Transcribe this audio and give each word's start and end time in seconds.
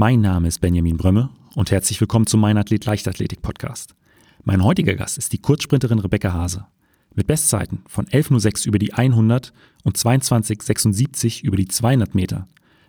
Mein 0.00 0.22
Name 0.22 0.48
ist 0.48 0.62
Benjamin 0.62 0.96
Brömme 0.96 1.28
und 1.56 1.70
herzlich 1.70 2.00
willkommen 2.00 2.26
zum 2.26 2.40
Mein 2.40 2.56
Athlet 2.56 2.86
Leichtathletik 2.86 3.42
Podcast. 3.42 3.94
Mein 4.44 4.64
heutiger 4.64 4.94
Gast 4.94 5.18
ist 5.18 5.34
die 5.34 5.42
Kurzsprinterin 5.42 5.98
Rebecca 5.98 6.32
Hase. 6.32 6.64
Mit 7.14 7.26
Bestzeiten 7.26 7.82
von 7.86 8.06
11.06 8.06 8.66
über 8.66 8.78
die 8.78 8.94
100 8.94 9.52
und 9.84 9.98
22.76 9.98 11.42
über 11.42 11.58
die 11.58 11.68
200 11.68 12.14
Meter. 12.14 12.48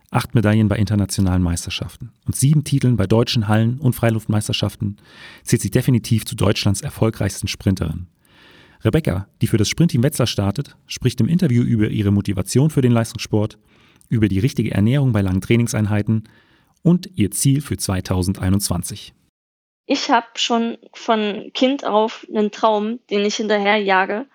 Acht 0.10 0.36
Medaillen 0.36 0.70
bei 0.70 0.78
internationalen 0.78 1.44
Meisterschaften 1.44 2.14
und 2.28 2.38
sieben 2.38 2.64
Titeln 2.64 2.96
bei 2.96 3.08
deutschen 3.08 3.50
Hallen- 3.50 3.82
und 3.82 3.92
Freiluftmeisterschaften 3.92 4.96
zählt 5.44 5.64
sie 5.64 5.70
definitiv 5.70 6.24
zu 6.24 6.38
Deutschlands 6.38 6.80
erfolgreichsten 6.80 7.50
Sprinterin. 7.50 8.08
Rebecca, 8.86 9.28
die 9.42 9.48
für 9.48 9.58
das 9.58 9.68
Sprintteam 9.68 10.02
Wetzlar 10.02 10.28
startet, 10.28 10.78
spricht 10.88 11.20
im 11.20 11.28
Interview 11.28 11.64
über 11.64 11.90
ihre 11.90 12.12
Motivation 12.12 12.70
für 12.70 12.82
den 12.82 12.94
Leistungssport, 12.94 13.58
über 14.08 14.30
die 14.30 14.40
richtige 14.40 14.72
Ernährung 14.72 15.12
bei 15.12 15.22
langen 15.22 15.42
Trainingseinheiten 15.42 16.24
und 16.84 17.10
ihr 17.16 17.32
Ziel 17.32 17.62
für 17.62 17.78
2021. 17.78 19.14
Ich 19.86 20.10
habe 20.10 20.28
schon 20.36 20.78
von 20.94 21.52
Kind 21.54 21.86
auf 21.86 22.26
einen 22.30 22.52
Traum, 22.52 23.00
den 23.10 23.26
ich 23.26 23.36
hinterher 23.36 23.78
jage 23.78 24.26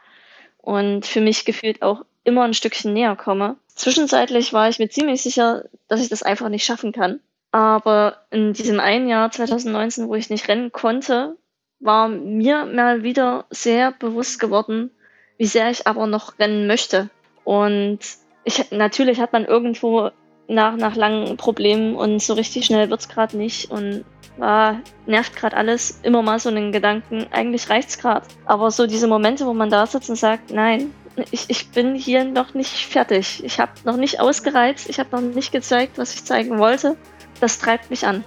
und 0.59 1.07
für 1.07 1.21
mich 1.21 1.45
gefühlt 1.45 1.83
auch 1.83 2.05
immer 2.25 2.43
ein 2.45 2.55
Stückchen 2.55 2.93
näher 2.93 3.17
komme. 3.17 3.57
Zwischenzeitlich 3.69 4.53
war 4.53 4.69
ich 4.69 4.79
mir 4.79 4.89
ziemlich 4.89 5.23
sicher, 5.23 5.65
dass 5.89 6.01
ich 6.01 6.09
das 6.09 6.23
einfach 6.23 6.49
nicht 6.49 6.65
schaffen 6.65 6.93
kann. 6.93 7.21
Aber 7.53 8.27
in 8.31 8.53
diesem 8.53 8.81
einen 8.81 9.09
Jahr 9.09 9.31
2019, 9.31 10.09
wo 10.09 10.15
ich 10.15 10.29
nicht 10.29 10.49
rennen 10.49 10.73
konnte, 10.73 11.37
war 11.79 12.09
mir 12.09 12.67
mal 12.67 13.03
wieder 13.03 13.47
sehr 13.51 13.93
bewusst 13.93 14.41
geworden, 14.41 14.91
wie 15.39 15.47
sehr 15.47 15.71
ich 15.71 15.87
aber 15.87 16.07
noch 16.07 16.39
rennen 16.39 16.67
möchte. 16.67 17.11
Und 17.45 18.01
ich, 18.45 18.71
natürlich 18.73 19.21
hat 19.21 19.33
man 19.33 19.45
irgendwo 19.45 20.11
nach, 20.49 20.77
nach 20.77 20.97
langen 20.97 21.37
Problemen 21.37 21.97
und 21.97 22.23
so 22.23 22.35
richtig 22.35 22.67
schnell 22.67 22.91
wird's 22.91 23.09
gerade 23.09 23.37
nicht 23.37 23.71
und 23.71 24.05
war, 24.37 24.81
nervt 25.07 25.35
gerade 25.35 25.57
alles, 25.57 26.01
immer 26.03 26.23
mal 26.23 26.39
so 26.39 26.49
einen 26.49 26.73
Gedanken, 26.73 27.27
eigentlich 27.31 27.71
reicht's 27.71 27.99
gerade. 27.99 28.27
Aber 28.45 28.71
so 28.71 28.87
diese 28.87 29.09
Momente, 29.09 29.47
wo 29.47 29.55
man 29.55 29.71
da 29.71 29.87
sitzt 29.87 30.11
und 30.11 30.17
sagt, 30.17 30.51
nein, 30.51 30.93
ich, 31.31 31.47
ich 31.49 31.71
bin 31.71 31.95
hier 31.95 32.25
noch 32.25 32.55
nicht 32.55 32.87
fertig. 32.87 33.43
Ich 33.45 33.59
habe 33.59 33.73
noch 33.85 33.97
nicht 33.97 34.21
ausgereizt, 34.21 34.89
ich 34.89 34.99
habe 34.99 35.09
noch 35.13 35.23
nicht 35.23 35.53
gezeigt, 35.53 35.99
was 35.99 36.15
ich 36.15 36.25
zeigen 36.25 36.59
wollte. 36.59 36.97
Das 37.41 37.59
treibt 37.59 37.91
mich 37.91 38.07
an. 38.07 38.25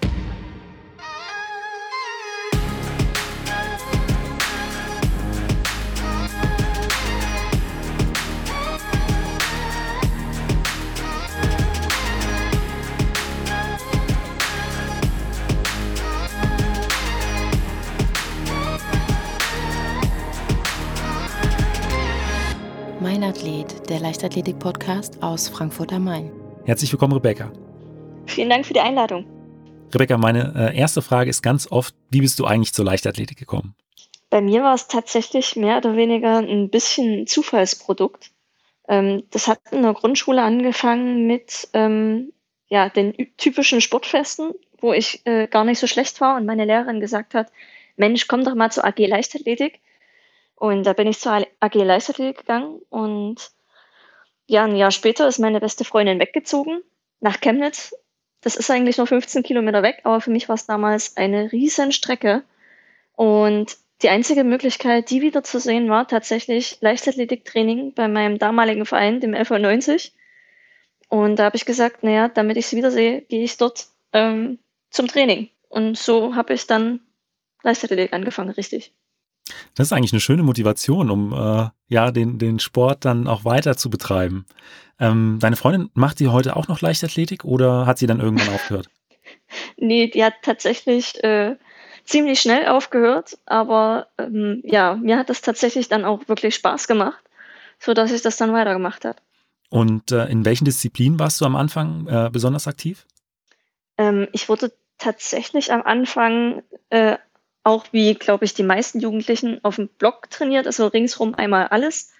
Leichtathletik-Podcast 24.10 25.22
aus 25.22 25.50
Frankfurt 25.50 25.94
am 25.94 26.06
Main. 26.06 26.32
Herzlich 26.66 26.92
willkommen, 26.92 27.14
Rebecca. 27.14 27.52
Vielen 28.26 28.50
Dank 28.50 28.66
für 28.66 28.74
die 28.74 28.80
Einladung. 28.80 29.28
Rebecca, 29.94 30.18
meine 30.18 30.72
äh, 30.74 30.76
erste 30.76 31.04
Frage 31.04 31.30
ist 31.30 31.44
ganz 31.44 31.72
oft, 31.72 31.94
wie 32.10 32.22
bist 32.22 32.40
du 32.40 32.46
eigentlich 32.46 32.74
zur 32.74 32.86
Leichtathletik 32.86 33.38
gekommen? 33.38 33.76
Bei 34.32 34.42
mir 34.42 34.64
war 34.64 34.74
es 34.74 34.88
tatsächlich 34.88 35.56
mehr 35.56 35.78
oder 35.78 35.96
weniger 35.96 36.40
ein 36.40 36.72
bisschen 36.72 37.28
Zufallsprodukt. 37.28 38.32
Ähm, 38.88 39.26
das 39.30 39.48
hat 39.48 39.60
in 39.70 39.84
der 39.84 39.94
Grundschule 39.94 40.42
angefangen 40.42 41.28
mit 41.28 41.68
ähm, 41.73 42.34
ja, 42.68 42.90
den 42.90 43.14
typischen 43.38 43.80
Sportfesten, 43.80 44.56
wo 44.80 44.92
ich 44.92 45.23
äh, 45.28 45.46
gar 45.46 45.66
nicht 45.66 45.78
so 45.78 45.86
schlecht 45.86 46.20
war 46.20 46.36
und 46.36 46.48
meine 46.48 46.66
Lehrerin 46.66 47.00
gesagt 47.00 47.36
hat, 47.36 47.52
Mensch, 47.96 48.28
komm 48.28 48.44
doch 48.44 48.56
mal 48.56 48.72
zur 48.72 48.86
AG 48.86 48.98
Leichtathletik. 48.98 49.82
Und 50.56 50.88
da 50.88 50.94
bin 50.94 51.06
ich 51.06 51.20
zur 51.20 51.46
AG 51.60 51.76
Leichtathletik 51.76 52.39
gegangen 52.39 52.82
und 52.89 53.52
ja, 54.49 54.64
ein 54.65 54.76
Jahr 54.76 54.92
später 54.92 55.27
ist 55.27 55.37
meine 55.37 55.60
beste 55.60 55.86
Freundin 55.86 56.20
weggezogen 56.20 56.82
nach 57.20 57.39
Chemnitz. 57.39 57.93
Das 58.42 58.55
ist 58.55 58.71
eigentlich 58.71 58.98
nur 58.98 59.05
15 59.05 59.43
Kilometer 59.43 59.83
weg, 59.83 60.02
aber 60.05 60.21
für 60.21 60.32
mich 60.32 60.49
war 60.49 60.55
es 60.55 60.65
damals 60.65 61.17
eine 61.17 61.52
riesen 61.52 61.92
Strecke. 61.92 62.43
Und 63.14 63.77
die 64.02 64.09
einzige 64.09 64.43
Möglichkeit, 64.43 65.11
die 65.11 65.21
wiederzusehen, 65.21 65.89
war 65.89 66.08
tatsächlich 66.08 66.77
Leichtathletiktraining 66.82 67.93
bei 67.93 68.08
meinem 68.08 68.39
damaligen 68.39 68.88
Verein, 68.88 69.20
dem 69.20 69.36
LV90. 69.36 70.14
Und 71.09 71.36
da 71.36 71.45
habe 71.45 71.55
ich 71.55 71.65
gesagt, 71.65 72.02
naja, 72.02 72.27
damit 72.27 72.58
ich 72.58 72.65
sie 72.65 72.77
wiedersehe, 72.77 73.21
gehe 73.21 73.43
ich 73.43 73.58
dort 73.58 73.88
ähm, 74.14 74.58
zum 74.89 75.08
Training. 75.08 75.49
Und 75.67 75.95
so 75.95 76.36
habe 76.36 76.54
ich 76.54 76.65
dann 76.65 77.02
Leichtathletik 77.61 78.14
angefangen, 78.14 78.49
richtig. 78.49 78.93
Das 79.76 79.87
ist 79.87 79.93
eigentlich 79.93 80.14
eine 80.14 80.20
schöne 80.20 80.43
Motivation, 80.43 81.10
um 81.10 81.33
äh, 81.33 81.70
ja 81.87 82.11
den, 82.11 82.39
den 82.39 82.60
Sport 82.60 83.05
dann 83.05 83.27
auch 83.27 83.45
weiter 83.45 83.77
zu 83.77 83.89
betreiben. 83.89 84.45
Ähm, 84.99 85.37
deine 85.39 85.55
Freundin, 85.55 85.89
macht 85.93 86.17
sie 86.17 86.27
heute 86.27 86.55
auch 86.55 86.67
noch 86.67 86.82
Leichtathletik 86.82 87.45
oder 87.45 87.86
hat 87.86 87.98
sie 87.98 88.08
dann 88.08 88.20
irgendwann 88.20 88.54
aufgehört? 88.54 88.89
nee, 89.77 90.08
die 90.08 90.23
hat 90.23 90.33
tatsächlich 90.42 91.23
äh, 91.23 91.55
ziemlich 92.04 92.42
schnell 92.42 92.67
aufgehört, 92.67 93.38
aber 93.45 94.08
ähm, 94.17 94.61
ja, 94.65 94.95
mir 94.95 95.17
hat 95.17 95.30
das 95.30 95.42
tatsächlich 95.42 95.88
dann 95.88 96.05
auch 96.05 96.27
wirklich 96.27 96.55
Spaß 96.55 96.88
gemacht, 96.88 97.23
sodass 97.80 98.11
ich 98.11 98.21
das 98.21 98.38
dann 98.38 98.54
weitergemacht 98.54 99.05
habe. 99.05 99.20
Und 99.70 100.11
äh, 100.11 100.26
in 100.26 100.45
welchen 100.45 100.65
Disziplinen 100.65 101.20
warst 101.20 101.39
du 101.39 101.45
am 101.45 101.55
Anfang 101.55 102.08
äh, 102.08 102.30
besonders 102.32 102.67
aktiv? 102.67 103.05
Ähm, 103.98 104.27
ich 104.32 104.49
wurde 104.49 104.73
tatsächlich 104.98 105.71
am 105.71 105.83
Anfang 105.83 106.64
äh, 106.89 107.17
auch 107.64 107.86
wie, 107.92 108.14
glaube 108.14 108.45
ich, 108.45 108.53
die 108.53 108.64
meisten 108.64 108.99
Jugendlichen 108.99 109.64
auf 109.64 109.75
dem 109.75 109.89
Block 109.89 110.30
trainiert, 110.30 110.65
also 110.65 110.87
ringsrum 110.87 111.36
einmal 111.36 111.67
alles. 111.67 112.11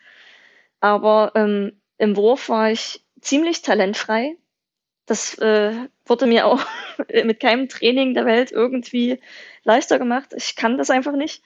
Aber 0.80 1.32
ähm, 1.36 1.80
im 1.98 2.16
Wurf 2.16 2.50
war 2.50 2.72
ich 2.72 3.04
ziemlich 3.22 3.62
talentfrei. 3.62 4.36
Das 5.06 5.38
äh, 5.40 5.74
wurde 6.06 6.28
mir 6.28 6.46
auch 6.46 6.66
mit 7.24 7.40
keinem 7.40 7.68
Training 7.70 8.14
der 8.14 8.26
Welt 8.26 8.52
irgendwie 8.52 9.20
leichter 9.64 10.00
gemacht. 10.00 10.34
Ich 10.36 10.56
kann 10.56 10.78
das 10.78 10.90
einfach 10.90 11.14
nicht. 11.14 11.42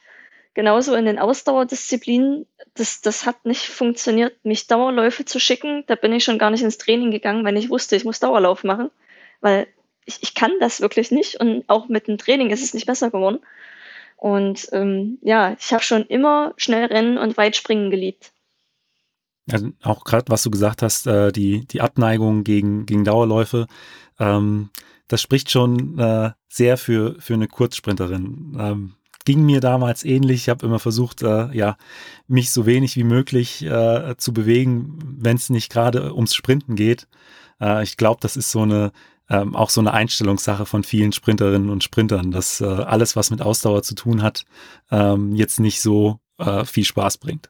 Genauso 0.54 0.94
in 0.94 1.06
den 1.06 1.18
Ausdauerdisziplinen, 1.18 2.46
das, 2.76 3.02
das 3.02 3.26
hat 3.26 3.46
nicht 3.46 3.66
funktioniert, 3.66 4.46
mich 4.46 4.68
Dauerläufe 4.68 5.26
zu 5.26 5.40
schicken. 5.40 5.84
Da 5.88 5.96
bin 5.96 6.14
ich 6.14 6.24
schon 6.24 6.38
gar 6.38 6.52
nicht 6.52 6.62
ins 6.62 6.78
Training 6.78 7.10
gegangen, 7.10 7.44
wenn 7.44 7.58
ich 7.58 7.72
wusste, 7.72 7.96
ich 7.96 8.06
muss 8.06 8.20
Dauerlauf 8.20 8.64
machen, 8.64 8.92
weil 9.42 9.66
ich, 10.06 10.20
ich 10.22 10.36
kann 10.36 10.52
das 10.60 10.82
wirklich 10.82 11.10
nicht 11.10 11.40
und 11.40 11.64
auch 11.68 11.88
mit 11.88 12.08
dem 12.08 12.20
Training 12.20 12.52
ist 12.52 12.64
es 12.64 12.74
nicht 12.74 12.86
besser 12.86 13.10
geworden. 13.10 13.40
Und 14.18 14.70
ähm, 14.72 15.18
ja, 15.22 15.56
ich 15.60 15.74
habe 15.74 15.84
schon 15.84 16.04
immer 16.04 16.54
schnell 16.58 16.86
rennen 16.86 17.18
und 17.18 17.38
weit 17.38 17.56
springen 17.56 17.92
geliebt. 17.92 18.32
Also 19.52 19.72
auch 19.82 20.06
gerade, 20.06 20.26
was 20.30 20.44
du 20.44 20.52
gesagt 20.52 20.82
hast, 20.82 21.06
äh, 21.08 21.32
die, 21.32 21.66
die 21.68 21.82
Abneigung 21.82 22.44
gegen, 22.44 22.86
gegen 22.86 23.04
Dauerläufe, 23.04 23.68
ähm, 24.20 24.70
das 25.08 25.22
spricht 25.22 25.52
schon 25.52 26.00
äh, 26.00 26.32
sehr 26.48 26.78
für, 26.78 27.16
für 27.20 27.34
eine 27.34 27.48
Kurzsprinterin. 27.48 28.58
Ähm, 28.58 28.96
ging 29.26 29.46
mir 29.46 29.60
damals 29.60 30.04
ähnlich. 30.04 30.44
Ich 30.44 30.50
habe 30.50 30.66
immer 30.66 30.80
versucht, 30.80 31.22
äh, 31.22 31.56
ja, 31.56 31.78
mich 32.28 32.52
so 32.52 32.66
wenig 32.66 32.96
wie 32.96 33.04
möglich 33.04 33.64
äh, 33.64 34.16
zu 34.18 34.34
bewegen, 34.34 34.98
wenn 35.20 35.36
es 35.36 35.50
nicht 35.50 35.72
gerade 35.72 36.14
ums 36.14 36.36
Sprinten 36.36 36.76
geht. 36.76 37.08
Äh, 37.60 37.84
ich 37.84 37.98
glaube, 37.98 38.20
das 38.22 38.38
ist 38.38 38.52
so 38.52 38.62
eine 38.62 38.92
ähm, 39.30 39.56
auch 39.56 39.70
so 39.70 39.82
eine 39.82 39.94
Einstellungssache 39.94 40.66
von 40.66 40.84
vielen 40.84 41.12
Sprinterinnen 41.12 41.70
und 41.70 41.84
Sprintern, 41.84 42.32
dass 42.32 42.62
äh, 42.62 42.66
alles, 42.66 43.16
was 43.16 43.32
mit 43.32 43.42
Ausdauer 43.42 43.84
zu 43.84 43.96
tun 43.96 44.22
hat, 44.22 44.46
ähm, 44.92 45.36
jetzt 45.36 45.60
nicht 45.60 45.82
so 45.82 46.20
äh, 46.38 46.66
viel 46.66 46.86
Spaß 46.86 47.18
bringt. 47.18 47.50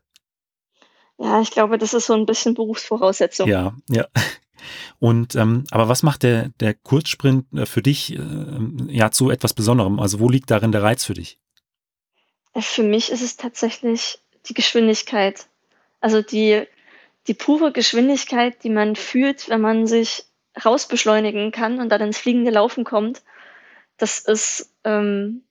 Ja, 1.17 1.41
ich 1.41 1.51
glaube, 1.51 1.78
das 1.78 1.94
ist 1.94 2.07
so 2.07 2.13
ein 2.13 2.25
bisschen 2.25 2.53
Berufsvoraussetzung. 2.53 3.47
Ja, 3.47 3.73
ja. 3.89 4.07
Und 5.00 5.35
ähm, 5.35 5.66
aber 5.72 5.89
was 5.89 6.03
macht 6.03 6.23
der, 6.23 6.50
der 6.59 6.73
Kurzsprint 6.73 7.45
äh, 7.53 7.66
für 7.66 7.81
dich 7.81 8.17
äh, 8.17 8.19
ja 8.88 9.11
zu 9.11 9.29
etwas 9.29 9.53
Besonderem? 9.53 9.99
Also 9.99 10.20
wo 10.20 10.29
liegt 10.29 10.49
darin 10.52 10.72
der 10.72 10.84
Reiz 10.84 11.03
für 11.03 11.14
dich? 11.14 11.37
Äh, 12.53 12.61
für 12.61 12.84
mich 12.84 13.11
ist 13.11 13.22
es 13.22 13.35
tatsächlich 13.35 14.20
die 14.47 14.53
Geschwindigkeit. 14.53 15.47
Also 15.99 16.22
die, 16.22 16.64
die 17.28 17.34
pure 17.34 17.72
Geschwindigkeit, 17.72 18.64
die 18.64 18.70
man 18.70 18.96
fühlt, 18.96 19.49
wenn 19.49 19.61
man 19.61 19.87
sich 19.87 20.25
rausbeschleunigen 20.64 21.52
kann 21.52 21.79
und 21.79 21.90
dann 21.90 22.02
ins 22.02 22.17
fliegende 22.17 22.52
Laufen 22.52 22.84
kommt, 22.84 23.23
das 23.97 24.20
ist 24.20 24.73
ähm, 24.84 25.44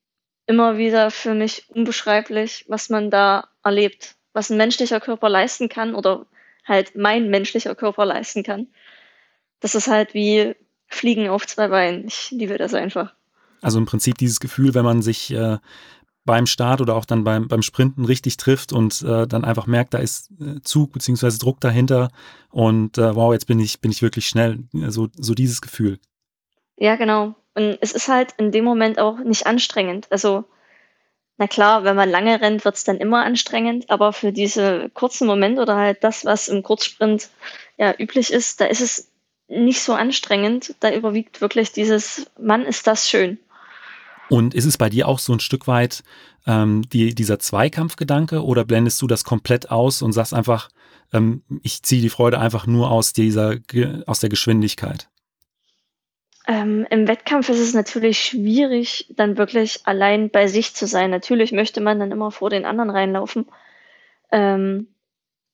immer 0.46 0.76
wieder 0.78 1.10
für 1.10 1.34
mich 1.34 1.66
unbeschreiblich, 1.68 2.64
was 2.68 2.88
man 2.88 3.10
da 3.10 3.48
erlebt, 3.62 4.16
was 4.32 4.50
ein 4.50 4.56
menschlicher 4.56 5.00
Körper 5.00 5.28
leisten 5.28 5.68
kann 5.68 5.94
oder 5.94 6.26
halt 6.64 6.96
mein 6.96 7.28
menschlicher 7.28 7.74
Körper 7.74 8.04
leisten 8.04 8.42
kann. 8.42 8.68
Das 9.60 9.74
ist 9.74 9.88
halt 9.88 10.14
wie 10.14 10.54
Fliegen 10.86 11.28
auf 11.28 11.46
zwei 11.46 11.68
Beinen. 11.68 12.06
Ich 12.06 12.30
liebe 12.30 12.58
das 12.58 12.74
einfach. 12.74 13.14
Also 13.60 13.78
im 13.78 13.86
Prinzip 13.86 14.18
dieses 14.18 14.40
Gefühl, 14.40 14.74
wenn 14.74 14.84
man 14.84 15.02
sich 15.02 15.32
äh, 15.32 15.58
beim 16.24 16.46
Start 16.46 16.80
oder 16.80 16.94
auch 16.94 17.04
dann 17.04 17.24
beim, 17.24 17.48
beim 17.48 17.62
Sprinten 17.62 18.04
richtig 18.04 18.36
trifft 18.36 18.72
und 18.72 19.02
äh, 19.02 19.26
dann 19.26 19.44
einfach 19.44 19.66
merkt, 19.66 19.94
da 19.94 19.98
ist 19.98 20.30
äh, 20.40 20.60
Zug 20.62 20.92
bzw. 20.92 21.38
Druck 21.38 21.60
dahinter 21.60 22.10
und 22.50 22.98
äh, 22.98 23.14
wow, 23.14 23.32
jetzt 23.32 23.46
bin 23.46 23.58
ich, 23.58 23.80
bin 23.80 23.90
ich 23.90 24.02
wirklich 24.02 24.26
schnell. 24.26 24.60
So, 24.72 25.08
so 25.16 25.34
dieses 25.34 25.60
Gefühl. 25.60 25.98
Ja, 26.76 26.96
genau. 26.96 27.34
Und 27.54 27.78
es 27.80 27.92
ist 27.92 28.08
halt 28.08 28.34
in 28.38 28.52
dem 28.52 28.64
Moment 28.64 28.98
auch 28.98 29.18
nicht 29.18 29.46
anstrengend. 29.46 30.06
Also, 30.10 30.44
na 31.38 31.46
klar, 31.46 31.84
wenn 31.84 31.96
man 31.96 32.10
lange 32.10 32.40
rennt, 32.40 32.64
wird 32.64 32.76
es 32.76 32.84
dann 32.84 32.98
immer 32.98 33.24
anstrengend, 33.24 33.90
aber 33.90 34.12
für 34.12 34.32
diese 34.32 34.90
kurzen 34.90 35.26
Momente 35.26 35.60
oder 35.60 35.76
halt 35.76 36.04
das, 36.04 36.24
was 36.24 36.48
im 36.48 36.62
Kurzsprint 36.62 37.30
ja 37.78 37.94
üblich 37.98 38.32
ist, 38.32 38.60
da 38.60 38.66
ist 38.66 38.80
es 38.80 39.10
nicht 39.48 39.82
so 39.82 39.92
anstrengend. 39.92 40.74
Da 40.80 40.92
überwiegt 40.92 41.40
wirklich 41.40 41.72
dieses, 41.72 42.30
Mann, 42.38 42.64
ist 42.64 42.86
das 42.86 43.08
schön. 43.08 43.38
Und 44.28 44.54
ist 44.54 44.64
es 44.64 44.78
bei 44.78 44.88
dir 44.88 45.08
auch 45.08 45.18
so 45.18 45.32
ein 45.32 45.40
Stück 45.40 45.66
weit 45.66 46.02
ähm, 46.46 46.82
die, 46.88 47.14
dieser 47.14 47.38
Zweikampfgedanke 47.38 48.44
oder 48.44 48.64
blendest 48.64 49.00
du 49.02 49.06
das 49.06 49.24
komplett 49.24 49.70
aus 49.70 50.02
und 50.02 50.12
sagst 50.12 50.32
einfach, 50.34 50.70
ähm, 51.12 51.42
ich 51.62 51.82
ziehe 51.82 52.02
die 52.02 52.08
Freude 52.08 52.38
einfach 52.38 52.66
nur 52.66 52.90
aus 52.90 53.12
dieser, 53.12 53.56
aus 54.06 54.20
der 54.20 54.30
Geschwindigkeit? 54.30 55.08
Ähm, 56.46 56.86
Im 56.90 57.06
Wettkampf 57.06 57.48
ist 57.50 57.60
es 57.60 57.74
natürlich 57.74 58.18
schwierig, 58.18 59.06
dann 59.16 59.36
wirklich 59.36 59.86
allein 59.86 60.30
bei 60.30 60.48
sich 60.48 60.74
zu 60.74 60.86
sein. 60.86 61.10
Natürlich 61.10 61.52
möchte 61.52 61.80
man 61.80 62.00
dann 62.00 62.10
immer 62.10 62.32
vor 62.32 62.50
den 62.50 62.64
anderen 62.64 62.90
reinlaufen. 62.90 63.46
Ähm, 64.32 64.88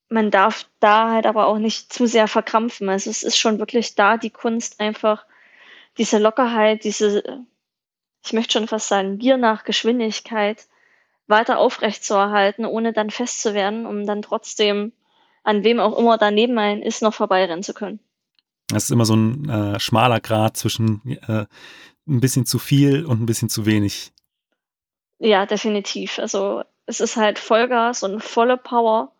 man 0.09 0.31
darf 0.31 0.67
da 0.81 1.11
halt 1.11 1.27
aber 1.27 1.47
auch 1.47 1.59
nicht 1.59 1.93
zu 1.93 2.07
sehr 2.07 2.29
verkrampfen. 2.29 2.89
Also 2.89 3.11
es 3.11 3.23
ist 3.23 3.37
schon 3.37 3.59
wirklich 3.59 3.95
da 3.95 4.17
die 4.17 4.31
Kunst, 4.31 4.81
einfach 4.81 5.27
diese 5.99 6.19
Lockerheit, 6.19 6.85
diese, 6.85 7.45
ich 8.29 8.35
möchte 8.35 8.53
schon 8.53 8.69
fast 8.69 8.89
sagen, 8.89 9.19
Gier 9.19 9.39
nach 9.39 9.65
Geschwindigkeit 9.65 10.67
weiter 11.29 11.59
aufrecht 11.59 12.05
zu 12.05 12.13
erhalten, 12.13 12.67
ohne 12.67 12.93
dann 12.93 13.09
fest 13.09 13.41
zu 13.41 13.55
werden, 13.55 13.87
um 13.87 14.07
dann 14.07 14.21
trotzdem 14.21 14.93
an 15.45 15.65
wem 15.65 15.81
auch 15.81 15.99
immer 15.99 16.19
daneben 16.19 16.59
ein 16.59 16.83
ist, 16.83 17.01
noch 17.01 17.15
vorbeirennen 17.15 17.63
zu 17.63 17.73
können. 17.73 18.01
Das 18.69 18.85
ist 18.85 18.91
immer 18.91 19.07
so 19.07 19.17
ein 19.17 19.49
äh, 19.49 19.81
schmaler 19.81 20.21
Grad 20.21 20.59
zwischen 20.59 21.01
äh, 21.27 21.47
ein 22.07 22.21
bisschen 22.21 22.45
zu 22.45 22.59
viel 22.59 23.07
und 23.07 23.23
ein 23.23 23.27
bisschen 23.27 23.49
zu 23.49 23.65
wenig. 23.65 24.13
Ja, 25.19 25.47
definitiv. 25.47 26.19
Also 26.19 26.65
es 26.85 27.01
ist 27.01 27.17
halt 27.17 27.39
Vollgas 27.39 28.03
und 28.03 28.23
volle 28.23 28.59
Power. 28.59 29.13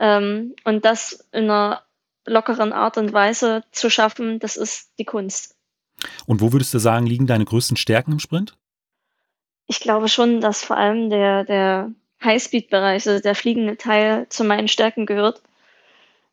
Ähm, 0.00 0.56
und 0.64 0.84
das 0.84 1.28
in 1.30 1.44
einer 1.44 1.84
lockeren 2.26 2.72
Art 2.72 2.98
und 2.98 3.12
Weise 3.12 3.62
zu 3.70 3.88
schaffen, 3.88 4.40
das 4.40 4.56
ist 4.56 4.90
die 4.98 5.04
Kunst. 5.04 5.51
Und 6.26 6.40
wo 6.40 6.52
würdest 6.52 6.74
du 6.74 6.78
sagen, 6.78 7.06
liegen 7.06 7.26
deine 7.26 7.44
größten 7.44 7.76
Stärken 7.76 8.12
im 8.12 8.18
Sprint? 8.18 8.56
Ich 9.66 9.80
glaube 9.80 10.08
schon, 10.08 10.40
dass 10.40 10.62
vor 10.64 10.76
allem 10.76 11.10
der, 11.10 11.44
der 11.44 11.90
Highspeed-Bereich, 12.22 13.06
also 13.06 13.22
der 13.22 13.34
fliegende 13.34 13.76
Teil, 13.76 14.28
zu 14.28 14.44
meinen 14.44 14.68
Stärken 14.68 15.06
gehört. 15.06 15.42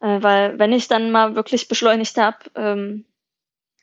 Äh, 0.01 0.21
weil 0.21 0.59
wenn 0.59 0.73
ich 0.73 0.87
dann 0.87 1.11
mal 1.11 1.35
wirklich 1.35 1.67
beschleunigt 1.67 2.17
habe, 2.17 2.37
ähm, 2.55 3.05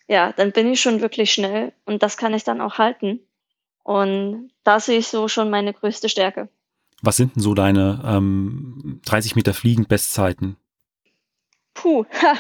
ja, 0.09 0.33
dann 0.33 0.53
bin 0.53 0.71
ich 0.71 0.81
schon 0.81 1.01
wirklich 1.01 1.33
schnell 1.33 1.73
und 1.85 2.03
das 2.03 2.17
kann 2.17 2.35
ich 2.35 2.45
dann 2.45 2.61
auch 2.61 2.79
halten. 2.79 3.21
Und 3.83 4.51
da 4.65 4.81
sehe 4.81 4.99
ich 4.99 5.09
so 5.09 5.29
schon 5.29 5.51
meine 5.51 5.73
größte 5.73 6.09
Stärke. 6.09 6.49
Was 7.03 7.17
sind 7.17 7.37
denn 7.37 7.43
so 7.43 7.55
deine 7.55 8.03
ähm, 8.05 9.01
30 9.05 9.37
Meter 9.37 9.55
Fliegen 9.55 9.87
Bestzeiten? 9.87 10.57
Puh, 11.75 12.05
ha, 12.23 12.35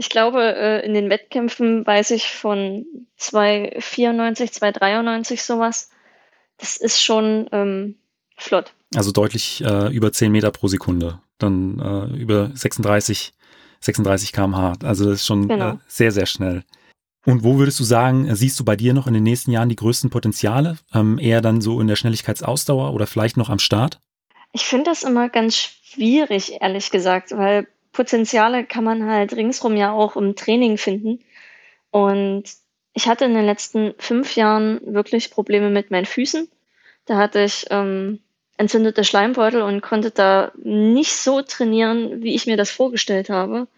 ich 0.00 0.08
glaube, 0.08 0.56
äh, 0.56 0.86
in 0.86 0.94
den 0.94 1.10
Wettkämpfen 1.10 1.86
weiß 1.86 2.12
ich 2.12 2.30
von 2.30 2.86
2,94, 3.18 4.50
2,93 4.58 5.44
sowas. 5.44 5.90
Das 6.56 6.78
ist 6.78 7.02
schon 7.02 7.50
ähm, 7.52 7.96
flott. 8.34 8.72
Also 8.94 9.12
deutlich 9.12 9.62
äh, 9.62 9.94
über 9.94 10.10
10 10.10 10.32
Meter 10.32 10.52
pro 10.52 10.68
Sekunde 10.68 11.20
dann 11.36 11.78
äh, 11.80 12.16
über 12.16 12.50
36, 12.54 13.34
36 13.80 14.32
km/h. 14.32 14.72
Also 14.82 15.04
das 15.04 15.20
ist 15.20 15.26
schon 15.26 15.48
genau. 15.48 15.72
äh, 15.72 15.76
sehr, 15.86 16.12
sehr 16.12 16.24
schnell. 16.24 16.64
Und 17.26 17.44
wo 17.44 17.58
würdest 17.58 17.78
du 17.78 17.84
sagen, 17.84 18.26
äh, 18.26 18.36
siehst 18.36 18.58
du 18.58 18.64
bei 18.64 18.76
dir 18.76 18.94
noch 18.94 19.06
in 19.06 19.12
den 19.12 19.22
nächsten 19.22 19.50
Jahren 19.50 19.68
die 19.68 19.76
größten 19.76 20.08
Potenziale? 20.08 20.78
Ähm, 20.94 21.18
eher 21.18 21.42
dann 21.42 21.60
so 21.60 21.78
in 21.78 21.88
der 21.88 21.96
Schnelligkeitsausdauer 21.96 22.94
oder 22.94 23.06
vielleicht 23.06 23.36
noch 23.36 23.50
am 23.50 23.58
Start? 23.58 24.00
Ich 24.52 24.62
finde 24.62 24.86
das 24.86 25.02
immer 25.02 25.28
ganz 25.28 25.56
schwierig, 25.56 26.62
ehrlich 26.62 26.90
gesagt, 26.90 27.32
weil 27.32 27.68
Potenziale 27.92 28.64
kann 28.64 28.84
man 28.84 29.06
halt 29.06 29.34
ringsrum 29.34 29.76
ja 29.76 29.92
auch 29.92 30.16
im 30.16 30.36
Training 30.36 30.78
finden. 30.78 31.20
Und 31.90 32.44
ich 32.92 33.08
hatte 33.08 33.24
in 33.24 33.34
den 33.34 33.46
letzten 33.46 33.94
fünf 33.98 34.36
Jahren 34.36 34.80
wirklich 34.84 35.30
Probleme 35.30 35.70
mit 35.70 35.90
meinen 35.90 36.06
Füßen. 36.06 36.48
Da 37.06 37.16
hatte 37.16 37.42
ich 37.42 37.66
ähm, 37.70 38.20
entzündete 38.56 39.04
Schleimbeutel 39.04 39.62
und 39.62 39.80
konnte 39.80 40.10
da 40.10 40.52
nicht 40.62 41.16
so 41.16 41.42
trainieren, 41.42 42.22
wie 42.22 42.34
ich 42.34 42.46
mir 42.46 42.56
das 42.56 42.70
vorgestellt 42.70 43.30
habe. 43.30 43.68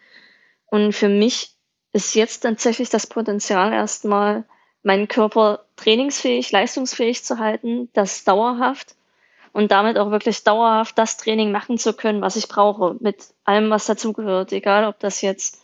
Und 0.67 0.93
für 0.93 1.09
mich 1.09 1.51
ist 1.93 2.15
jetzt 2.15 2.41
tatsächlich 2.41 2.91
das 2.91 3.07
Potenzial 3.07 3.73
erstmal, 3.73 4.45
meinen 4.83 5.07
Körper 5.07 5.65
trainingsfähig, 5.77 6.51
leistungsfähig 6.51 7.23
zu 7.23 7.39
halten, 7.39 7.89
das 7.93 8.25
dauerhaft 8.25 8.97
und 9.53 9.71
damit 9.71 9.99
auch 9.99 10.11
wirklich 10.11 10.45
dauerhaft 10.45 10.97
das 10.99 11.17
Training 11.17 11.53
machen 11.53 11.79
zu 11.79 11.93
können, 11.93 12.23
was 12.23 12.37
ich 12.37 12.49
brauche, 12.49 12.97
mit 13.01 13.35
allem, 13.45 13.71
was 13.71 13.87
dazugehört. 13.87 14.53
Egal, 14.53 14.85
ob 14.87 14.99
das 14.99 15.21
jetzt 15.21 15.63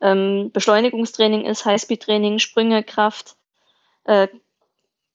ähm, 0.00 0.50
Beschleunigungstraining 0.52 1.44
ist, 1.44 1.64
Highspeed-Training, 1.64 2.38
Sprünge, 2.38 2.82
Kraft, 2.82 3.36
äh, 4.04 4.28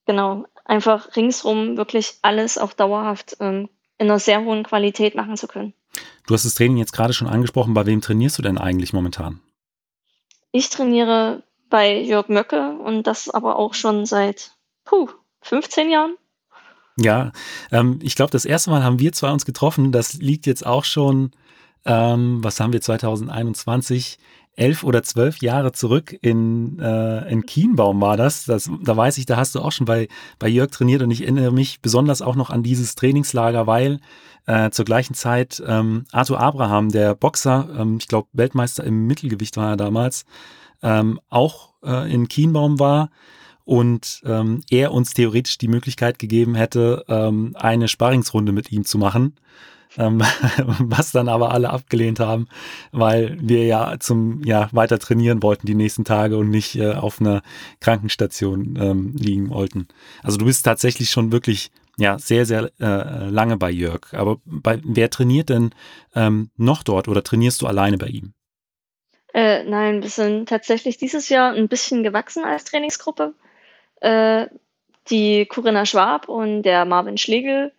genau, 0.06 0.46
einfach 0.66 1.16
ringsrum 1.16 1.78
wirklich 1.78 2.16
alles 2.22 2.58
auch 2.58 2.74
dauerhaft 2.74 3.38
ähm, 3.40 3.70
in 3.98 4.10
einer 4.10 4.20
sehr 4.20 4.44
hohen 4.44 4.64
Qualität 4.64 5.16
machen 5.16 5.38
zu 5.38 5.48
können. 5.48 5.74
Du 6.25 6.34
hast 6.34 6.46
das 6.46 6.56
Training 6.56 6.78
jetzt 6.78 6.94
gerade 6.94 7.14
schon 7.14 7.28
angesprochen. 7.28 7.74
Bei 7.74 7.86
wem 7.86 8.02
trainierst 8.02 8.38
du 8.38 8.42
denn 8.42 8.58
eigentlich 8.58 8.94
momentan? 8.94 9.42
Ich 10.52 10.70
trainiere 10.70 11.44
bei 11.70 12.00
Jörg 12.00 12.30
Möcke 12.30 12.78
und 12.78 13.04
das 13.04 13.30
aber 13.30 13.58
auch 13.58 13.74
schon 13.74 14.06
seit 14.06 14.52
puh, 14.86 15.10
15 15.42 15.90
Jahren. 15.90 16.16
Ja, 16.98 17.31
ähm, 17.72 18.00
ich 18.01 18.16
glaube, 18.16 18.31
das 18.31 18.45
erste 18.45 18.69
Mal 18.69 18.84
haben 18.84 19.00
wir 19.00 19.12
zwei 19.13 19.31
uns 19.31 19.45
getroffen. 19.45 19.92
Das 19.92 20.13
liegt 20.13 20.45
jetzt 20.45 20.66
auch 20.66 20.84
schon, 20.84 21.31
ähm, 21.86 22.44
was 22.44 22.60
haben 22.60 22.74
wir 22.74 22.81
2021? 22.81 24.19
elf 24.56 24.84
oder 24.84 25.04
zwölf 25.04 25.38
Jahre 25.38 25.72
zurück 25.72 26.16
in, 26.22 26.80
äh, 26.80 27.30
in 27.31 27.45
Kienbaum 27.45 28.01
war 28.01 28.18
das. 28.18 28.45
das. 28.45 28.69
Da 28.84 28.95
weiß 28.95 29.18
ich, 29.18 29.25
da 29.25 29.38
hast 29.38 29.56
du 29.56 29.62
auch 29.62 29.72
schon 29.72 29.86
bei, 29.86 30.07
bei 30.40 30.48
Jörg 30.48 30.72
trainiert 30.72 31.01
und 31.01 31.12
ich 31.12 31.22
erinnere 31.22 31.51
mich 31.51 31.81
besonders 31.81 32.22
auch 32.22 32.36
noch 32.36 32.50
an 32.50 32.63
dieses 32.63 32.96
Trainingslager, 32.96 33.66
weil 33.66 34.00
äh, 34.46 34.69
zur 34.69 34.86
gleichen 34.86 35.16
Zeit 35.16 35.62
ähm, 35.66 36.06
Arthur 36.12 36.39
Abraham, 36.39 36.89
der 36.89 37.16
Boxer, 37.16 37.68
ähm, 37.78 37.98
ich 38.00 38.07
glaube 38.07 38.28
Weltmeister 38.34 38.84
im 38.84 39.07
Mittelgewicht 39.07 39.57
war 39.57 39.72
er 39.72 39.78
damals, 39.78 40.25
ähm, 40.84 41.19
auch 41.30 41.74
äh, 41.84 42.13
in 42.13 42.28
Kienbaum 42.28 42.80
war 42.80 43.10
und 43.65 44.21
ähm, 44.25 44.62
er 44.69 44.92
uns 44.92 45.13
theoretisch 45.13 45.57
die 45.57 45.68
Möglichkeit 45.68 46.20
gegeben 46.20 46.55
hätte, 46.55 47.05
ähm, 47.08 47.55
eine 47.55 47.88
Sparringsrunde 47.88 48.51
mit 48.51 48.72
ihm 48.72 48.86
zu 48.86 48.98
machen 48.98 49.36
ähm, 49.98 50.20
was 50.79 51.12
dann 51.12 51.29
aber 51.29 51.51
alle 51.51 51.70
abgelehnt 51.70 52.20
haben, 52.20 52.48
weil 52.91 53.38
wir 53.39 53.65
ja 53.65 53.96
zum 54.00 54.43
ja 54.43 54.70
weiter 54.72 55.00
trainieren 55.00 55.43
wollten 55.43 55.67
die 55.67 55.75
nächsten 55.75 56.05
Tage 56.05 56.38
und 56.38 56.50
nicht 56.50 56.75
äh, 56.75 56.93
auf 56.93 57.20
einer 57.20 57.41
Krankenstation 57.79 58.77
ähm, 58.79 59.15
liegen 59.15 59.50
wollten. 59.50 59.88
Also 60.22 60.38
du 60.38 60.46
bist 60.46 60.65
tatsächlich 60.65 61.10
schon 61.10 61.32
wirklich 61.32 61.72
ja 61.98 62.17
sehr 62.17 62.46
sehr 62.46 62.72
äh, 62.79 63.29
lange 63.29 63.58
bei 63.58 63.72
Jörg. 63.72 64.13
Aber 64.13 64.38
bei, 64.46 64.79
wer 64.84 65.10
trainiert 65.10 65.50
denn 65.50 65.72
ähm, 66.15 66.50
noch 66.58 66.84
dort 66.84 67.08
oder 67.08 67.24
trainierst 67.24 67.62
du 67.62 67.67
alleine 67.67 67.98
bei 67.98 68.08
ihm? 68.08 68.34
Äh, 69.34 69.63
nein, 69.63 70.03
wir 70.03 70.10
sind 70.10 70.48
tatsächlich 70.50 70.98
dieses 70.98 71.29
Jahr 71.29 71.53
ein 71.53 71.67
bisschen 71.67 72.03
gewachsen 72.03 72.46
als 72.46 72.65
Trainingsgruppe. 72.65 73.34
Äh, 74.03 74.48
die 75.10 75.45
Corinna 75.45 75.86
Schwab 75.86 76.29
und 76.29 76.63
der 76.63 76.86
Marvin 76.86 77.17
Schlegel 77.17 77.74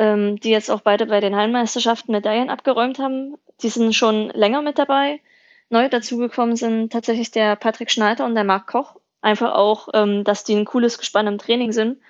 ähm, 0.00 0.40
die 0.40 0.48
jetzt 0.48 0.70
auch 0.70 0.80
beide 0.80 1.04
bei 1.04 1.20
den 1.20 1.36
Hallenmeisterschaften 1.36 2.10
Medaillen 2.12 2.48
abgeräumt 2.48 2.98
haben. 2.98 3.36
Die 3.62 3.68
sind 3.68 3.94
schon 3.94 4.30
länger 4.30 4.62
mit 4.62 4.78
dabei. 4.78 5.20
Neu 5.68 5.90
dazugekommen 5.90 6.56
sind 6.56 6.90
tatsächlich 6.90 7.30
der 7.30 7.54
Patrick 7.54 7.90
Schneider 7.90 8.24
und 8.24 8.34
der 8.34 8.44
Marc 8.44 8.66
Koch. 8.66 8.96
Einfach 9.20 9.52
auch, 9.52 9.88
ähm, 9.92 10.24
dass 10.24 10.42
die 10.42 10.54
ein 10.56 10.64
cooles 10.64 10.98
Gespann 10.98 11.26
im 11.26 11.36
Training 11.36 11.72
sind. 11.72 12.00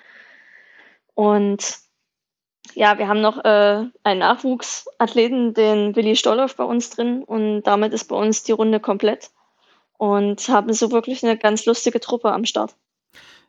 Und 1.14 1.78
ja, 2.75 2.97
wir 2.97 3.09
haben 3.09 3.20
noch 3.20 3.44
äh, 3.44 3.85
einen 4.04 4.20
Nachwuchsathleten, 4.20 5.54
den 5.54 5.97
Willi 5.97 6.14
Stolloff 6.14 6.54
bei 6.54 6.64
uns 6.64 6.90
drin. 6.90 7.25
Und 7.25 7.64
damit 7.64 7.92
ist 7.92 8.04
bei 8.04 8.14
uns 8.14 8.44
die 8.44 8.52
Runde 8.52 8.78
komplett. 8.78 9.30
Und 9.99 10.49
haben 10.49 10.73
so 10.73 10.92
wirklich 10.92 11.25
eine 11.25 11.37
ganz 11.37 11.66
lustige 11.66 11.99
Truppe 11.99 12.32
am 12.32 12.44
Start. 12.44 12.76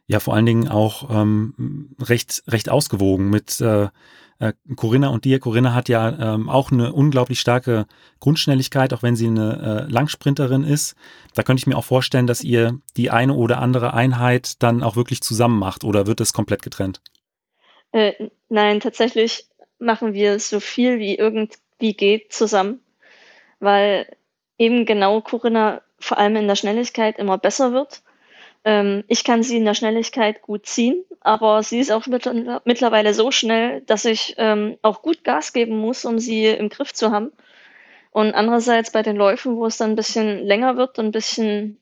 Ja, 0.08 0.20
vor 0.20 0.34
allen 0.34 0.46
Dingen 0.46 0.68
auch 0.68 1.10
ähm, 1.10 1.96
recht, 2.00 2.44
recht 2.48 2.70
ausgewogen 2.70 3.30
mit 3.30 3.62
äh, 3.62 3.88
äh, 4.42 4.54
Corinna 4.76 5.10
und 5.10 5.24
dir. 5.24 5.40
Corinna 5.40 5.74
hat 5.74 5.88
ja 5.88 6.34
ähm, 6.34 6.50
auch 6.50 6.72
eine 6.72 6.92
unglaublich 6.92 7.40
starke 7.40 7.86
Grundschnelligkeit, 8.20 8.92
auch 8.94 9.04
wenn 9.04 9.16
sie 9.16 9.28
eine 9.28 9.86
äh, 9.88 9.92
Langsprinterin 9.92 10.64
ist. 10.64 10.96
Da 11.36 11.44
könnte 11.44 11.62
ich 11.62 11.68
mir 11.68 11.78
auch 11.78 11.86
vorstellen, 11.86 12.28
dass 12.28 12.44
ihr 12.44 12.80
die 12.98 13.12
eine 13.12 13.36
oder 13.36 13.60
andere 13.60 13.94
Einheit 13.94 14.62
dann 14.64 14.82
auch 14.84 14.96
wirklich 14.96 15.22
zusammen 15.22 15.60
macht 15.60 15.84
oder 15.84 16.08
wird 16.08 16.20
es 16.22 16.34
komplett 16.34 16.64
getrennt? 16.64 17.02
Äh, 17.92 18.30
nein, 18.50 18.80
tatsächlich 18.80 19.46
machen 19.78 20.14
wir 20.14 20.40
so 20.40 20.60
viel 20.60 20.98
wie 20.98 21.16
irgendwie 21.16 21.94
geht 21.94 22.34
zusammen, 22.34 22.80
weil 23.60 24.08
eben 24.58 24.86
genau 24.86 25.22
Corinna 25.22 25.82
vor 26.00 26.18
allem 26.18 26.36
in 26.36 26.48
der 26.48 26.56
Schnelligkeit 26.56 27.20
immer 27.20 27.38
besser 27.38 27.74
wird 27.74 28.02
Ähm, 28.64 29.04
ich 29.08 29.24
kann 29.24 29.44
sie 29.44 29.58
in 29.58 29.66
der 29.66 29.74
Schnelligkeit 29.74 30.42
gut 30.42 30.66
ziehen, 30.66 31.04
aber 31.22 31.64
sie 31.64 31.80
ist 31.80 31.92
auch 31.92 32.06
mit, 32.08 32.30
mittlerweile 32.66 33.14
so 33.14 33.32
schnell, 33.32 33.82
dass 33.82 34.06
ich 34.06 34.36
ähm, 34.38 34.78
auch 34.82 35.02
gut 35.02 35.24
Gas 35.24 35.54
geben 35.54 35.78
muss, 35.78 36.06
um 36.06 36.20
sie 36.20 36.46
im 36.46 36.70
Griff 36.70 36.94
zu 36.94 37.12
haben. 37.12 37.32
Und 38.12 38.34
andererseits 38.34 38.92
bei 38.92 39.04
den 39.04 39.16
Läufen, 39.16 39.56
wo 39.56 39.66
es 39.66 39.78
dann 39.78 39.92
ein 39.92 39.96
bisschen 39.96 40.46
länger 40.46 40.78
wird 40.78 41.00
und 41.00 41.08
ein 41.08 41.12
bisschen, 41.12 41.80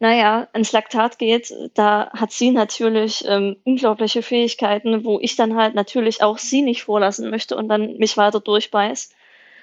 naja, 0.00 0.48
ins 0.54 0.72
Laktat 0.72 1.18
geht, 1.18 1.52
da 1.74 2.10
hat 2.12 2.32
sie 2.32 2.50
natürlich 2.50 3.24
ähm, 3.28 3.56
unglaubliche 3.64 4.22
Fähigkeiten, 4.22 5.04
wo 5.04 5.20
ich 5.20 5.36
dann 5.36 5.56
halt 5.56 5.74
natürlich 5.74 6.22
auch 6.22 6.38
sie 6.38 6.62
nicht 6.62 6.84
vorlassen 6.84 7.30
möchte 7.30 7.56
und 7.56 7.68
dann 7.68 7.98
mich 7.98 8.16
weiter 8.16 8.40
durchbeiß. 8.40 9.14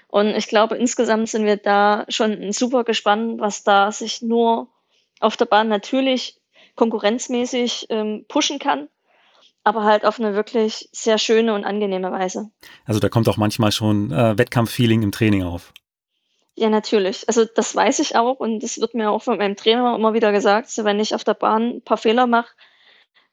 Und 0.08 0.30
ich 0.36 0.48
glaube, 0.48 0.76
insgesamt 0.76 1.30
sind 1.30 1.46
wir 1.46 1.58
da 1.58 2.06
schon 2.10 2.52
super 2.52 2.84
gespannt, 2.84 3.40
was 3.40 3.64
da 3.64 3.92
sich 3.92 4.22
nur 4.22 4.68
auf 5.20 5.38
der 5.38 5.46
Bahn 5.46 5.68
natürlich 5.68 6.40
konkurrenzmäßig 6.76 7.88
ähm, 7.90 8.26
pushen 8.28 8.60
kann, 8.60 8.88
aber 9.64 9.84
halt 9.84 10.06
auf 10.06 10.20
eine 10.20 10.34
wirklich 10.34 10.90
sehr 10.92 11.18
schöne 11.18 11.54
und 11.54 11.66
angenehme 11.66 12.12
Weise. 12.12 12.50
Also 12.86 13.00
da 13.00 13.10
kommt 13.10 13.28
auch 13.28 13.38
manchmal 13.38 13.72
schon 13.72 14.12
äh, 14.12 14.38
Wettkampffeeling 14.38 15.04
im 15.04 15.12
Training 15.12 15.44
auf. 15.44 15.74
Ja, 16.56 16.70
natürlich. 16.70 17.28
Also 17.28 17.46
das 17.46 17.76
weiß 17.76 18.00
ich 18.00 18.16
auch 18.16 18.40
und 18.40 18.62
das 18.62 18.80
wird 18.80 18.94
mir 18.94 19.12
auch 19.12 19.22
von 19.22 19.38
meinem 19.38 19.56
Trainer 19.56 19.96
immer 19.96 20.14
wieder 20.14 20.32
gesagt, 20.32 20.70
so, 20.70 20.84
wenn 20.84 21.00
ich 21.00 21.16
auf 21.16 21.24
der 21.24 21.34
Bahn 21.34 21.78
ein 21.78 21.82
paar 21.82 21.98
Fehler 21.98 22.28
mache, 22.28 22.54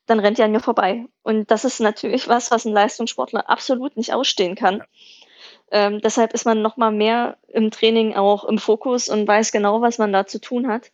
dann 0.07 0.21
rennt 0.21 0.39
er 0.39 0.45
an 0.45 0.53
mir 0.53 0.61
vorbei. 0.61 1.07
Und 1.23 1.51
das 1.51 1.65
ist 1.65 1.81
natürlich 1.81 2.29
was, 2.29 2.51
was 2.51 2.65
ein 2.65 2.73
Leistungssportler 2.73 3.49
absolut 3.49 3.97
nicht 3.97 4.13
ausstehen 4.13 4.55
kann. 4.55 4.83
Ähm, 5.73 6.01
deshalb 6.01 6.33
ist 6.33 6.45
man 6.45 6.63
noch 6.63 6.77
mal 6.77 6.93
mehr 6.93 7.39
im 7.49 7.73
Training 7.73 8.15
auch 8.15 8.45
im 8.45 8.59
Fokus 8.59 9.09
und 9.09 9.27
weiß 9.27 9.51
genau, 9.51 9.81
was 9.81 9.99
man 9.99 10.13
da 10.13 10.27
zu 10.27 10.41
tun 10.41 10.69
hat 10.69 10.93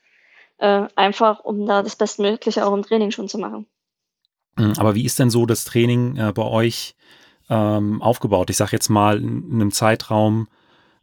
äh, 0.62 0.86
einfach 0.94 1.40
um 1.40 1.66
da 1.66 1.82
das 1.82 1.96
Bestmögliche 1.96 2.64
auch 2.64 2.72
im 2.72 2.82
Training 2.82 3.10
schon 3.10 3.28
zu 3.28 3.36
machen. 3.36 3.66
Mhm, 4.56 4.74
aber 4.78 4.94
wie 4.94 5.04
ist 5.04 5.18
denn 5.18 5.28
so 5.28 5.44
das 5.44 5.64
Training 5.64 6.16
äh, 6.16 6.32
bei 6.32 6.44
euch 6.44 6.94
ähm, 7.50 8.00
aufgebaut? 8.00 8.48
Ich 8.48 8.56
sage 8.56 8.70
jetzt 8.72 8.88
mal 8.88 9.18
in, 9.18 9.50
in 9.50 9.54
einem 9.54 9.72
Zeitraum 9.72 10.46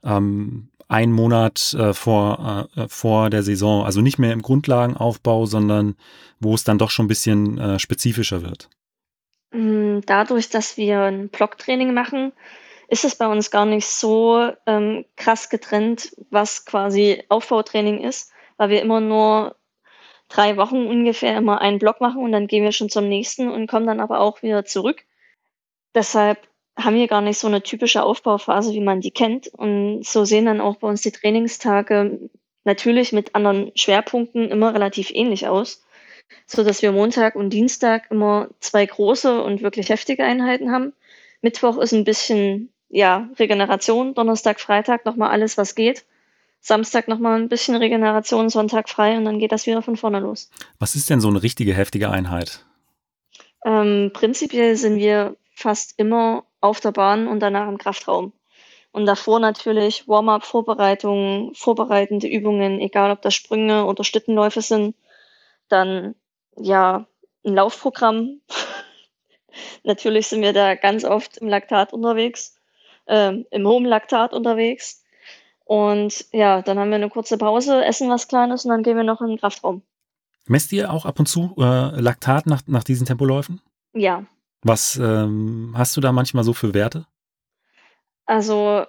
ähm, 0.03 0.69
ein 0.87 1.11
Monat 1.11 1.75
äh, 1.77 1.93
vor, 1.93 2.69
äh, 2.75 2.87
vor 2.87 3.29
der 3.29 3.43
Saison, 3.43 3.83
also 3.83 3.99
nicht 3.99 4.17
mehr 4.17 4.31
im 4.31 4.41
Grundlagenaufbau, 4.41 5.45
sondern 5.45 5.95
wo 6.39 6.55
es 6.55 6.63
dann 6.63 6.77
doch 6.77 6.89
schon 6.89 7.05
ein 7.05 7.09
bisschen 7.09 7.57
äh, 7.57 7.79
spezifischer 7.79 8.41
wird. 8.41 8.69
Mm, 9.51 9.99
dadurch, 10.05 10.49
dass 10.49 10.77
wir 10.77 11.01
ein 11.01 11.27
Blocktraining 11.27 11.93
machen, 11.93 12.31
ist 12.87 13.03
es 13.03 13.15
bei 13.15 13.27
uns 13.27 13.51
gar 13.51 13.65
nicht 13.65 13.87
so 13.87 14.51
ähm, 14.65 15.05
krass 15.17 15.49
getrennt, 15.49 16.15
was 16.31 16.65
quasi 16.65 17.23
Aufbautraining 17.27 17.99
ist, 17.99 18.31
weil 18.59 18.69
wir 18.69 18.81
immer 18.81 18.99
nur 18.99 19.55
drei 20.27 20.57
Wochen 20.57 20.85
ungefähr 20.85 21.37
immer 21.37 21.61
einen 21.61 21.79
Block 21.79 22.01
machen 22.01 22.21
und 22.21 22.31
dann 22.33 22.45
gehen 22.45 22.63
wir 22.63 22.73
schon 22.73 22.89
zum 22.89 23.07
nächsten 23.07 23.49
und 23.49 23.67
kommen 23.67 23.87
dann 23.87 24.01
aber 24.01 24.19
auch 24.19 24.43
wieder 24.43 24.65
zurück. 24.65 25.05
Deshalb 25.95 26.37
haben 26.77 26.97
wir 26.97 27.07
gar 27.07 27.21
nicht 27.21 27.39
so 27.39 27.47
eine 27.47 27.63
typische 27.63 28.03
Aufbauphase, 28.03 28.73
wie 28.73 28.81
man 28.81 29.01
die 29.01 29.11
kennt. 29.11 29.47
Und 29.47 30.05
so 30.05 30.25
sehen 30.25 30.45
dann 30.45 30.61
auch 30.61 30.75
bei 30.75 30.87
uns 30.87 31.01
die 31.01 31.11
Trainingstage 31.11 32.19
natürlich 32.65 33.13
mit 33.13 33.33
anderen 33.33 33.71
Schwerpunkten 33.75 34.51
immer 34.51 34.73
relativ 34.73 35.09
ähnlich 35.09 35.47
aus, 35.47 35.83
so 36.45 36.63
dass 36.63 36.81
wir 36.81 36.91
Montag 36.91 37.35
und 37.35 37.51
Dienstag 37.51 38.11
immer 38.11 38.49
zwei 38.59 38.85
große 38.85 39.41
und 39.41 39.61
wirklich 39.61 39.89
heftige 39.89 40.25
Einheiten 40.25 40.71
haben. 40.71 40.93
Mittwoch 41.41 41.77
ist 41.77 41.93
ein 41.93 42.03
bisschen 42.03 42.71
ja 42.89 43.29
Regeneration, 43.39 44.13
Donnerstag, 44.13 44.59
Freitag 44.59 45.05
nochmal 45.05 45.31
alles, 45.31 45.57
was 45.57 45.75
geht. 45.75 46.05
Samstag 46.61 47.07
nochmal 47.07 47.39
ein 47.39 47.49
bisschen 47.49 47.75
Regeneration, 47.75 48.49
Sonntag 48.49 48.89
frei 48.89 49.17
und 49.17 49.25
dann 49.25 49.39
geht 49.39 49.51
das 49.51 49.65
wieder 49.65 49.81
von 49.81 49.95
vorne 49.95 50.19
los. 50.19 50.49
Was 50.77 50.95
ist 50.95 51.09
denn 51.09 51.21
so 51.21 51.29
eine 51.29 51.41
richtige 51.41 51.73
heftige 51.73 52.09
Einheit? 52.09 52.65
Ähm, 53.65 54.11
prinzipiell 54.13 54.75
sind 54.75 54.97
wir 54.97 55.35
fast 55.53 55.93
immer 55.97 56.45
auf 56.61 56.79
der 56.79 56.91
Bahn 56.91 57.27
und 57.27 57.39
danach 57.39 57.67
im 57.67 57.77
Kraftraum. 57.77 58.33
Und 58.91 59.05
davor 59.05 59.39
natürlich 59.39 60.07
Warm-up, 60.07 60.43
Vorbereitungen, 60.43 61.53
vorbereitende 61.53 62.27
Übungen, 62.27 62.79
egal 62.79 63.11
ob 63.11 63.21
das 63.21 63.35
Sprünge 63.35 63.85
oder 63.85 64.03
Schlittenläufe 64.03 64.61
sind. 64.61 64.95
Dann 65.67 66.15
ja 66.57 67.05
ein 67.45 67.53
Laufprogramm. 67.53 68.41
natürlich 69.83 70.27
sind 70.27 70.41
wir 70.41 70.53
da 70.53 70.75
ganz 70.75 71.05
oft 71.05 71.37
im 71.37 71.47
Laktat 71.47 71.93
unterwegs, 71.93 72.55
ähm, 73.07 73.45
im 73.51 73.67
hohen 73.67 73.85
Laktat 73.85 74.33
unterwegs. 74.33 75.03
Und 75.69 76.25
ja, 76.31 76.63
dann 76.63 76.79
haben 76.79 76.89
wir 76.89 76.95
eine 76.95 77.11
kurze 77.11 77.37
Pause, 77.37 77.85
essen 77.85 78.09
was 78.09 78.27
Kleines 78.27 78.65
und 78.65 78.71
dann 78.71 78.81
gehen 78.81 78.97
wir 78.97 79.03
noch 79.03 79.21
in 79.21 79.27
den 79.27 79.37
Kraftraum. 79.37 79.83
Messt 80.47 80.71
ihr 80.71 80.91
auch 80.91 81.05
ab 81.05 81.19
und 81.19 81.27
zu 81.27 81.53
äh, 81.59 82.01
Laktat 82.01 82.47
nach, 82.47 82.63
nach 82.65 82.83
diesen 82.83 83.05
Tempoläufen? 83.05 83.61
Ja. 83.93 84.25
Was 84.63 84.95
ähm, 84.95 85.75
hast 85.77 85.95
du 85.95 86.01
da 86.01 86.11
manchmal 86.11 86.43
so 86.43 86.53
für 86.53 86.73
Werte? 86.73 87.05
Also, 88.25 88.83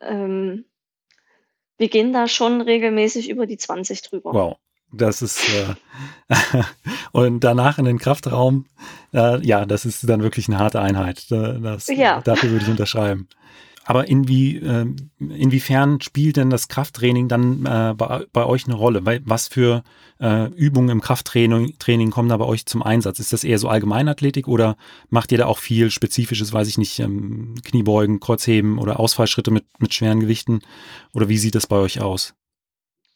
ähm, 0.00 0.64
wir 1.76 1.88
gehen 1.88 2.12
da 2.12 2.28
schon 2.28 2.60
regelmäßig 2.60 3.28
über 3.28 3.46
die 3.46 3.56
20 3.56 4.02
drüber. 4.02 4.32
Wow. 4.32 4.58
Das 4.92 5.22
ist 5.22 5.40
äh, 5.48 5.74
und 7.10 7.40
danach 7.40 7.78
in 7.78 7.84
den 7.84 7.98
Kraftraum, 7.98 8.66
äh, 9.12 9.44
ja, 9.44 9.66
das 9.66 9.84
ist 9.84 10.08
dann 10.08 10.22
wirklich 10.22 10.46
eine 10.46 10.60
harte 10.60 10.80
Einheit. 10.80 11.32
Das, 11.32 11.88
ja. 11.88 12.20
Dafür 12.20 12.52
würde 12.52 12.64
ich 12.64 12.70
unterschreiben. 12.70 13.26
Aber 13.92 14.08
inwie, 14.08 14.56
äh, 14.56 14.86
inwiefern 15.18 16.00
spielt 16.00 16.38
denn 16.38 16.48
das 16.48 16.68
Krafttraining 16.68 17.28
dann 17.28 17.66
äh, 17.66 17.92
bei, 17.94 18.24
bei, 18.32 18.46
euch 18.46 18.64
eine 18.64 18.74
Rolle? 18.74 19.02
Was 19.26 19.48
für 19.48 19.82
äh, 20.18 20.46
Übungen 20.54 20.88
im 20.88 21.02
Krafttraining 21.02 21.74
Training 21.78 22.10
kommen 22.10 22.30
da 22.30 22.38
bei 22.38 22.46
euch 22.46 22.64
zum 22.64 22.82
Einsatz? 22.82 23.18
Ist 23.18 23.34
das 23.34 23.44
eher 23.44 23.58
so 23.58 23.68
Allgemeinathletik 23.68 24.48
oder 24.48 24.78
macht 25.10 25.30
ihr 25.30 25.36
da 25.36 25.44
auch 25.44 25.58
viel 25.58 25.90
Spezifisches, 25.90 26.54
weiß 26.54 26.68
ich 26.68 26.78
nicht, 26.78 27.00
ähm, 27.00 27.54
Kniebeugen, 27.64 28.18
Kreuzheben 28.18 28.78
oder 28.78 28.98
Ausfallschritte 28.98 29.50
mit, 29.50 29.66
mit 29.78 29.92
schweren 29.92 30.20
Gewichten? 30.20 30.60
Oder 31.12 31.28
wie 31.28 31.36
sieht 31.36 31.54
das 31.54 31.66
bei 31.66 31.76
euch 31.76 32.00
aus? 32.00 32.32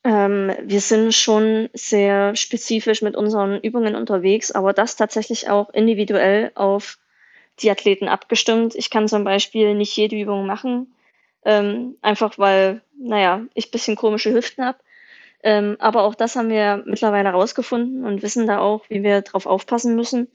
Ähm, 0.05 0.53
wir 0.63 0.83
sind 0.83 1.15
schon 1.15 1.71
sehr 1.73 2.37
spezifisch 2.37 3.01
mit 3.01 3.17
unseren 3.17 3.59
Übungen 3.63 3.95
unterwegs, 3.95 4.51
aber 4.51 4.75
das 4.75 4.97
tatsächlich 4.97 5.49
auch 5.49 5.71
individuell 5.71 6.51
auf 6.55 6.99
die 7.61 7.71
Athleten 7.71 8.09
abgestimmt. 8.09 8.75
Ich 8.75 8.91
kann 8.91 9.09
zum 9.09 9.25
Beispiel 9.25 9.75
nicht 9.75 9.97
jede 9.97 10.17
Übung 10.17 10.47
machen, 10.47 10.95
ähm, 11.45 11.97
einfach 12.03 12.39
weil, 12.39 12.83
naja, 12.99 13.47
ich 13.55 13.71
bisschen 13.71 13.97
komische 13.97 14.33
Hüften 14.33 14.65
habe. 14.65 14.79
Ähm, 15.43 15.77
aber 15.79 16.03
auch 16.03 16.15
das 16.15 16.37
haben 16.37 16.51
wir 16.51 16.83
mittlerweile 16.87 17.29
herausgefunden 17.31 18.05
und 18.05 18.23
wissen 18.23 18.47
da 18.47 18.59
auch, 18.59 18.89
wie 18.89 19.03
wir 19.03 19.23
drauf 19.23 19.47
aufpassen 19.47 19.95
müssen 19.95 20.29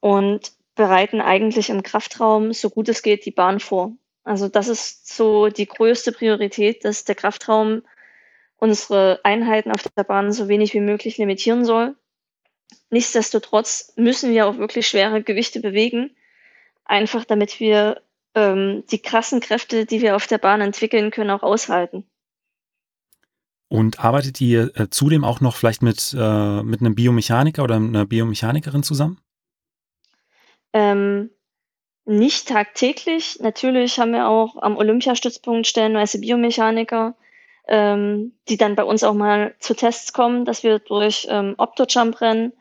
und 0.00 0.52
bereiten 0.74 1.20
eigentlich 1.20 1.70
im 1.70 1.82
Kraftraum, 1.82 2.52
so 2.52 2.70
gut 2.70 2.88
es 2.88 3.02
geht, 3.02 3.26
die 3.26 3.30
Bahn 3.30 3.60
vor. 3.60 3.92
Also 4.24 4.48
das 4.48 4.68
ist 4.68 5.14
so 5.14 5.48
die 5.48 5.66
größte 5.66 6.12
Priorität, 6.12 6.84
dass 6.84 7.04
der 7.04 7.14
Kraftraum 7.14 7.82
unsere 8.56 9.20
Einheiten 9.24 9.70
auf 9.70 9.82
der 9.96 10.04
Bahn 10.04 10.32
so 10.32 10.48
wenig 10.48 10.72
wie 10.74 10.80
möglich 10.80 11.18
limitieren 11.18 11.64
soll. 11.64 11.94
Nichtsdestotrotz 12.90 13.92
müssen 13.96 14.32
wir 14.32 14.46
auch 14.46 14.56
wirklich 14.56 14.88
schwere 14.88 15.22
Gewichte 15.22 15.60
bewegen, 15.60 16.16
einfach 16.84 17.24
damit 17.24 17.60
wir 17.60 18.02
ähm, 18.34 18.84
die 18.90 19.00
krassen 19.00 19.40
Kräfte, 19.40 19.86
die 19.86 20.00
wir 20.00 20.16
auf 20.16 20.26
der 20.26 20.38
Bahn 20.38 20.60
entwickeln 20.60 21.10
können, 21.10 21.30
auch 21.30 21.42
aushalten. 21.42 22.04
Und 23.68 24.04
arbeitet 24.04 24.40
ihr 24.40 24.70
äh, 24.76 24.88
zudem 24.90 25.24
auch 25.24 25.40
noch 25.40 25.56
vielleicht 25.56 25.82
mit, 25.82 26.14
äh, 26.18 26.62
mit 26.62 26.80
einem 26.80 26.94
Biomechaniker 26.94 27.64
oder 27.64 27.76
einer 27.76 28.06
Biomechanikerin 28.06 28.82
zusammen? 28.82 29.18
Ähm, 30.72 31.30
nicht 32.04 32.48
tagtäglich. 32.48 33.38
Natürlich 33.40 33.98
haben 33.98 34.12
wir 34.12 34.28
auch 34.28 34.56
am 34.60 34.76
Olympiastützpunkt 34.76 35.66
stellenweise 35.66 36.20
Biomechaniker, 36.20 37.16
ähm, 37.66 38.32
die 38.48 38.58
dann 38.58 38.74
bei 38.74 38.84
uns 38.84 39.02
auch 39.02 39.14
mal 39.14 39.54
zu 39.58 39.74
Tests 39.74 40.12
kommen, 40.12 40.44
dass 40.44 40.62
wir 40.62 40.80
durch 40.80 41.26
ähm, 41.30 41.54
Optojump 41.56 42.20
rennen 42.20 42.52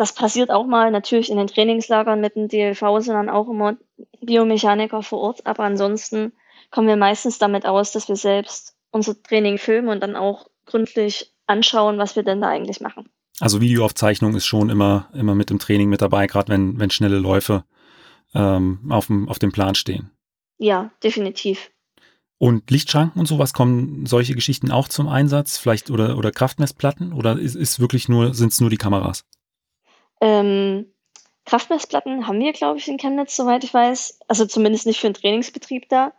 das 0.00 0.14
passiert 0.14 0.50
auch 0.50 0.66
mal 0.66 0.90
natürlich 0.90 1.30
in 1.30 1.36
den 1.36 1.46
Trainingslagern 1.46 2.22
mit 2.22 2.34
dem 2.34 2.48
DLV, 2.48 2.80
sondern 3.00 3.28
auch 3.28 3.50
immer 3.50 3.76
Biomechaniker 4.22 5.02
vor 5.02 5.20
Ort. 5.20 5.46
Aber 5.46 5.64
ansonsten 5.64 6.32
kommen 6.70 6.88
wir 6.88 6.96
meistens 6.96 7.38
damit 7.38 7.66
aus, 7.66 7.92
dass 7.92 8.08
wir 8.08 8.16
selbst 8.16 8.74
unser 8.92 9.22
Training 9.22 9.58
filmen 9.58 9.88
und 9.88 10.00
dann 10.02 10.16
auch 10.16 10.46
gründlich 10.64 11.34
anschauen, 11.46 11.98
was 11.98 12.16
wir 12.16 12.22
denn 12.22 12.40
da 12.40 12.48
eigentlich 12.48 12.80
machen. 12.80 13.10
Also 13.40 13.60
Videoaufzeichnung 13.60 14.34
ist 14.34 14.46
schon 14.46 14.70
immer, 14.70 15.10
immer 15.12 15.34
mit 15.34 15.50
dem 15.50 15.58
Training 15.58 15.90
mit 15.90 16.00
dabei, 16.00 16.26
gerade 16.26 16.48
wenn, 16.48 16.78
wenn 16.78 16.88
schnelle 16.88 17.18
Läufe 17.18 17.64
ähm, 18.34 18.80
auf, 18.88 19.08
dem, 19.08 19.28
auf 19.28 19.38
dem 19.38 19.52
Plan 19.52 19.74
stehen. 19.74 20.10
Ja, 20.56 20.90
definitiv. 21.04 21.70
Und 22.38 22.70
Lichtschranken 22.70 23.20
und 23.20 23.26
sowas 23.26 23.52
kommen 23.52 24.06
solche 24.06 24.34
Geschichten 24.34 24.70
auch 24.70 24.88
zum 24.88 25.08
Einsatz, 25.08 25.58
vielleicht 25.58 25.90
oder, 25.90 26.16
oder 26.16 26.30
Kraftmessplatten 26.30 27.12
oder 27.12 27.38
ist, 27.38 27.54
ist 27.54 27.80
wirklich 27.80 28.08
nur, 28.08 28.32
sind 28.32 28.52
es 28.52 28.62
nur 28.62 28.70
die 28.70 28.78
Kameras? 28.78 29.26
Ähm, 30.20 30.86
Kraftmessplatten 31.44 32.26
haben 32.26 32.38
wir, 32.38 32.52
glaube 32.52 32.78
ich, 32.78 32.88
in 32.88 32.98
Chemnitz, 32.98 33.34
soweit 33.34 33.64
ich 33.64 33.74
weiß. 33.74 34.20
Also 34.28 34.46
zumindest 34.46 34.86
nicht 34.86 35.00
für 35.00 35.08
den 35.08 35.14
Trainingsbetrieb 35.14 35.88
da. 35.88 36.12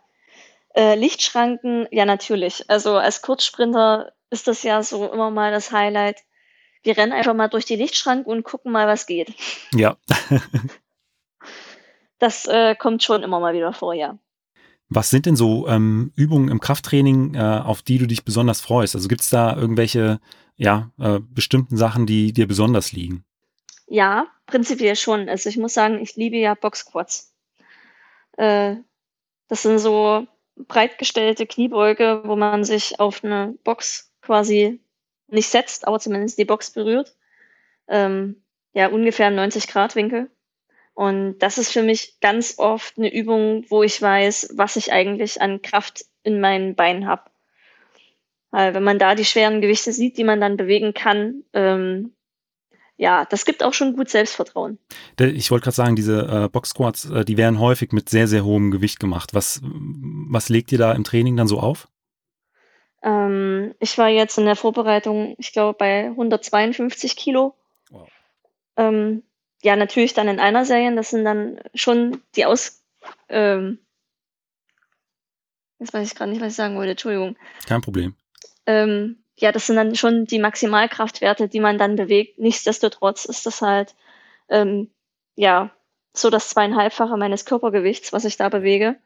Äh, 0.74 0.94
Lichtschranken, 0.94 1.86
ja, 1.90 2.04
natürlich. 2.04 2.68
Also 2.68 2.96
als 2.96 3.22
Kurzsprinter 3.22 4.12
ist 4.30 4.48
das 4.48 4.62
ja 4.62 4.82
so 4.82 5.10
immer 5.10 5.30
mal 5.30 5.52
das 5.52 5.72
Highlight. 5.72 6.20
wir 6.82 6.96
rennen 6.96 7.12
einfach 7.12 7.34
mal 7.34 7.48
durch 7.48 7.64
die 7.64 7.76
Lichtschranke 7.76 8.28
und 8.28 8.42
gucken 8.42 8.72
mal, 8.72 8.86
was 8.86 9.06
geht. 9.06 9.32
Ja. 9.72 9.96
das 12.18 12.46
äh, 12.46 12.74
kommt 12.74 13.02
schon 13.02 13.22
immer 13.22 13.38
mal 13.38 13.54
wieder 13.54 13.72
vor, 13.72 13.94
ja. 13.94 14.18
Was 14.88 15.08
sind 15.08 15.26
denn 15.26 15.36
so 15.36 15.68
ähm, 15.68 16.12
Übungen 16.16 16.48
im 16.48 16.60
Krafttraining, 16.60 17.34
äh, 17.34 17.62
auf 17.64 17.82
die 17.82 17.98
du 17.98 18.06
dich 18.06 18.24
besonders 18.24 18.60
freust? 18.60 18.94
Also 18.94 19.08
gibt 19.08 19.22
es 19.22 19.30
da 19.30 19.56
irgendwelche 19.56 20.20
ja, 20.56 20.90
äh, 20.98 21.20
bestimmten 21.20 21.76
Sachen, 21.76 22.04
die 22.04 22.32
dir 22.32 22.46
besonders 22.46 22.92
liegen? 22.92 23.24
Ja, 23.92 24.26
prinzipiell 24.46 24.96
schon. 24.96 25.28
Also 25.28 25.50
ich 25.50 25.58
muss 25.58 25.74
sagen, 25.74 26.00
ich 26.00 26.16
liebe 26.16 26.38
ja 26.38 26.54
Boxquads. 26.54 27.36
Äh, 28.38 28.76
das 29.48 29.60
sind 29.60 29.78
so 29.80 30.26
breitgestellte 30.56 31.46
Kniebeuge, 31.46 32.22
wo 32.24 32.34
man 32.34 32.64
sich 32.64 33.00
auf 33.00 33.22
eine 33.22 33.54
Box 33.64 34.10
quasi 34.22 34.80
nicht 35.28 35.46
setzt, 35.50 35.86
aber 35.86 36.00
zumindest 36.00 36.38
die 36.38 36.46
Box 36.46 36.70
berührt. 36.70 37.14
Ähm, 37.86 38.42
ja, 38.72 38.88
ungefähr 38.88 39.30
90 39.30 39.68
Grad 39.68 39.94
Winkel. 39.94 40.30
Und 40.94 41.40
das 41.40 41.58
ist 41.58 41.70
für 41.70 41.82
mich 41.82 42.18
ganz 42.20 42.54
oft 42.56 42.96
eine 42.96 43.12
Übung, 43.12 43.66
wo 43.68 43.82
ich 43.82 44.00
weiß, 44.00 44.54
was 44.54 44.76
ich 44.76 44.90
eigentlich 44.90 45.42
an 45.42 45.60
Kraft 45.60 46.06
in 46.22 46.40
meinen 46.40 46.76
Beinen 46.76 47.06
habe. 47.06 47.30
Weil 48.52 48.72
wenn 48.72 48.84
man 48.84 48.98
da 48.98 49.14
die 49.14 49.26
schweren 49.26 49.60
Gewichte 49.60 49.92
sieht, 49.92 50.16
die 50.16 50.24
man 50.24 50.40
dann 50.40 50.56
bewegen 50.56 50.94
kann, 50.94 51.44
ähm, 51.52 52.14
ja, 52.96 53.24
das 53.24 53.44
gibt 53.44 53.62
auch 53.64 53.74
schon 53.74 53.96
gut 53.96 54.08
Selbstvertrauen. 54.08 54.78
Ich 55.18 55.50
wollte 55.50 55.64
gerade 55.64 55.74
sagen, 55.74 55.96
diese 55.96 56.44
äh, 56.44 56.48
Box 56.48 56.70
Squats, 56.70 57.10
äh, 57.10 57.24
die 57.24 57.36
werden 57.36 57.58
häufig 57.58 57.92
mit 57.92 58.08
sehr, 58.08 58.28
sehr 58.28 58.44
hohem 58.44 58.70
Gewicht 58.70 59.00
gemacht. 59.00 59.34
Was, 59.34 59.60
was 59.62 60.48
legt 60.48 60.72
ihr 60.72 60.78
da 60.78 60.92
im 60.92 61.04
Training 61.04 61.36
dann 61.36 61.48
so 61.48 61.58
auf? 61.58 61.88
Ähm, 63.02 63.74
ich 63.80 63.98
war 63.98 64.08
jetzt 64.08 64.38
in 64.38 64.44
der 64.44 64.56
Vorbereitung, 64.56 65.34
ich 65.38 65.52
glaube, 65.52 65.76
bei 65.76 66.06
152 66.06 67.16
Kilo. 67.16 67.56
Wow. 67.90 68.08
Ähm, 68.76 69.22
ja, 69.62 69.76
natürlich 69.76 70.14
dann 70.14 70.28
in 70.28 70.40
einer 70.40 70.64
Serie. 70.64 70.94
Das 70.94 71.10
sind 71.10 71.24
dann 71.24 71.60
schon 71.74 72.22
die 72.36 72.46
Aus. 72.46 72.82
Ähm, 73.28 73.78
jetzt 75.78 75.92
weiß 75.92 76.06
ich 76.06 76.14
gerade 76.14 76.30
nicht, 76.30 76.40
was 76.40 76.52
ich 76.52 76.56
sagen 76.56 76.76
wollte. 76.76 76.92
Entschuldigung. 76.92 77.36
Kein 77.66 77.80
Problem. 77.80 78.14
Ähm, 78.66 79.21
ja, 79.36 79.52
das 79.52 79.66
sind 79.66 79.76
dann 79.76 79.94
schon 79.94 80.26
die 80.26 80.38
Maximalkraftwerte, 80.38 81.48
die 81.48 81.60
man 81.60 81.78
dann 81.78 81.96
bewegt. 81.96 82.38
Nichtsdestotrotz 82.38 83.24
ist 83.24 83.46
das 83.46 83.62
halt, 83.62 83.94
ähm, 84.48 84.90
ja, 85.34 85.70
so 86.14 86.30
das 86.30 86.50
zweieinhalbfache 86.50 87.16
meines 87.16 87.44
Körpergewichts, 87.44 88.12
was 88.12 88.24
ich 88.24 88.36
da 88.36 88.48
bewege. 88.48 88.96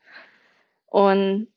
Und 0.87 1.49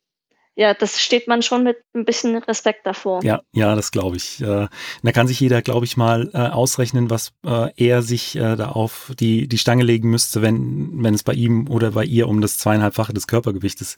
ja, 0.60 0.74
das 0.74 1.00
steht 1.00 1.30
man 1.30 1.42
schon 1.42 1.63
mit 1.63 1.78
ein 1.94 2.04
bisschen 2.04 2.36
Respekt 2.36 2.86
davor. 2.86 3.24
Ja, 3.24 3.39
ja, 3.54 3.75
das 3.75 3.92
glaube 3.92 4.18
ich. 4.18 4.42
Äh, 4.42 4.68
da 5.04 5.12
kann 5.13 5.25
sich 5.25 5.39
jeder, 5.39 5.62
glaube 5.62 5.86
ich, 5.86 5.96
mal 5.96 6.30
äh, 6.34 6.38
ausrechnen, 6.38 7.10
was 7.10 7.32
äh, 7.46 7.72
er 7.78 8.01
sich 8.01 8.36
äh, 8.36 8.58
da 8.58 8.68
auf 8.68 9.13
die, 9.18 9.48
die 9.48 9.58
Stange 9.58 9.86
legen 9.86 10.10
müsste, 10.10 10.42
wenn, 10.42 11.01
wenn 11.01 11.13
es 11.13 11.24
bei 11.24 11.32
ihm 11.32 11.70
oder 11.70 11.92
bei 11.92 12.04
ihr 12.04 12.28
um 12.28 12.42
das 12.42 12.58
zweieinhalbfache 12.58 13.13
des 13.13 13.28
Körpergewichtes 13.28 13.98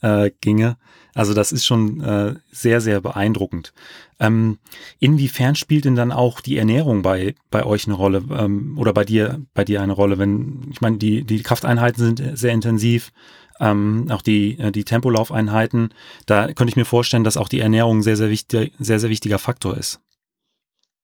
äh, 0.00 0.30
ginge. 0.40 0.78
Also 1.14 1.34
das 1.34 1.52
ist 1.52 1.66
schon 1.66 2.00
äh, 2.00 2.36
sehr, 2.50 2.80
sehr 2.80 3.02
beeindruckend. 3.02 3.74
Ähm, 4.18 4.58
inwiefern 5.00 5.56
spielt 5.56 5.84
denn 5.84 5.94
dann 5.94 6.10
auch 6.10 6.40
die 6.40 6.56
Ernährung 6.56 7.02
bei, 7.02 7.34
bei 7.50 7.66
euch 7.66 7.86
eine 7.86 7.96
Rolle 7.96 8.24
ähm, 8.30 8.78
oder 8.78 8.94
bei 8.94 9.04
dir, 9.04 9.42
bei 9.52 9.64
dir 9.64 9.82
eine 9.82 9.92
Rolle? 9.92 10.16
Wenn, 10.16 10.70
ich 10.70 10.80
meine, 10.80 10.96
die, 10.96 11.24
die 11.24 11.42
Krafteinheiten 11.42 12.02
sind 12.02 12.38
sehr 12.38 12.52
intensiv 12.52 13.12
ähm, 13.60 14.06
auch 14.10 14.22
die, 14.22 14.58
äh, 14.58 14.70
die 14.72 14.84
Tempolaufeinheiten. 14.84 15.94
Da 16.26 16.46
könnte 16.46 16.70
ich 16.70 16.76
mir 16.76 16.84
vorstellen, 16.84 17.24
dass 17.24 17.36
auch 17.36 17.48
die 17.48 17.60
Ernährung 17.60 18.02
sehr, 18.02 18.16
sehr, 18.16 18.30
wichtig, 18.30 18.72
sehr, 18.78 18.98
sehr 18.98 19.10
wichtiger 19.10 19.38
Faktor 19.38 19.76
ist. 19.76 20.00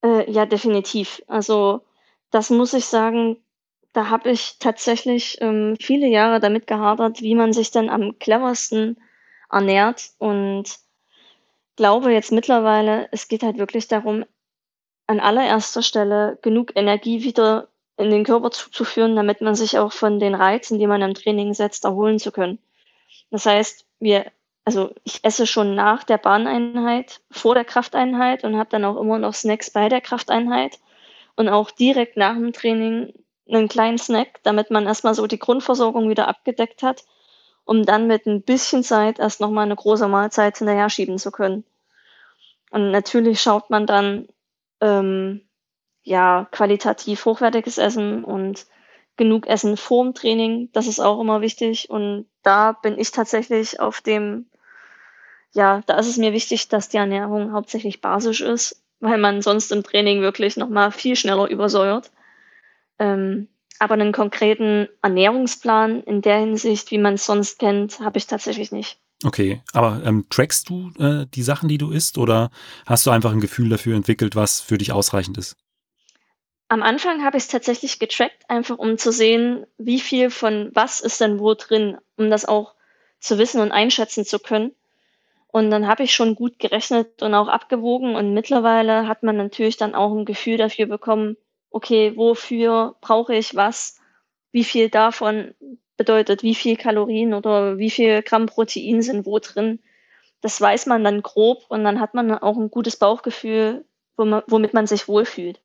Äh, 0.03 0.29
ja, 0.31 0.45
definitiv. 0.45 1.21
Also 1.27 1.81
das 2.31 2.49
muss 2.49 2.73
ich 2.73 2.85
sagen, 2.85 3.37
da 3.93 4.09
habe 4.09 4.29
ich 4.29 4.57
tatsächlich 4.59 5.37
ähm, 5.41 5.77
viele 5.79 6.07
Jahre 6.07 6.39
damit 6.39 6.67
gehadert, 6.67 7.21
wie 7.21 7.35
man 7.35 7.53
sich 7.53 7.71
denn 7.71 7.89
am 7.89 8.19
cleversten 8.19 8.97
ernährt 9.49 10.09
und 10.17 10.79
glaube 11.75 12.11
jetzt 12.11 12.31
mittlerweile, 12.31 13.07
es 13.11 13.27
geht 13.27 13.43
halt 13.43 13.57
wirklich 13.57 13.87
darum, 13.87 14.25
an 15.07 15.19
allererster 15.19 15.81
Stelle 15.81 16.37
genug 16.41 16.71
Energie 16.75 17.23
wieder 17.23 17.69
in 17.97 18.09
den 18.09 18.23
Körper 18.23 18.51
zuzuführen, 18.51 19.15
damit 19.15 19.41
man 19.41 19.55
sich 19.55 19.77
auch 19.77 19.91
von 19.91 20.19
den 20.19 20.35
Reizen, 20.35 20.79
die 20.79 20.87
man 20.87 21.01
im 21.01 21.13
Training 21.13 21.53
setzt, 21.53 21.85
erholen 21.85 22.19
zu 22.19 22.31
können. 22.31 22.59
Das 23.31 23.45
heißt, 23.45 23.85
wir, 23.99 24.31
also 24.65 24.93
ich 25.03 25.23
esse 25.23 25.47
schon 25.47 25.75
nach 25.75 26.03
der 26.03 26.17
Bahneinheit, 26.17 27.21
vor 27.31 27.55
der 27.55 27.65
Krafteinheit 27.65 28.43
und 28.43 28.57
habe 28.57 28.69
dann 28.69 28.85
auch 28.85 28.97
immer 28.97 29.17
noch 29.17 29.33
Snacks 29.33 29.71
bei 29.71 29.89
der 29.89 30.01
Krafteinheit 30.01 30.79
und 31.35 31.49
auch 31.49 31.71
direkt 31.71 32.17
nach 32.17 32.33
dem 32.35 32.53
Training 32.53 33.13
einen 33.47 33.67
kleinen 33.67 33.97
Snack, 33.97 34.39
damit 34.43 34.71
man 34.71 34.85
erstmal 34.85 35.15
so 35.15 35.27
die 35.27 35.39
Grundversorgung 35.39 36.09
wieder 36.09 36.27
abgedeckt 36.27 36.81
hat, 36.83 37.03
um 37.63 37.85
dann 37.85 38.07
mit 38.07 38.25
ein 38.25 38.41
bisschen 38.41 38.83
Zeit 38.83 39.19
erst 39.19 39.39
nochmal 39.39 39.65
eine 39.65 39.75
große 39.75 40.07
Mahlzeit 40.07 40.57
hinterher 40.57 40.89
schieben 40.89 41.17
zu 41.17 41.31
können. 41.31 41.63
Und 42.71 42.91
natürlich 42.91 43.41
schaut 43.41 43.69
man 43.69 43.85
dann, 43.85 44.27
ähm, 44.81 45.41
ja, 46.05 46.47
qualitativ 46.51 47.25
hochwertiges 47.25 47.77
Essen 47.77 48.23
und 48.23 48.67
genug 49.17 49.47
Essen 49.47 49.75
vorm 49.75 50.13
Training. 50.13 50.69
Das 50.71 50.87
ist 50.87 50.99
auch 50.99 51.19
immer 51.19 51.41
wichtig. 51.41 51.89
Und 51.89 52.27
da 52.43 52.71
bin 52.73 52.97
ich 52.97 53.11
tatsächlich 53.11 53.79
auf 53.79 54.01
dem, 54.01 54.45
ja, 55.51 55.81
da 55.87 55.97
ist 55.97 56.07
es 56.07 56.17
mir 56.17 56.31
wichtig, 56.31 56.69
dass 56.69 56.89
die 56.89 56.97
Ernährung 56.97 57.51
hauptsächlich 57.53 58.01
basisch 58.01 58.41
ist, 58.41 58.83
weil 58.99 59.17
man 59.17 59.41
sonst 59.41 59.71
im 59.71 59.83
Training 59.83 60.21
wirklich 60.21 60.57
nochmal 60.57 60.91
viel 60.91 61.15
schneller 61.15 61.49
übersäuert. 61.49 62.11
Ähm, 62.99 63.47
aber 63.79 63.95
einen 63.95 64.13
konkreten 64.13 64.87
Ernährungsplan 65.01 66.03
in 66.03 66.21
der 66.21 66.37
Hinsicht, 66.37 66.91
wie 66.91 66.99
man 66.99 67.15
es 67.15 67.25
sonst 67.25 67.57
kennt, 67.57 67.99
habe 67.99 68.19
ich 68.19 68.27
tatsächlich 68.27 68.71
nicht. 68.71 68.99
Okay, 69.23 69.61
aber 69.73 70.03
ähm, 70.05 70.27
trackst 70.29 70.69
du 70.69 70.91
äh, 70.99 71.25
die 71.33 71.41
Sachen, 71.41 71.67
die 71.67 71.79
du 71.79 71.89
isst, 71.89 72.19
oder 72.19 72.51
hast 72.85 73.07
du 73.07 73.11
einfach 73.11 73.31
ein 73.31 73.41
Gefühl 73.41 73.69
dafür 73.69 73.95
entwickelt, 73.95 74.35
was 74.35 74.61
für 74.61 74.77
dich 74.77 74.91
ausreichend 74.91 75.37
ist? 75.37 75.57
Am 76.67 76.81
Anfang 76.81 77.23
habe 77.23 77.37
ich 77.37 77.43
es 77.43 77.49
tatsächlich 77.49 77.99
getrackt, 77.99 78.49
einfach 78.49 78.77
um 78.79 78.97
zu 78.97 79.11
sehen, 79.11 79.67
wie 79.77 79.99
viel 79.99 80.31
von 80.31 80.71
was 80.73 80.99
ist 80.99 81.21
denn 81.21 81.39
wo 81.39 81.53
drin, 81.53 81.97
um 82.17 82.29
das 82.31 82.45
auch 82.45 82.73
zu 83.19 83.37
wissen 83.37 83.61
und 83.61 83.71
einschätzen 83.71 84.25
zu 84.25 84.39
können. 84.39 84.73
Und 85.47 85.69
dann 85.69 85.87
habe 85.87 86.03
ich 86.03 86.13
schon 86.13 86.35
gut 86.35 86.59
gerechnet 86.59 87.21
und 87.21 87.33
auch 87.33 87.47
abgewogen 87.47 88.15
und 88.15 88.33
mittlerweile 88.33 89.07
hat 89.07 89.23
man 89.23 89.37
natürlich 89.37 89.77
dann 89.77 89.95
auch 89.95 90.11
ein 90.11 90.25
Gefühl 90.25 90.57
dafür 90.57 90.87
bekommen, 90.87 91.37
okay, 91.69 92.17
wofür 92.17 92.95
brauche 92.99 93.35
ich 93.35 93.55
was, 93.55 93.99
wie 94.51 94.63
viel 94.63 94.89
davon 94.89 95.53
bedeutet, 95.97 96.43
wie 96.43 96.55
viel 96.55 96.77
Kalorien 96.77 97.33
oder 97.33 97.77
wie 97.77 97.89
viel 97.91 98.21
Gramm 98.21 98.47
Protein 98.47 99.01
sind 99.01 99.25
wo 99.25 99.39
drin. 99.39 99.79
Das 100.41 100.59
weiß 100.59 100.87
man 100.87 101.03
dann 101.03 101.21
grob 101.21 101.65
und 101.69 101.83
dann 101.83 101.99
hat 101.99 102.13
man 102.15 102.31
auch 102.33 102.57
ein 102.57 102.71
gutes 102.71 102.97
Bauchgefühl, 102.97 103.85
womit 104.17 104.73
man 104.73 104.87
sich 104.87 105.07
wohlfühlt. 105.07 105.61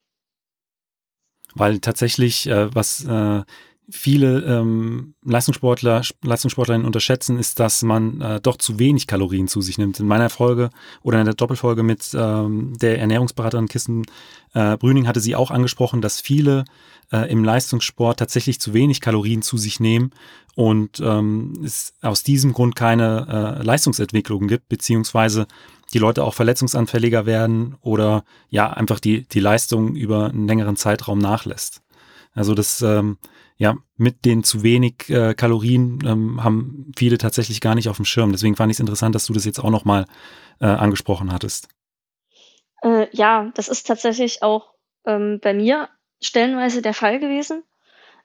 Weil 1.55 1.79
tatsächlich, 1.79 2.47
äh, 2.47 2.73
was 2.73 3.03
äh, 3.05 3.43
viele 3.91 4.41
ähm, 4.41 5.13
Leistungssportler, 5.23 6.01
Leistungssportlerinnen 6.23 6.85
unterschätzen, 6.85 7.37
ist, 7.37 7.59
dass 7.59 7.83
man 7.83 8.21
äh, 8.21 8.41
doch 8.41 8.57
zu 8.57 8.79
wenig 8.79 9.07
Kalorien 9.07 9.47
zu 9.47 9.61
sich 9.61 9.77
nimmt. 9.77 9.99
In 9.99 10.07
meiner 10.07 10.29
Folge 10.29 10.69
oder 11.03 11.19
in 11.19 11.25
der 11.25 11.35
Doppelfolge 11.35 11.83
mit 11.83 12.09
ähm, 12.13 12.73
der 12.79 12.99
Ernährungsberaterin 12.99 13.67
Kissen 13.67 14.05
äh, 14.53 14.77
Brüning 14.77 15.07
hatte 15.07 15.19
sie 15.19 15.35
auch 15.35 15.51
angesprochen, 15.51 16.01
dass 16.01 16.19
viele 16.19 16.65
äh, 17.11 17.31
im 17.31 17.43
Leistungssport 17.43 18.19
tatsächlich 18.19 18.59
zu 18.59 18.73
wenig 18.73 19.01
Kalorien 19.01 19.41
zu 19.41 19.57
sich 19.57 19.79
nehmen 19.79 20.11
und 20.55 20.99
ähm, 20.99 21.53
es 21.63 21.93
aus 22.01 22.23
diesem 22.23 22.53
Grund 22.53 22.75
keine 22.75 23.59
äh, 23.59 23.63
Leistungsentwicklung 23.63 24.47
gibt, 24.47 24.69
beziehungsweise 24.69 25.47
die 25.93 25.99
Leute 25.99 26.23
auch 26.23 26.33
verletzungsanfälliger 26.33 27.25
werden 27.25 27.75
oder 27.81 28.23
ja 28.49 28.71
einfach 28.71 28.99
die, 28.99 29.27
die 29.27 29.39
Leistung 29.39 29.95
über 29.95 30.29
einen 30.29 30.47
längeren 30.47 30.75
Zeitraum 30.75 31.19
nachlässt. 31.19 31.81
Also 32.33 32.53
das, 32.55 32.81
ähm, 32.81 33.17
ja, 33.61 33.77
mit 33.95 34.25
den 34.25 34.43
zu 34.43 34.63
wenig 34.63 35.07
äh, 35.09 35.35
Kalorien 35.35 35.99
ähm, 36.03 36.43
haben 36.43 36.91
viele 36.97 37.19
tatsächlich 37.19 37.61
gar 37.61 37.75
nicht 37.75 37.89
auf 37.89 37.97
dem 37.97 38.05
Schirm. 38.05 38.31
Deswegen 38.31 38.55
fand 38.55 38.71
ich 38.71 38.77
es 38.77 38.79
interessant, 38.79 39.13
dass 39.13 39.27
du 39.27 39.33
das 39.33 39.45
jetzt 39.45 39.59
auch 39.59 39.69
nochmal 39.69 40.07
äh, 40.59 40.65
angesprochen 40.65 41.31
hattest. 41.31 41.67
Äh, 42.81 43.05
ja, 43.15 43.51
das 43.53 43.67
ist 43.67 43.85
tatsächlich 43.85 44.41
auch 44.41 44.73
ähm, 45.05 45.39
bei 45.43 45.53
mir 45.53 45.89
stellenweise 46.23 46.81
der 46.81 46.95
Fall 46.95 47.19
gewesen, 47.19 47.61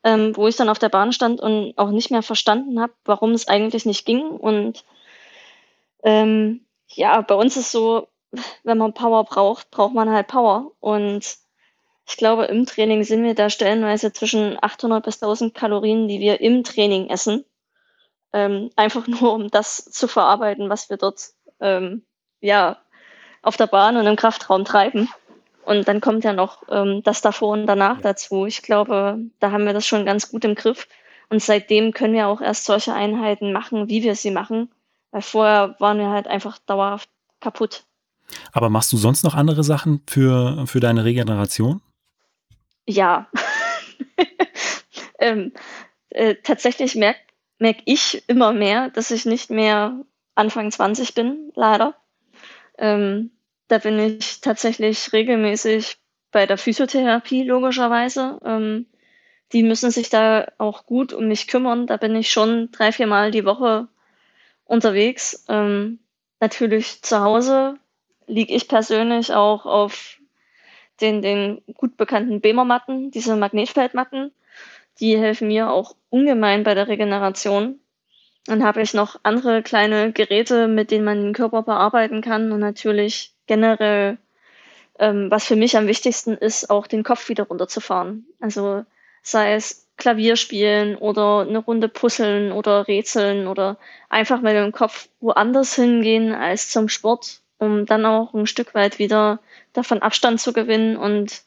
ähm, 0.05 0.35
wo 0.35 0.49
ich 0.49 0.57
dann 0.57 0.71
auf 0.71 0.79
der 0.79 0.89
Bahn 0.89 1.13
stand 1.13 1.39
und 1.39 1.75
auch 1.77 1.91
nicht 1.91 2.11
mehr 2.11 2.23
verstanden 2.23 2.81
habe, 2.81 2.95
warum 3.05 3.33
es 3.33 3.47
eigentlich 3.47 3.85
nicht 3.85 4.07
ging. 4.07 4.23
Und 4.23 4.87
ähm, 6.03 6.63
ja, 6.89 7.21
bei 7.21 7.35
uns 7.35 7.59
ist 7.59 7.73
so, 7.73 8.09
wenn 8.65 8.79
man 8.79 8.95
Power 8.95 9.25
braucht, 9.25 9.71
braucht 9.71 9.93
man 9.93 10.09
halt 10.09 10.29
Power. 10.29 10.73
Und 10.81 11.37
ich 12.09 12.17
glaube, 12.17 12.45
im 12.45 12.67
Training 12.67 13.03
sind 13.03 13.25
wir 13.25 13.35
da 13.35 13.51
stellenweise 13.51 14.13
zwischen 14.13 14.57
800 14.63 15.05
bis 15.05 15.17
1000 15.23 15.55
Kalorien, 15.55 16.07
die 16.07 16.21
wir 16.21 16.41
im 16.41 16.63
Training 16.63 17.11
essen. 17.11 17.45
Ähm, 18.33 18.71
einfach 18.77 19.07
nur, 19.07 19.33
um 19.33 19.51
das 19.51 19.85
zu 19.85 20.07
verarbeiten, 20.07 20.69
was 20.69 20.89
wir 20.89 20.97
dort 20.99 21.21
ähm, 21.61 22.03
ja, 22.41 22.79
auf 23.43 23.57
der 23.57 23.67
Bahn 23.67 23.97
und 23.97 24.07
im 24.07 24.17
Kraftraum 24.17 24.65
treiben. 24.65 25.09
Und 25.65 25.89
dann 25.89 26.01
kommt 26.01 26.23
ja 26.23 26.33
noch 26.33 26.63
ähm, 26.69 27.03
das 27.03 27.23
davor 27.23 27.51
und 27.51 27.67
danach 27.67 27.97
ja. 27.97 28.03
dazu. 28.03 28.47
Ich 28.47 28.63
glaube, 28.63 29.19
da 29.41 29.51
haben 29.51 29.67
wir 29.67 29.73
das 29.73 29.85
schon 29.85 30.07
ganz 30.07 30.31
gut 30.31 30.45
im 30.45 30.55
Griff. 30.55 30.87
Und 31.29 31.43
seitdem 31.43 31.93
können 31.93 32.15
wir 32.15 32.29
auch 32.29 32.41
erst 32.41 32.67
solche 32.67 32.95
Einheiten 32.95 33.53
machen, 33.53 33.89
wie 33.89 34.05
wir 34.05 34.15
sie 34.15 34.31
machen. 34.31 34.71
Weil 35.11 35.23
vorher 35.23 35.75
waren 35.81 35.99
wir 35.99 36.11
halt 36.11 36.29
einfach 36.29 36.59
dauerhaft 36.59 37.09
kaputt. 37.41 37.83
Aber 38.53 38.71
machst 38.71 38.93
du 38.93 38.97
sonst 38.97 39.25
noch 39.25 39.35
andere 39.35 39.65
Sachen 39.65 40.03
für, 40.07 40.67
für 40.67 40.79
deine 40.79 41.05
Regeneration? 41.05 41.81
Ja. 42.87 43.31
ähm, 45.19 45.53
äh, 46.11 46.37
tatsächlich 46.43 46.95
merke 46.95 47.21
merk 47.59 47.79
ich 47.87 48.29
immer 48.29 48.53
mehr, 48.53 48.91
dass 48.91 49.11
ich 49.11 49.25
nicht 49.25 49.51
mehr 49.51 50.05
Anfang 50.35 50.71
20 50.71 51.15
bin, 51.15 51.53
leider. 51.55 51.95
Ähm, 52.79 53.31
da 53.69 53.79
bin 53.79 53.99
ich 53.99 54.41
tatsächlich 54.41 55.13
regelmäßig 55.13 55.99
bei 56.31 56.47
der 56.47 56.59
Physiotherapie, 56.59 57.45
logischerweise. 57.45 58.39
Ähm, 58.45 58.87
die 59.53 59.63
müssen 59.63 59.91
sich 59.91 60.11
da 60.11 60.49
auch 60.59 60.87
gut 60.87 61.13
um 61.13 61.29
mich 61.29 61.47
kümmern. 61.47 61.87
Da 61.87 61.97
bin 61.97 62.15
ich 62.15 62.31
schon 62.31 62.71
drei, 62.73 62.93
vier 62.93 63.07
Mal 63.07 63.31
die 63.31 63.45
Woche 63.45 63.89
unterwegs. 64.65 65.45
Ähm, 65.49 66.01
natürlich 66.41 67.03
zu 67.03 67.21
Hause 67.21 67.79
liege 68.27 68.55
ich 68.55 68.69
persönlich 68.69 69.33
auch 69.33 69.65
auf 69.67 70.16
den, 71.01 71.23
den 71.23 71.63
gut 71.75 71.97
bekannten 71.97 72.41
Bemer-Matten, 72.41 73.11
diese 73.11 73.37
Magnetfeldmatten. 73.37 74.33
Die 75.01 75.19
helfen 75.19 75.49
mir 75.49 75.71
auch 75.71 75.95
ungemein 76.11 76.65
bei 76.65 76.75
der 76.75 76.89
Regeneration. 76.89 77.81
Dann 78.47 78.65
habe 78.65 78.81
ich 78.81 78.95
noch 78.95 79.19
andere 79.25 79.63
kleine 79.63 80.13
Geräte, 80.13 80.69
mit 80.69 80.91
denen 80.91 81.05
man 81.05 81.23
den 81.23 81.33
Körper 81.35 81.63
bearbeiten 81.63 82.21
kann 82.23 82.53
und 82.53 82.61
natürlich 82.61 83.35
generell, 83.47 84.19
ähm, 84.99 85.31
was 85.31 85.45
für 85.45 85.57
mich 85.57 85.77
am 85.77 85.89
wichtigsten 85.89 86.35
ist, 86.35 86.71
auch 86.71 86.87
den 86.87 87.03
Kopf 87.03 87.29
wieder 87.29 87.45
runterzufahren. 87.45 88.27
Also 88.41 88.85
sei 89.23 89.55
es 89.55 89.89
Klavier 89.97 90.37
spielen 90.37 90.97
oder 90.97 91.41
eine 91.41 91.59
Runde 91.59 91.89
puzzeln 91.89 92.53
oder 92.53 92.87
rätseln 92.87 93.49
oder 93.49 93.79
einfach 94.09 94.41
mal 94.43 94.55
im 94.55 94.73
Kopf 94.73 95.09
woanders 95.21 95.75
hingehen 95.75 96.33
als 96.33 96.71
zum 96.71 96.89
Sport, 96.89 97.41
um 97.59 97.87
dann 97.87 98.05
auch 98.05 98.35
ein 98.35 98.47
Stück 98.47 98.75
weit 98.75 98.99
wieder 98.99 99.41
davon 99.73 100.03
Abstand 100.03 100.41
zu 100.41 100.53
gewinnen 100.53 100.97
und 100.97 101.43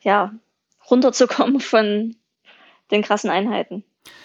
ja, 0.00 0.32
runterzukommen 0.90 1.60
von 1.60 2.16
den 2.90 3.02
krassen 3.02 3.30
Einheiten. 3.30 3.84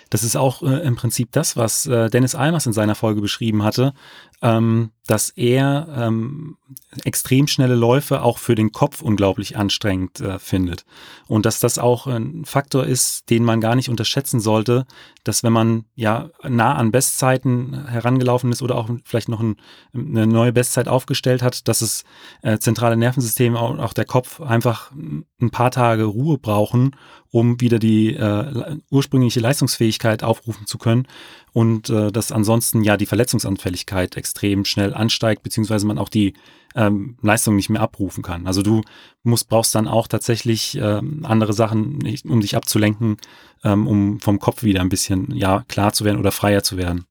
Das 0.10 0.23
ist 0.23 0.36
auch 0.36 0.63
äh, 0.63 0.86
im 0.86 0.95
Prinzip 0.95 1.32
das, 1.32 1.58
was 1.58 1.86
äh, 1.86 2.10
Dennis 2.10 2.36
Almers 2.36 2.65
in 2.65 2.73
seiner 2.73 2.95
Folge 2.95 3.21
beschrieben 3.21 3.63
hatte, 3.63 3.93
ähm, 4.41 4.91
dass 5.08 5.30
er 5.30 5.88
ähm, 5.96 6.58
extrem 7.04 7.48
schnelle 7.48 7.76
Läufe 7.76 8.22
auch 8.22 8.38
für 8.38 8.56
den 8.56 8.72
Kopf 8.72 9.02
unglaublich 9.02 9.58
anstrengend 9.58 10.20
äh, 10.20 10.38
findet. 10.38 10.86
Und 11.28 11.46
dass 11.46 11.60
das 11.60 11.80
auch 11.80 12.08
ein 12.08 12.43
Faktor 12.46 12.86
ist, 12.86 13.30
den 13.30 13.43
man 13.43 13.62
gar 13.62 13.76
nicht 13.76 13.89
unterschätzen 13.89 14.39
sollte, 14.39 14.86
dass 15.24 15.43
wenn 15.43 15.54
man 15.54 15.86
ja 15.96 16.30
nah 16.48 16.76
an 16.76 16.91
Bestzeiten 16.91 17.88
herangelaufen 17.88 18.52
ist 18.52 18.62
oder 18.62 18.76
auch 18.76 18.89
vielleicht 19.06 19.30
noch 19.30 19.39
ein, 19.39 19.56
eine 19.93 20.28
neue 20.28 20.54
Bestzeit 20.54 20.88
aufgestellt 20.88 21.41
hat, 21.41 21.67
dass 21.67 21.80
das 21.80 22.04
äh, 22.41 22.58
zentrale 22.60 22.98
Nervensystem, 22.98 23.56
auch, 23.56 23.78
auch 23.80 23.93
der 23.93 24.06
Kopf 24.06 24.41
einfach 24.41 24.91
ein 24.91 25.50
paar 25.52 25.72
Tage 25.72 26.04
Ruhe 26.04 26.38
brauchen, 26.38 26.96
um 27.30 27.60
wieder 27.62 27.80
die 27.80 28.13
äh, 28.13 28.78
ursprüngliche 28.89 29.39
Leistungsfähigkeit 29.39 30.24
aufrufen 30.24 30.67
zu 30.67 30.78
können 30.78 31.08
und 31.58 31.89
äh, 31.89 32.12
dass 32.12 32.32
ansonsten 32.32 32.84
ja 32.84 32.98
die 32.98 33.08
Verletzungsanfälligkeit 33.08 34.15
extrem 34.15 34.63
schnell 34.63 34.93
ansteigt, 34.93 35.41
beziehungsweise 35.41 35.88
man 35.88 35.98
auch 35.98 36.08
die 36.08 36.36
ähm, 36.76 37.17
Leistung 37.24 37.56
nicht 37.56 37.72
mehr 37.72 37.82
abrufen 37.82 38.22
kann. 38.22 38.46
Also 38.46 38.62
du 38.62 38.84
musst, 39.24 39.50
brauchst 39.50 39.74
dann 39.74 39.88
auch 39.88 40.08
tatsächlich 40.08 40.78
ähm, 40.80 41.26
andere 41.28 41.54
Sachen, 41.54 41.98
um 42.26 42.41
dich 42.41 42.56
abzulenken, 42.56 43.17
ähm, 43.63 43.88
um 43.88 44.20
vom 44.20 44.38
Kopf 44.38 44.62
wieder 44.62 44.82
ein 44.82 44.89
bisschen 44.89 45.36
ja 45.36 45.65
klar 45.67 45.93
zu 45.93 46.06
werden 46.06 46.20
oder 46.20 46.32
freier 46.32 46.62
zu 46.62 46.78
werden. 46.78 47.08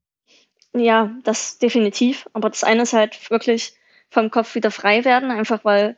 Ja, 0.73 1.11
das 1.25 1.59
definitiv. 1.59 2.29
Aber 2.33 2.49
das 2.49 2.63
eine 2.63 2.83
ist 2.83 2.93
halt 2.93 3.29
wirklich 3.33 3.75
vom 4.11 4.31
Kopf 4.31 4.55
wieder 4.55 4.71
frei 4.71 5.05
werden, 5.05 5.33
einfach 5.33 5.65
weil 5.65 5.97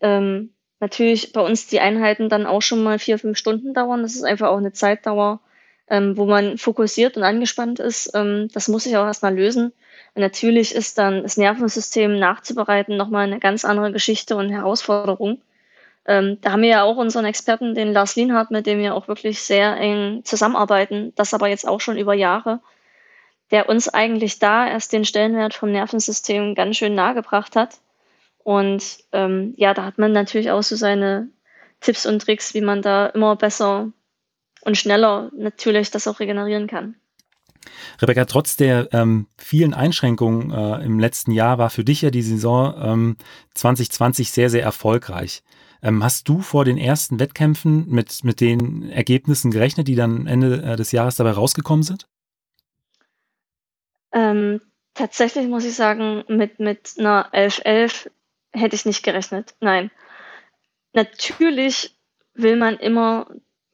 ähm, 0.00 0.54
natürlich 0.78 1.34
bei 1.34 1.42
uns 1.42 1.66
die 1.66 1.80
Einheiten 1.80 2.30
dann 2.30 2.46
auch 2.46 2.62
schon 2.62 2.82
mal 2.82 2.98
vier, 2.98 3.18
fünf 3.18 3.36
Stunden 3.36 3.74
dauern. 3.74 4.00
Das 4.00 4.14
ist 4.14 4.22
einfach 4.24 4.48
auch 4.48 4.56
eine 4.56 4.72
Zeitdauer, 4.72 5.42
ähm, 5.90 6.16
wo 6.16 6.24
man 6.24 6.56
fokussiert 6.56 7.16
und 7.16 7.24
angespannt 7.24 7.80
ist. 7.80 8.12
Ähm, 8.14 8.48
das 8.54 8.68
muss 8.68 8.84
sich 8.84 8.96
auch 8.96 9.04
erstmal 9.04 9.34
lösen. 9.34 9.72
Und 10.14 10.22
natürlich 10.22 10.74
ist 10.74 10.98
dann 10.98 11.22
das 11.22 11.36
Nervensystem 11.36 12.18
nachzubereiten 12.18 12.96
nochmal 12.96 13.26
eine 13.26 13.40
ganz 13.40 13.64
andere 13.64 13.92
Geschichte 13.92 14.36
und 14.36 14.50
Herausforderung. 14.50 15.42
Ähm, 16.06 16.38
da 16.40 16.52
haben 16.52 16.62
wir 16.62 16.68
ja 16.68 16.82
auch 16.84 16.96
unseren 16.96 17.24
Experten, 17.24 17.74
den 17.74 17.92
Lars 17.92 18.16
Lienhardt, 18.16 18.50
mit 18.50 18.66
dem 18.66 18.78
wir 18.78 18.94
auch 18.94 19.08
wirklich 19.08 19.42
sehr 19.42 19.76
eng 19.76 20.22
zusammenarbeiten, 20.24 21.12
das 21.16 21.34
aber 21.34 21.48
jetzt 21.48 21.68
auch 21.68 21.80
schon 21.80 21.98
über 21.98 22.14
Jahre, 22.14 22.60
der 23.50 23.68
uns 23.68 23.88
eigentlich 23.88 24.38
da 24.38 24.66
erst 24.66 24.92
den 24.92 25.04
Stellenwert 25.04 25.54
vom 25.54 25.72
Nervensystem 25.72 26.54
ganz 26.54 26.76
schön 26.76 26.94
nahegebracht 26.94 27.56
hat. 27.56 27.78
Und 28.42 28.82
ähm, 29.12 29.54
ja, 29.56 29.74
da 29.74 29.84
hat 29.84 29.98
man 29.98 30.12
natürlich 30.12 30.50
auch 30.50 30.62
so 30.62 30.76
seine 30.76 31.28
Tipps 31.80 32.06
und 32.06 32.22
Tricks, 32.22 32.54
wie 32.54 32.60
man 32.60 32.80
da 32.80 33.06
immer 33.06 33.36
besser 33.36 33.92
und 34.62 34.76
schneller 34.76 35.30
natürlich 35.34 35.90
das 35.90 36.06
auch 36.06 36.20
regenerieren 36.20 36.66
kann. 36.66 36.96
Rebecca, 38.00 38.24
trotz 38.24 38.56
der 38.56 38.88
ähm, 38.92 39.26
vielen 39.36 39.74
Einschränkungen 39.74 40.50
äh, 40.50 40.84
im 40.84 40.98
letzten 40.98 41.32
Jahr 41.32 41.58
war 41.58 41.70
für 41.70 41.84
dich 41.84 42.02
ja 42.02 42.10
die 42.10 42.22
Saison 42.22 42.74
ähm, 42.82 43.16
2020 43.54 44.30
sehr, 44.30 44.50
sehr 44.50 44.62
erfolgreich. 44.62 45.42
Ähm, 45.82 46.02
hast 46.04 46.28
du 46.28 46.40
vor 46.40 46.64
den 46.64 46.78
ersten 46.78 47.18
Wettkämpfen 47.20 47.88
mit, 47.88 48.24
mit 48.24 48.40
den 48.40 48.90
Ergebnissen 48.90 49.50
gerechnet, 49.50 49.88
die 49.88 49.94
dann 49.94 50.26
Ende 50.26 50.62
äh, 50.62 50.76
des 50.76 50.92
Jahres 50.92 51.16
dabei 51.16 51.32
rausgekommen 51.32 51.82
sind? 51.82 52.06
Ähm, 54.12 54.60
tatsächlich 54.94 55.46
muss 55.46 55.64
ich 55.64 55.74
sagen, 55.74 56.24
mit, 56.28 56.60
mit 56.60 56.94
einer 56.98 57.32
11-11 57.32 58.10
hätte 58.52 58.76
ich 58.76 58.84
nicht 58.84 59.02
gerechnet. 59.02 59.54
Nein. 59.60 59.90
Natürlich 60.92 61.96
will 62.34 62.56
man 62.56 62.76
immer 62.76 63.26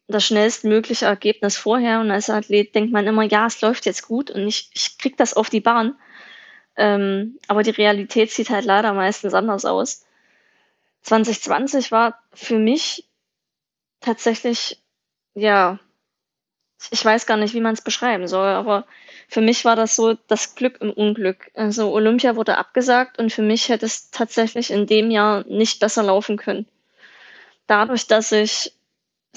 das 0.08 0.24
schnellstmögliche 0.24 1.06
Ergebnis 1.06 1.56
vorher 1.56 2.00
und 2.00 2.10
als 2.10 2.30
Athlet 2.30 2.74
denkt 2.74 2.92
man 2.92 3.06
immer, 3.06 3.22
ja, 3.22 3.46
es 3.46 3.60
läuft 3.60 3.86
jetzt 3.86 4.06
gut 4.06 4.30
und 4.30 4.46
ich, 4.46 4.70
ich 4.72 4.98
krieg 4.98 5.16
das 5.16 5.34
auf 5.34 5.50
die 5.50 5.60
Bahn. 5.60 5.96
Ähm, 6.76 7.38
aber 7.48 7.62
die 7.62 7.70
Realität 7.70 8.30
sieht 8.30 8.50
halt 8.50 8.64
leider 8.64 8.92
meistens 8.92 9.34
anders 9.34 9.64
aus. 9.64 10.04
2020 11.02 11.90
war 11.90 12.20
für 12.32 12.58
mich 12.58 13.08
tatsächlich, 14.00 14.80
ja, 15.34 15.80
ich 16.90 17.04
weiß 17.04 17.26
gar 17.26 17.38
nicht, 17.38 17.54
wie 17.54 17.60
man 17.60 17.72
es 17.72 17.80
beschreiben 17.80 18.28
soll, 18.28 18.48
aber 18.48 18.86
für 19.28 19.40
mich 19.40 19.64
war 19.64 19.76
das 19.76 19.96
so 19.96 20.14
das 20.14 20.54
Glück 20.54 20.80
im 20.80 20.92
Unglück. 20.92 21.50
Also 21.54 21.92
Olympia 21.92 22.36
wurde 22.36 22.58
abgesagt 22.58 23.18
und 23.18 23.32
für 23.32 23.42
mich 23.42 23.68
hätte 23.68 23.86
es 23.86 24.10
tatsächlich 24.10 24.70
in 24.70 24.86
dem 24.86 25.10
Jahr 25.10 25.44
nicht 25.48 25.80
besser 25.80 26.02
laufen 26.02 26.36
können. 26.36 26.68
Dadurch, 27.66 28.06
dass 28.06 28.30
ich 28.30 28.75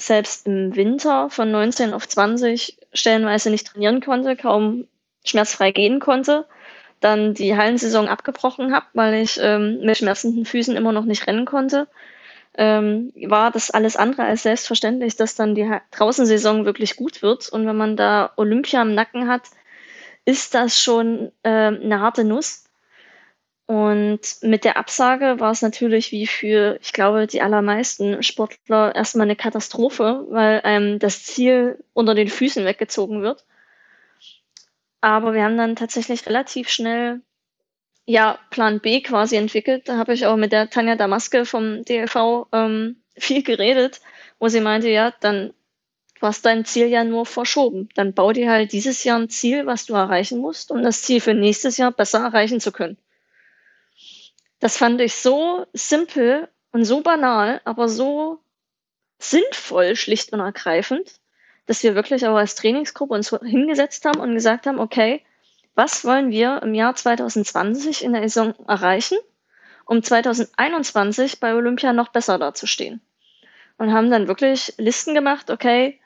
selbst 0.00 0.46
im 0.46 0.74
Winter 0.76 1.30
von 1.30 1.50
19 1.50 1.92
auf 1.92 2.08
20 2.08 2.78
stellenweise 2.92 3.50
nicht 3.50 3.66
trainieren 3.66 4.00
konnte, 4.00 4.36
kaum 4.36 4.86
schmerzfrei 5.24 5.72
gehen 5.72 6.00
konnte, 6.00 6.46
dann 7.00 7.34
die 7.34 7.56
Hallensaison 7.56 8.08
abgebrochen 8.08 8.74
habe, 8.74 8.86
weil 8.94 9.14
ich 9.14 9.38
ähm, 9.42 9.80
mit 9.80 9.98
schmerzenden 9.98 10.44
Füßen 10.44 10.76
immer 10.76 10.92
noch 10.92 11.04
nicht 11.04 11.26
rennen 11.26 11.44
konnte, 11.44 11.88
ähm, 12.54 13.12
war 13.26 13.50
das 13.50 13.70
alles 13.70 13.96
andere 13.96 14.24
als 14.24 14.42
selbstverständlich, 14.42 15.16
dass 15.16 15.34
dann 15.34 15.54
die 15.54 15.70
Draußensaison 15.92 16.64
wirklich 16.64 16.96
gut 16.96 17.22
wird. 17.22 17.48
Und 17.48 17.66
wenn 17.66 17.76
man 17.76 17.96
da 17.96 18.32
Olympia 18.36 18.82
im 18.82 18.94
Nacken 18.94 19.28
hat, 19.28 19.42
ist 20.24 20.54
das 20.54 20.80
schon 20.82 21.32
äh, 21.42 21.48
eine 21.48 22.00
harte 22.00 22.24
Nuss. 22.24 22.64
Und 23.70 24.42
mit 24.42 24.64
der 24.64 24.76
Absage 24.76 25.38
war 25.38 25.52
es 25.52 25.62
natürlich 25.62 26.10
wie 26.10 26.26
für, 26.26 26.76
ich 26.82 26.92
glaube, 26.92 27.28
die 27.28 27.40
allermeisten 27.40 28.20
Sportler 28.20 28.92
erstmal 28.96 29.28
eine 29.28 29.36
Katastrophe, 29.36 30.26
weil 30.28 30.60
ähm, 30.64 30.98
das 30.98 31.22
Ziel 31.22 31.78
unter 31.92 32.16
den 32.16 32.26
Füßen 32.26 32.64
weggezogen 32.64 33.22
wird. 33.22 33.44
Aber 35.00 35.34
wir 35.34 35.44
haben 35.44 35.56
dann 35.56 35.76
tatsächlich 35.76 36.26
relativ 36.26 36.68
schnell 36.68 37.20
ja 38.06 38.40
Plan 38.50 38.80
B 38.80 39.02
quasi 39.02 39.36
entwickelt. 39.36 39.88
Da 39.88 39.98
habe 39.98 40.14
ich 40.14 40.26
auch 40.26 40.36
mit 40.36 40.50
der 40.50 40.68
Tanja 40.68 40.96
Damaske 40.96 41.44
vom 41.44 41.84
DLV 41.84 42.48
ähm, 42.50 42.96
viel 43.16 43.44
geredet, 43.44 44.00
wo 44.40 44.48
sie 44.48 44.60
meinte, 44.60 44.88
ja, 44.88 45.14
dann 45.20 45.54
du 46.18 46.26
hast 46.26 46.44
dein 46.44 46.64
Ziel 46.64 46.88
ja 46.88 47.04
nur 47.04 47.24
verschoben. 47.24 47.88
Dann 47.94 48.14
bau 48.14 48.32
dir 48.32 48.50
halt 48.50 48.72
dieses 48.72 49.04
Jahr 49.04 49.20
ein 49.20 49.28
Ziel, 49.28 49.64
was 49.66 49.86
du 49.86 49.94
erreichen 49.94 50.40
musst, 50.40 50.72
um 50.72 50.82
das 50.82 51.02
Ziel 51.02 51.20
für 51.20 51.34
nächstes 51.34 51.76
Jahr 51.76 51.92
besser 51.92 52.18
erreichen 52.18 52.58
zu 52.58 52.72
können. 52.72 52.98
Das 54.60 54.76
fand 54.76 55.00
ich 55.00 55.14
so 55.14 55.66
simpel 55.72 56.48
und 56.72 56.84
so 56.84 57.00
banal, 57.00 57.60
aber 57.64 57.88
so 57.88 58.40
sinnvoll, 59.18 59.96
schlicht 59.96 60.32
und 60.32 60.40
ergreifend, 60.40 61.20
dass 61.66 61.82
wir 61.82 61.94
wirklich 61.94 62.26
auch 62.26 62.36
als 62.36 62.54
Trainingsgruppe 62.54 63.14
uns 63.14 63.30
hingesetzt 63.30 64.04
haben 64.04 64.20
und 64.20 64.34
gesagt 64.34 64.66
haben, 64.66 64.78
okay, 64.78 65.24
was 65.74 66.04
wollen 66.04 66.30
wir 66.30 66.62
im 66.62 66.74
Jahr 66.74 66.94
2020 66.94 68.04
in 68.04 68.12
der 68.12 68.22
Saison 68.22 68.54
erreichen? 68.66 69.16
um 69.90 70.04
2021 70.04 71.40
bei 71.40 71.52
Olympia 71.52 71.92
noch 71.92 72.10
besser 72.10 72.38
dazustehen. 72.38 73.00
Und 73.76 73.92
haben 73.92 74.08
dann 74.08 74.28
wirklich 74.28 74.72
Listen 74.78 75.14
gemacht, 75.14 75.50
okay, 75.50 75.98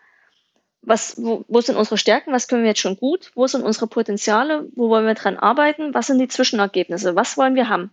was, 0.81 1.23
wo, 1.23 1.45
wo 1.49 1.61
sind 1.61 1.77
unsere 1.77 1.99
Stärken, 1.99 2.33
was 2.33 2.49
können 2.49 2.62
wir 2.62 2.71
jetzt 2.71 2.81
schon 2.81 2.97
gut, 2.97 3.31
wo 3.35 3.47
sind 3.47 3.62
unsere 3.62 3.87
Potenziale, 3.87 4.67
wo 4.75 4.88
wollen 4.88 5.07
wir 5.07 5.12
dran 5.12 5.37
arbeiten, 5.37 5.93
was 5.93 6.07
sind 6.07 6.19
die 6.19 6.29
Zwischenergebnisse, 6.29 7.14
was 7.14 7.37
wollen 7.37 7.57
wir 7.57 7.69
haben. 7.69 7.90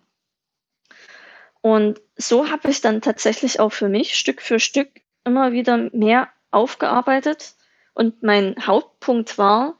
Und 1.61 2.01
so 2.15 2.49
habe 2.49 2.69
ich 2.69 2.81
dann 2.81 3.01
tatsächlich 3.01 3.59
auch 3.59 3.71
für 3.71 3.87
mich 3.87 4.15
Stück 4.15 4.41
für 4.41 4.59
Stück 4.59 4.89
immer 5.23 5.51
wieder 5.51 5.89
mehr 5.93 6.29
aufgearbeitet. 6.49 7.53
Und 7.93 8.23
mein 8.23 8.55
Hauptpunkt 8.65 9.37
war, 9.37 9.77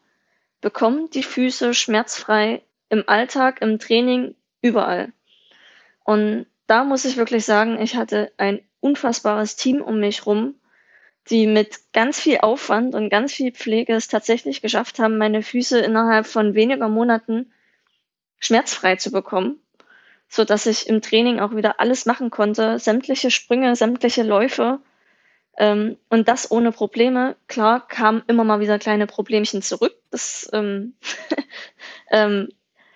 bekommen 0.62 1.10
die 1.10 1.24
Füße 1.24 1.74
schmerzfrei 1.74 2.62
im 2.89 3.04
Alltag, 3.08 3.62
im 3.62 3.80
Training, 3.80 4.36
überall. 4.62 5.12
Und 6.04 6.46
da 6.67 6.84
muss 6.84 7.06
ich 7.06 7.17
wirklich 7.17 7.46
sagen, 7.46 7.82
ich 7.82 7.96
hatte 7.96 8.32
ein 8.38 8.62
unfassbares 8.80 9.56
Team 9.56 9.82
um 9.82 10.00
mich 10.00 10.26
rum, 10.26 10.56
die 11.30 11.48
mit 11.48 11.80
ganz 11.94 12.20
viel 12.20 12.39
Aufwand 12.39 12.96
und 12.96 13.10
ganz 13.10 13.34
viel 13.34 13.52
Pflege 13.52 13.94
es 13.94 14.08
tatsächlich 14.08 14.62
geschafft 14.62 15.00
haben, 15.00 15.17
meine 15.17 15.44
Füße 15.44 15.80
innerhalb 15.80 16.28
von 16.28 16.56
weniger 16.56 16.89
Monaten 16.89 17.52
schmerzfrei 18.39 18.96
zu 18.96 19.12
bekommen, 19.12 19.60
so 20.32 20.46
dass 20.46 20.65
ich 20.65 20.88
im 20.88 21.02
Training 21.02 21.41
auch 21.41 21.54
wieder 21.54 21.82
alles 21.82 22.06
machen 22.06 22.30
konnte, 22.32 22.80
sämtliche 22.80 23.30
Sprünge, 23.30 23.76
sämtliche 23.76 24.24
Läufe 24.24 24.80
ähm, 25.58 25.98
und 26.10 26.30
das 26.30 26.50
ohne 26.50 26.72
Probleme. 26.72 27.36
Klar 27.48 27.86
kamen 27.86 28.24
immer 28.28 28.46
mal 28.46 28.62
wieder 28.62 28.80
kleine 28.80 29.08
Problemchen 29.08 29.62
zurück. 29.62 29.94
Das 30.10 30.50
ähm, 30.54 30.96
ähm, 32.12 32.48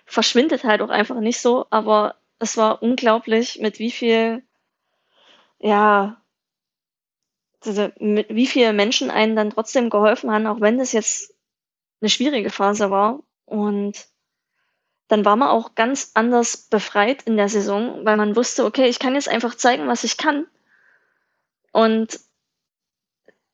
verschwindet 0.06 0.64
halt 0.64 0.80
auch 0.80 0.88
einfach 0.88 1.20
nicht 1.20 1.38
so, 1.38 1.66
aber 1.68 2.14
es 2.38 2.56
war 2.56 2.82
unglaublich, 2.82 3.58
mit 3.60 3.78
wie 3.78 3.90
viel 3.90 4.42
ja 5.58 6.16
mit 7.98 8.28
wie 8.30 8.46
viele 8.46 8.72
Menschen 8.72 9.10
einen 9.10 9.36
dann 9.36 9.50
trotzdem 9.50 9.90
geholfen 9.90 10.30
haben, 10.30 10.46
auch 10.46 10.62
wenn 10.62 10.78
das 10.78 10.92
jetzt 10.92 11.34
eine 12.00 12.08
schwierige 12.08 12.50
Phase 12.50 12.90
war. 12.90 13.20
Und 13.44 14.06
dann 15.08 15.24
war 15.24 15.36
man 15.36 15.48
auch 15.48 15.74
ganz 15.74 16.10
anders 16.14 16.56
befreit 16.56 17.22
in 17.22 17.36
der 17.36 17.48
Saison, 17.48 18.04
weil 18.04 18.16
man 18.16 18.36
wusste, 18.36 18.64
okay, 18.64 18.88
ich 18.88 18.98
kann 18.98 19.14
jetzt 19.14 19.28
einfach 19.28 19.54
zeigen, 19.54 19.86
was 19.86 20.04
ich 20.04 20.16
kann. 20.16 20.46
Und 21.72 22.18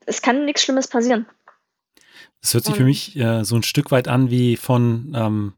es 0.07 0.23
kann 0.23 0.45
nichts 0.45 0.62
Schlimmes 0.62 0.88
passieren. 0.88 1.27
Das 2.41 2.55
hört 2.55 2.65
sich 2.65 2.75
für 2.75 2.85
mich 2.85 3.17
äh, 3.17 3.45
so 3.45 3.55
ein 3.55 3.62
Stück 3.62 3.91
weit 3.91 4.09
an 4.09 4.31
wie 4.31 4.57
von 4.57 5.12
ähm, 5.15 5.53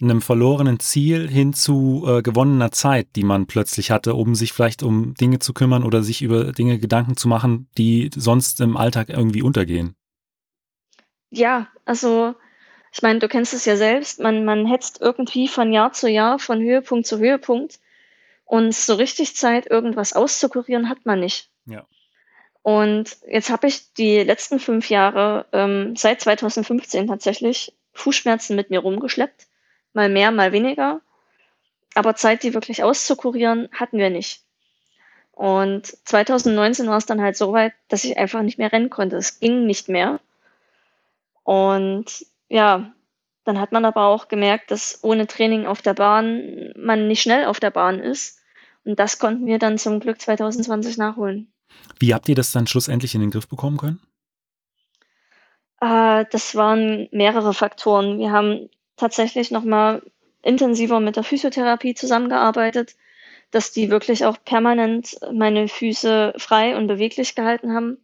einem 0.00 0.22
verlorenen 0.22 0.80
Ziel 0.80 1.28
hin 1.28 1.52
zu 1.52 2.04
äh, 2.06 2.22
gewonnener 2.22 2.70
Zeit, 2.72 3.08
die 3.16 3.24
man 3.24 3.46
plötzlich 3.46 3.90
hatte, 3.90 4.14
um 4.14 4.34
sich 4.34 4.52
vielleicht 4.52 4.82
um 4.82 5.14
Dinge 5.14 5.38
zu 5.40 5.52
kümmern 5.52 5.84
oder 5.84 6.02
sich 6.02 6.22
über 6.22 6.52
Dinge 6.52 6.78
Gedanken 6.78 7.16
zu 7.16 7.28
machen, 7.28 7.68
die 7.76 8.10
sonst 8.14 8.60
im 8.60 8.76
Alltag 8.76 9.10
irgendwie 9.10 9.42
untergehen. 9.42 9.94
Ja, 11.30 11.68
also 11.84 12.34
ich 12.92 13.02
meine, 13.02 13.18
du 13.18 13.28
kennst 13.28 13.54
es 13.54 13.64
ja 13.64 13.76
selbst, 13.76 14.20
man, 14.20 14.44
man 14.44 14.66
hetzt 14.66 15.00
irgendwie 15.00 15.48
von 15.48 15.72
Jahr 15.72 15.92
zu 15.92 16.08
Jahr, 16.08 16.38
von 16.38 16.60
Höhepunkt 16.60 17.06
zu 17.06 17.18
Höhepunkt 17.18 17.78
und 18.44 18.74
so 18.74 18.94
richtig 18.94 19.34
Zeit, 19.34 19.66
irgendwas 19.66 20.12
auszukurieren, 20.12 20.88
hat 20.88 21.04
man 21.04 21.20
nicht. 21.20 21.48
Ja. 21.66 21.86
Und 22.62 23.16
jetzt 23.26 23.50
habe 23.50 23.66
ich 23.66 23.92
die 23.94 24.18
letzten 24.18 24.60
fünf 24.60 24.90
Jahre, 24.90 25.46
ähm, 25.52 25.96
seit 25.96 26.20
2015 26.20 27.08
tatsächlich, 27.08 27.74
Fußschmerzen 27.94 28.54
mit 28.56 28.70
mir 28.70 28.80
rumgeschleppt 28.80 29.46
mal 29.92 30.08
mehr, 30.08 30.30
mal 30.30 30.52
weniger. 30.52 31.00
Aber 31.94 32.14
Zeit, 32.14 32.42
die 32.42 32.54
wirklich 32.54 32.82
auszukurieren, 32.82 33.68
hatten 33.72 33.98
wir 33.98 34.10
nicht. 34.10 34.42
Und 35.32 35.86
2019 36.06 36.88
war 36.88 36.98
es 36.98 37.06
dann 37.06 37.20
halt 37.20 37.36
so 37.36 37.52
weit, 37.52 37.72
dass 37.88 38.04
ich 38.04 38.16
einfach 38.16 38.42
nicht 38.42 38.58
mehr 38.58 38.72
rennen 38.72 38.90
konnte. 38.90 39.16
Es 39.16 39.40
ging 39.40 39.66
nicht 39.66 39.88
mehr. 39.88 40.20
Und 41.42 42.26
ja, 42.52 42.92
dann 43.44 43.58
hat 43.58 43.72
man 43.72 43.86
aber 43.86 44.06
auch 44.06 44.28
gemerkt, 44.28 44.70
dass 44.70 44.98
ohne 45.02 45.26
Training 45.26 45.66
auf 45.66 45.80
der 45.80 45.94
Bahn 45.94 46.72
man 46.76 47.08
nicht 47.08 47.22
schnell 47.22 47.46
auf 47.46 47.60
der 47.60 47.70
Bahn 47.70 47.98
ist. 47.98 48.40
Und 48.84 48.98
das 48.98 49.18
konnten 49.18 49.46
wir 49.46 49.58
dann 49.58 49.78
zum 49.78 50.00
Glück 50.00 50.20
2020 50.20 50.98
nachholen. 50.98 51.50
Wie 51.98 52.12
habt 52.12 52.28
ihr 52.28 52.34
das 52.34 52.52
dann 52.52 52.66
schlussendlich 52.66 53.14
in 53.14 53.22
den 53.22 53.30
Griff 53.30 53.48
bekommen 53.48 53.78
können? 53.78 54.00
Äh, 55.80 56.26
das 56.30 56.54
waren 56.54 57.08
mehrere 57.10 57.54
Faktoren. 57.54 58.18
Wir 58.18 58.32
haben 58.32 58.68
tatsächlich 58.96 59.50
nochmal 59.50 60.02
intensiver 60.42 61.00
mit 61.00 61.16
der 61.16 61.24
Physiotherapie 61.24 61.94
zusammengearbeitet, 61.94 62.96
dass 63.50 63.72
die 63.72 63.88
wirklich 63.88 64.26
auch 64.26 64.36
permanent 64.44 65.16
meine 65.32 65.68
Füße 65.68 66.34
frei 66.36 66.76
und 66.76 66.86
beweglich 66.86 67.34
gehalten 67.34 67.72
haben. 67.72 67.96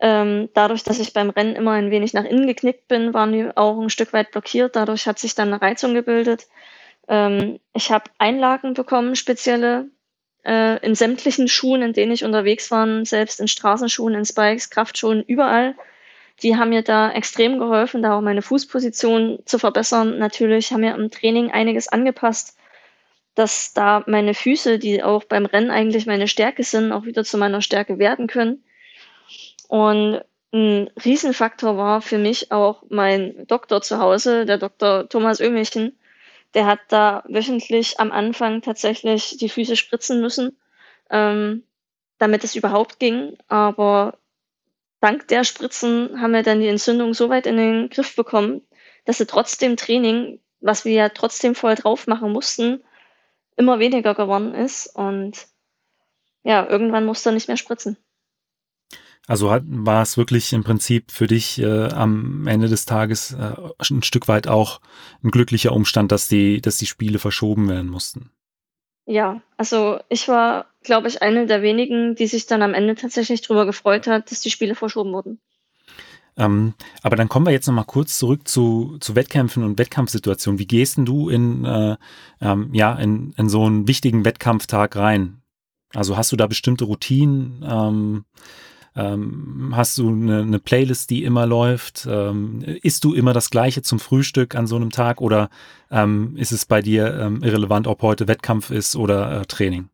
Ähm, 0.00 0.50
dadurch, 0.54 0.84
dass 0.84 1.00
ich 1.00 1.12
beim 1.12 1.30
Rennen 1.30 1.56
immer 1.56 1.72
ein 1.72 1.90
wenig 1.90 2.12
nach 2.12 2.24
innen 2.24 2.46
geknickt 2.46 2.86
bin, 2.88 3.14
waren 3.14 3.32
die 3.32 3.56
auch 3.56 3.80
ein 3.80 3.90
Stück 3.90 4.12
weit 4.12 4.30
blockiert. 4.30 4.76
Dadurch 4.76 5.06
hat 5.06 5.18
sich 5.18 5.34
dann 5.34 5.48
eine 5.48 5.62
Reizung 5.62 5.94
gebildet. 5.94 6.46
Ähm, 7.08 7.60
ich 7.72 7.90
habe 7.90 8.10
Einlagen 8.18 8.74
bekommen, 8.74 9.16
spezielle 9.16 9.88
äh, 10.44 10.84
in 10.84 10.94
sämtlichen 10.94 11.48
Schuhen, 11.48 11.82
in 11.82 11.92
denen 11.94 12.12
ich 12.12 12.24
unterwegs 12.24 12.70
war, 12.70 13.04
selbst 13.04 13.40
in 13.40 13.48
Straßenschuhen, 13.48 14.14
in 14.14 14.24
Spikes, 14.24 14.70
Kraftschuhen, 14.70 15.22
überall 15.22 15.74
die 16.42 16.56
haben 16.56 16.70
mir 16.70 16.82
da 16.82 17.10
extrem 17.12 17.58
geholfen, 17.58 18.02
da 18.02 18.16
auch 18.16 18.20
meine 18.20 18.42
Fußposition 18.42 19.38
zu 19.46 19.58
verbessern. 19.58 20.18
Natürlich 20.18 20.72
haben 20.72 20.82
wir 20.82 20.94
im 20.94 21.10
Training 21.10 21.50
einiges 21.50 21.88
angepasst, 21.88 22.56
dass 23.34 23.72
da 23.72 24.04
meine 24.06 24.34
Füße, 24.34 24.78
die 24.78 25.02
auch 25.02 25.24
beim 25.24 25.46
Rennen 25.46 25.70
eigentlich 25.70 26.06
meine 26.06 26.28
Stärke 26.28 26.62
sind, 26.62 26.92
auch 26.92 27.04
wieder 27.04 27.24
zu 27.24 27.38
meiner 27.38 27.62
Stärke 27.62 27.98
werden 27.98 28.26
können. 28.26 28.62
Und 29.68 30.22
ein 30.52 30.90
Riesenfaktor 31.04 31.76
war 31.76 32.00
für 32.00 32.18
mich 32.18 32.52
auch 32.52 32.82
mein 32.88 33.46
Doktor 33.46 33.82
zu 33.82 33.98
Hause, 33.98 34.46
der 34.46 34.58
Dr. 34.58 35.08
Thomas 35.08 35.40
Ömichen. 35.40 35.98
Der 36.54 36.66
hat 36.66 36.80
da 36.88 37.24
wöchentlich 37.26 38.00
am 38.00 38.12
Anfang 38.12 38.62
tatsächlich 38.62 39.36
die 39.36 39.48
Füße 39.48 39.76
spritzen 39.76 40.20
müssen, 40.20 40.56
ähm, 41.10 41.64
damit 42.18 42.44
es 42.44 42.54
überhaupt 42.54 42.98
ging. 42.98 43.36
Aber 43.48 44.18
dank 45.00 45.28
der 45.28 45.44
Spritzen 45.44 46.20
haben 46.20 46.32
wir 46.32 46.42
dann 46.42 46.60
die 46.60 46.68
Entzündung 46.68 47.12
so 47.12 47.28
weit 47.28 47.46
in 47.46 47.56
den 47.56 47.90
Griff 47.90 48.16
bekommen, 48.16 48.62
dass 49.04 49.18
sie 49.18 49.26
trotzdem 49.26 49.76
Training, 49.76 50.40
was 50.60 50.84
wir 50.84 50.92
ja 50.92 51.08
trotzdem 51.10 51.54
voll 51.54 51.74
drauf 51.74 52.06
machen 52.06 52.32
mussten, 52.32 52.82
immer 53.56 53.78
weniger 53.78 54.14
geworden 54.14 54.54
ist. 54.54 54.86
Und 54.94 55.46
ja, 56.44 56.66
irgendwann 56.66 57.04
musste 57.04 57.30
er 57.30 57.32
nicht 57.32 57.48
mehr 57.48 57.56
spritzen. 57.56 57.98
Also 59.26 59.50
hat, 59.50 59.64
war 59.66 60.02
es 60.02 60.16
wirklich 60.16 60.52
im 60.52 60.62
Prinzip 60.62 61.10
für 61.10 61.26
dich 61.26 61.60
äh, 61.60 61.88
am 61.88 62.46
Ende 62.46 62.68
des 62.68 62.86
Tages 62.86 63.32
äh, 63.32 63.54
ein 63.90 64.02
Stück 64.02 64.28
weit 64.28 64.46
auch 64.46 64.80
ein 65.22 65.30
glücklicher 65.30 65.72
Umstand, 65.72 66.12
dass 66.12 66.28
die, 66.28 66.60
dass 66.60 66.78
die 66.78 66.86
Spiele 66.86 67.18
verschoben 67.18 67.68
werden 67.68 67.90
mussten. 67.90 68.30
Ja, 69.04 69.40
also 69.56 70.00
ich 70.08 70.28
war, 70.28 70.66
glaube 70.82 71.08
ich, 71.08 71.22
eine 71.22 71.46
der 71.46 71.62
wenigen, 71.62 72.14
die 72.14 72.26
sich 72.26 72.46
dann 72.46 72.62
am 72.62 72.74
Ende 72.74 72.94
tatsächlich 72.94 73.40
darüber 73.40 73.66
gefreut 73.66 74.06
hat, 74.06 74.30
dass 74.30 74.40
die 74.40 74.50
Spiele 74.50 74.74
verschoben 74.74 75.12
wurden. 75.12 75.40
Ähm, 76.36 76.74
aber 77.02 77.16
dann 77.16 77.28
kommen 77.28 77.46
wir 77.46 77.52
jetzt 77.52 77.66
nochmal 77.66 77.84
kurz 77.84 78.18
zurück 78.18 78.46
zu, 78.46 78.98
zu 79.00 79.14
Wettkämpfen 79.14 79.64
und 79.64 79.78
Wettkampfsituationen. 79.78 80.58
Wie 80.58 80.66
gehst 80.66 80.98
denn 80.98 81.06
du 81.06 81.30
in, 81.30 81.64
äh, 81.64 81.96
ähm, 82.40 82.70
ja, 82.74 82.94
in, 82.94 83.32
in 83.38 83.48
so 83.48 83.64
einen 83.64 83.88
wichtigen 83.88 84.24
Wettkampftag 84.24 84.96
rein? 84.96 85.40
Also 85.94 86.16
hast 86.16 86.32
du 86.32 86.36
da 86.36 86.46
bestimmte 86.46 86.84
Routinen? 86.84 87.64
Ähm, 87.66 88.24
ähm, 88.96 89.72
hast 89.76 89.98
du 89.98 90.08
eine, 90.08 90.40
eine, 90.40 90.58
Playlist, 90.58 91.10
die 91.10 91.24
immer 91.24 91.46
läuft? 91.46 92.06
Ähm, 92.10 92.62
isst 92.82 93.04
du 93.04 93.14
immer 93.14 93.34
das 93.34 93.50
Gleiche 93.50 93.82
zum 93.82 94.00
Frühstück 94.00 94.54
an 94.54 94.66
so 94.66 94.76
einem 94.76 94.90
Tag 94.90 95.20
oder 95.20 95.50
ähm, 95.90 96.34
ist 96.36 96.52
es 96.52 96.64
bei 96.64 96.80
dir 96.80 97.14
ähm, 97.20 97.42
irrelevant, 97.42 97.86
ob 97.86 98.00
heute 98.02 98.26
Wettkampf 98.26 98.70
ist 98.70 98.96
oder 98.96 99.42
äh, 99.42 99.46
Training? 99.46 99.90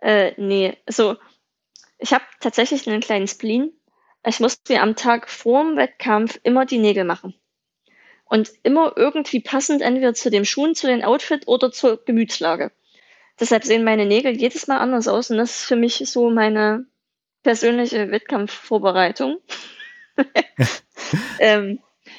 Äh, 0.00 0.32
nee, 0.36 0.76
also 0.86 1.16
ich 1.98 2.12
habe 2.12 2.24
tatsächlich 2.40 2.86
einen 2.86 3.00
kleinen 3.00 3.28
Spleen. 3.28 3.72
Ich 4.26 4.40
muss 4.40 4.60
mir 4.68 4.82
am 4.82 4.94
Tag 4.94 5.30
vor 5.30 5.64
dem 5.64 5.76
Wettkampf 5.76 6.38
immer 6.42 6.66
die 6.66 6.78
Nägel 6.78 7.04
machen. 7.04 7.34
Und 8.26 8.52
immer 8.62 8.92
irgendwie 8.94 9.40
passend 9.40 9.80
entweder 9.80 10.12
zu 10.12 10.30
dem 10.30 10.44
Schuhen, 10.44 10.74
zu 10.74 10.86
den 10.86 11.02
Outfit 11.02 11.48
oder 11.48 11.72
zur 11.72 12.04
Gemütslage. 12.04 12.72
Deshalb 13.40 13.64
sehen 13.64 13.84
meine 13.84 14.04
Nägel 14.04 14.36
jedes 14.36 14.66
Mal 14.66 14.78
anders 14.78 15.08
aus 15.08 15.30
und 15.30 15.38
das 15.38 15.60
ist 15.60 15.64
für 15.64 15.76
mich 15.76 16.02
so 16.04 16.28
meine 16.28 16.84
persönliche 17.48 18.10
Wettkampfvorbereitung. 18.10 19.38
ähm, 21.38 21.78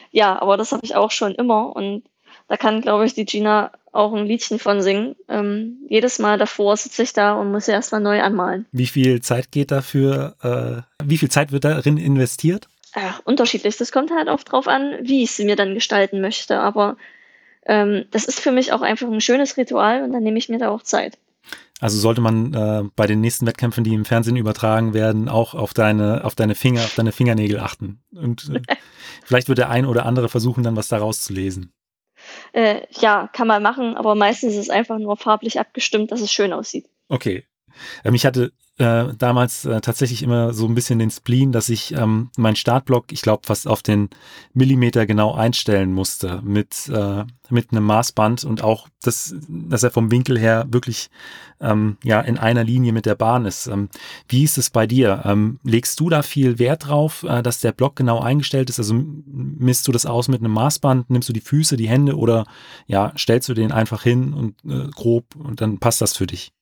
ja, 0.09 0.41
aber 0.41 0.57
das 0.57 0.71
habe 0.71 0.83
ich 0.83 0.95
auch 0.95 1.11
schon 1.11 1.35
immer 1.35 1.75
und 1.75 2.01
da 2.47 2.57
kann, 2.57 2.81
glaube 2.81 3.05
ich, 3.05 3.13
die 3.13 3.25
Gina 3.25 3.71
auch 3.91 4.11
ein 4.15 4.25
Liedchen 4.25 4.57
von 4.57 4.81
singen. 4.81 5.15
Ähm, 5.27 5.85
jedes 5.87 6.17
Mal 6.17 6.39
davor 6.39 6.75
sitze 6.77 7.03
ich 7.03 7.13
da 7.13 7.35
und 7.35 7.51
muss 7.51 7.67
sie 7.67 7.73
erstmal 7.73 8.01
neu 8.01 8.23
anmalen. 8.23 8.65
Wie 8.71 8.87
viel 8.87 9.21
Zeit 9.21 9.51
geht 9.51 9.69
dafür, 9.69 10.35
äh, 10.41 11.05
wie 11.05 11.19
viel 11.19 11.29
Zeit 11.29 11.51
wird 11.51 11.63
darin 11.63 11.97
investiert? 11.97 12.67
Ach, 12.95 13.21
unterschiedlich. 13.23 13.77
Das 13.77 13.91
kommt 13.91 14.09
halt 14.09 14.29
auch 14.29 14.41
drauf 14.41 14.67
an, 14.67 14.97
wie 15.03 15.21
ich 15.21 15.29
sie 15.29 15.45
mir 15.45 15.55
dann 15.55 15.75
gestalten 15.75 16.21
möchte. 16.21 16.59
Aber 16.59 16.97
ähm, 17.67 18.05
das 18.09 18.25
ist 18.25 18.39
für 18.39 18.51
mich 18.51 18.73
auch 18.73 18.81
einfach 18.81 19.07
ein 19.07 19.21
schönes 19.21 19.57
Ritual 19.57 20.01
und 20.01 20.11
dann 20.11 20.23
nehme 20.23 20.39
ich 20.39 20.49
mir 20.49 20.57
da 20.57 20.71
auch 20.71 20.81
Zeit. 20.81 21.19
Also 21.79 21.97
sollte 21.97 22.21
man 22.21 22.53
äh, 22.53 22.83
bei 22.95 23.07
den 23.07 23.21
nächsten 23.21 23.47
Wettkämpfen, 23.47 23.83
die 23.83 23.93
im 23.93 24.05
Fernsehen 24.05 24.35
übertragen 24.35 24.93
werden, 24.93 25.29
auch 25.29 25.53
auf 25.53 25.73
deine, 25.73 26.25
auf 26.25 26.35
deine 26.35 26.55
Finger, 26.55 26.81
auf 26.81 26.95
deine 26.95 27.13
Fingernägel 27.13 27.59
achten. 27.59 28.01
Und 28.13 28.49
äh, 28.53 28.61
vielleicht 29.23 29.47
wird 29.47 29.59
der 29.59 29.69
ein 29.69 29.85
oder 29.85 30.05
andere 30.05 30.27
versuchen, 30.27 30.63
dann 30.63 30.75
was 30.75 30.89
daraus 30.89 31.21
zu 31.21 31.33
lesen. 31.33 31.73
Äh, 32.51 32.81
ja, 32.99 33.29
kann 33.31 33.47
man 33.47 33.63
machen, 33.63 33.95
aber 33.95 34.13
meistens 34.15 34.53
ist 34.53 34.59
es 34.59 34.69
einfach 34.69 34.99
nur 34.99 35.15
farblich 35.15 35.59
abgestimmt, 35.59 36.11
dass 36.11 36.19
es 36.19 36.31
schön 36.31 36.51
aussieht. 36.51 36.89
Okay. 37.07 37.45
Ähm, 38.03 38.13
ich 38.13 38.25
hatte 38.25 38.51
äh, 38.79 39.13
damals 39.17 39.65
äh, 39.65 39.81
tatsächlich 39.81 40.23
immer 40.23 40.53
so 40.53 40.65
ein 40.65 40.73
bisschen 40.73 40.99
den 40.99 41.11
Spleen, 41.11 41.51
dass 41.51 41.67
ich 41.67 41.93
ähm, 41.93 42.29
meinen 42.37 42.55
Startblock, 42.55 43.11
ich 43.11 43.21
glaube, 43.21 43.41
fast 43.45 43.67
auf 43.67 43.83
den 43.83 44.09
Millimeter 44.53 45.05
genau 45.05 45.33
einstellen 45.33 45.93
musste 45.93 46.41
mit, 46.43 46.87
äh, 46.87 47.25
mit 47.49 47.71
einem 47.71 47.83
Maßband 47.83 48.45
und 48.45 48.63
auch, 48.63 48.87
das, 49.03 49.35
dass 49.47 49.83
er 49.83 49.91
vom 49.91 50.11
Winkel 50.11 50.39
her 50.39 50.65
wirklich 50.69 51.09
ähm, 51.59 51.97
ja, 52.03 52.21
in 52.21 52.37
einer 52.37 52.63
Linie 52.63 52.93
mit 52.93 53.05
der 53.05 53.15
Bahn 53.15 53.45
ist. 53.45 53.67
Ähm, 53.67 53.89
wie 54.29 54.43
ist 54.43 54.57
es 54.57 54.69
bei 54.69 54.87
dir? 54.87 55.23
Ähm, 55.25 55.59
legst 55.63 55.99
du 55.99 56.09
da 56.09 56.21
viel 56.21 56.57
Wert 56.57 56.87
drauf, 56.87 57.23
äh, 57.23 57.43
dass 57.43 57.59
der 57.59 57.73
Block 57.73 57.97
genau 57.97 58.19
eingestellt 58.19 58.69
ist? 58.69 58.79
Also 58.79 58.93
misst 58.93 59.87
du 59.89 59.91
das 59.91 60.05
aus 60.05 60.29
mit 60.29 60.39
einem 60.39 60.53
Maßband? 60.53 61.09
Nimmst 61.09 61.27
du 61.27 61.33
die 61.33 61.41
Füße, 61.41 61.75
die 61.75 61.89
Hände 61.89 62.17
oder 62.17 62.45
ja, 62.87 63.11
stellst 63.17 63.49
du 63.49 63.53
den 63.53 63.73
einfach 63.73 64.03
hin 64.03 64.33
und 64.33 64.55
äh, 64.65 64.89
grob 64.89 65.35
und 65.35 65.59
dann 65.59 65.79
passt 65.79 66.01
das 66.01 66.15
für 66.15 66.27
dich? 66.27 66.53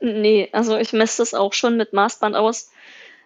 Nee, 0.00 0.48
also 0.52 0.76
ich 0.76 0.92
messe 0.92 1.22
das 1.22 1.34
auch 1.34 1.52
schon 1.52 1.76
mit 1.76 1.92
Maßband 1.92 2.36
aus. 2.36 2.70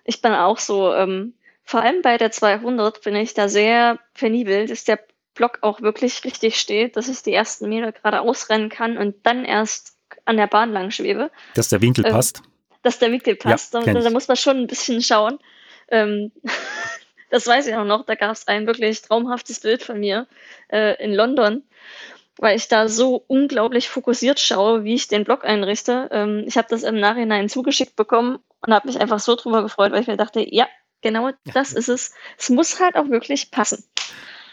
Ich 0.05 0.23
bin 0.23 0.33
auch 0.33 0.59
so, 0.59 0.93
ähm, 0.95 1.35
vor 1.65 1.83
allem 1.83 2.03
bei 2.03 2.17
der 2.19 2.31
200 2.31 3.03
bin 3.03 3.17
ich 3.17 3.35
da 3.35 3.49
sehr 3.49 3.99
penibel, 4.15 4.67
dass 4.67 4.85
der 4.85 4.99
Block 5.35 5.59
auch 5.63 5.81
wirklich 5.81 6.25
richtig 6.25 6.59
steht, 6.59 6.97
dass 6.97 7.09
ich 7.09 7.23
die 7.23 7.33
ersten 7.33 7.69
Meter 7.69 7.93
gerade 7.93 8.21
ausrennen 8.21 8.69
kann 8.69 8.99
und 8.99 9.15
dann 9.25 9.45
erst 9.45 9.97
an 10.25 10.37
der 10.37 10.47
Bahn 10.47 10.73
lang 10.73 10.91
schwebe. 10.91 11.31
Dass 11.55 11.69
der 11.69 11.81
Winkel 11.81 12.05
ähm, 12.07 12.13
passt. 12.13 12.43
Dass 12.83 12.99
der 12.99 13.13
Winkel 13.13 13.37
passt. 13.37 13.75
Ja, 13.75 13.81
da, 13.81 13.93
da, 14.01 14.11
muss 14.11 14.29
man 14.29 14.37
schon 14.37 14.59
ein 14.59 14.67
bisschen 14.67 15.03
schauen. 15.03 15.39
Ähm, 15.89 16.33
das 17.31 17.47
weiß 17.47 17.67
ich 17.67 17.75
auch 17.77 17.85
noch. 17.85 18.05
Da 18.05 18.15
gab 18.15 18.33
es 18.33 18.49
ein 18.49 18.67
wirklich 18.67 19.03
traumhaftes 19.03 19.61
Bild 19.61 19.83
von 19.83 20.01
mir 20.01 20.27
äh, 20.69 21.03
in 21.03 21.15
London 21.15 21.63
weil 22.41 22.57
ich 22.57 22.69
da 22.69 22.89
so 22.89 23.23
unglaublich 23.29 23.89
fokussiert 23.89 24.41
schaue, 24.41 24.83
wie 24.83 24.95
ich 24.95 25.09
den 25.09 25.25
Blog 25.25 25.45
einrichte. 25.45 26.09
Ähm, 26.11 26.45
ich 26.47 26.57
habe 26.57 26.69
das 26.71 26.83
im 26.83 26.99
Nachhinein 26.99 27.51
zugeschickt 27.51 27.97
bekommen 27.97 28.39
und 28.61 28.73
habe 28.73 28.89
mich 28.89 28.99
einfach 28.99 29.21
so 29.21 29.37
drüber 29.37 29.63
gefreut, 29.63 29.93
weil 29.93 30.01
ich 30.01 30.07
mir 30.07 30.17
dachte, 30.17 30.45
ja, 30.49 30.67
genau 31.03 31.31
das 31.53 31.73
ist 31.73 31.89
es. 31.89 32.13
Es 32.39 32.49
muss 32.49 32.81
halt 32.81 32.97
auch 32.97 33.11
wirklich 33.11 33.51
passen. 33.51 33.85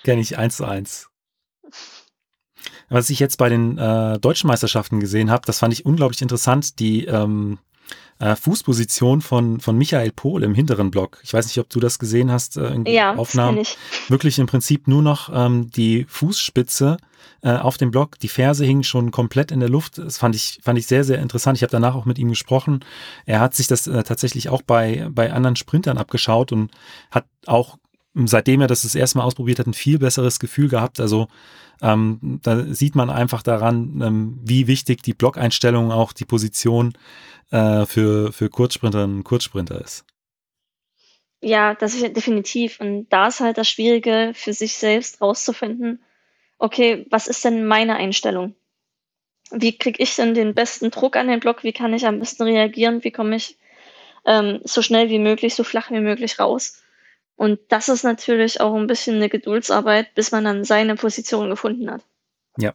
Kenne 0.03 0.21
ich 0.21 0.37
eins 0.37 0.57
zu 0.57 0.65
eins. 0.65 1.09
Was 2.89 3.09
ich 3.09 3.19
jetzt 3.19 3.37
bei 3.37 3.49
den 3.49 3.77
äh, 3.77 4.19
deutschen 4.19 4.47
Meisterschaften 4.47 4.99
gesehen 4.99 5.31
habe, 5.31 5.45
das 5.45 5.59
fand 5.59 5.73
ich 5.73 5.85
unglaublich 5.85 6.21
interessant, 6.21 6.79
die 6.79 7.05
ähm, 7.05 7.57
äh, 8.19 8.35
Fußposition 8.35 9.21
von, 9.21 9.59
von 9.59 9.77
Michael 9.77 10.11
Pohl 10.11 10.43
im 10.43 10.53
hinteren 10.53 10.91
Block. 10.91 11.19
Ich 11.23 11.33
weiß 11.33 11.45
nicht, 11.47 11.59
ob 11.59 11.69
du 11.69 11.79
das 11.79 11.99
gesehen 11.99 12.31
hast, 12.31 12.57
äh, 12.57 12.67
in 12.67 12.85
ja, 12.85 13.15
Aufnahmen. 13.15 13.63
Wirklich 14.07 14.39
im 14.39 14.47
Prinzip 14.47 14.87
nur 14.87 15.01
noch 15.01 15.29
ähm, 15.33 15.69
die 15.71 16.05
Fußspitze 16.09 16.97
äh, 17.41 17.51
auf 17.51 17.77
dem 17.77 17.91
Block. 17.91 18.19
Die 18.19 18.27
Ferse 18.27 18.65
hingen 18.65 18.83
schon 18.83 19.11
komplett 19.11 19.51
in 19.51 19.59
der 19.59 19.69
Luft. 19.69 19.97
Das 19.99 20.17
fand 20.17 20.35
ich, 20.35 20.59
fand 20.63 20.79
ich 20.79 20.87
sehr, 20.87 21.03
sehr 21.03 21.19
interessant. 21.19 21.57
Ich 21.57 21.63
habe 21.63 21.71
danach 21.71 21.95
auch 21.95 22.05
mit 22.05 22.17
ihm 22.17 22.29
gesprochen. 22.29 22.83
Er 23.25 23.39
hat 23.39 23.53
sich 23.53 23.67
das 23.67 23.87
äh, 23.87 24.03
tatsächlich 24.03 24.49
auch 24.49 24.61
bei, 24.61 25.07
bei 25.11 25.31
anderen 25.31 25.55
Sprintern 25.55 25.97
abgeschaut 25.97 26.51
und 26.51 26.71
hat 27.11 27.25
auch 27.45 27.77
seitdem 28.25 28.61
er 28.61 28.67
das 28.67 28.81
das 28.81 28.95
erste 28.95 29.19
Mal 29.19 29.25
ausprobiert 29.25 29.59
hat, 29.59 29.67
ein 29.67 29.73
viel 29.73 29.99
besseres 29.99 30.39
Gefühl 30.39 30.69
gehabt. 30.69 30.99
Also 30.99 31.27
ähm, 31.81 32.39
da 32.41 32.63
sieht 32.73 32.95
man 32.95 33.09
einfach 33.09 33.43
daran, 33.43 34.01
ähm, 34.03 34.39
wie 34.43 34.67
wichtig 34.67 35.03
die 35.03 35.13
Blockeinstellung, 35.13 35.91
auch 35.91 36.13
die 36.13 36.25
Position 36.25 36.93
äh, 37.51 37.85
für, 37.85 38.33
für 38.33 38.49
Kurzsprinterinnen 38.49 39.17
und 39.17 39.23
Kurzsprinter 39.23 39.79
ist. 39.79 40.05
Ja, 41.41 41.75
das 41.75 41.93
ist 41.93 42.15
definitiv. 42.15 42.79
Und 42.79 43.09
da 43.09 43.27
ist 43.27 43.41
halt 43.41 43.57
das 43.57 43.69
Schwierige 43.69 44.31
für 44.33 44.53
sich 44.53 44.73
selbst 44.77 45.21
rauszufinden, 45.21 46.01
okay, 46.57 47.05
was 47.11 47.27
ist 47.27 47.45
denn 47.45 47.67
meine 47.67 47.95
Einstellung? 47.95 48.55
Wie 49.51 49.77
kriege 49.77 50.01
ich 50.01 50.15
denn 50.15 50.33
den 50.33 50.55
besten 50.55 50.91
Druck 50.91 51.15
an 51.15 51.27
den 51.27 51.39
Block? 51.39 51.63
Wie 51.63 51.73
kann 51.73 51.93
ich 51.93 52.05
am 52.05 52.19
besten 52.19 52.43
reagieren? 52.43 53.03
Wie 53.03 53.11
komme 53.11 53.35
ich 53.35 53.57
ähm, 54.25 54.59
so 54.63 54.81
schnell 54.81 55.09
wie 55.09 55.19
möglich, 55.19 55.55
so 55.55 55.63
flach 55.63 55.91
wie 55.91 56.01
möglich 56.01 56.39
raus? 56.39 56.81
Und 57.37 57.59
das 57.69 57.87
ist 57.87 58.03
natürlich 58.03 58.59
auch 58.59 58.75
ein 58.75 58.87
bisschen 58.87 59.15
eine 59.15 59.29
Geduldsarbeit, 59.29 60.13
bis 60.15 60.31
man 60.31 60.43
dann 60.43 60.63
seine 60.63 60.95
Position 60.95 61.49
gefunden 61.49 61.89
hat. 61.89 62.01
Ja. 62.57 62.73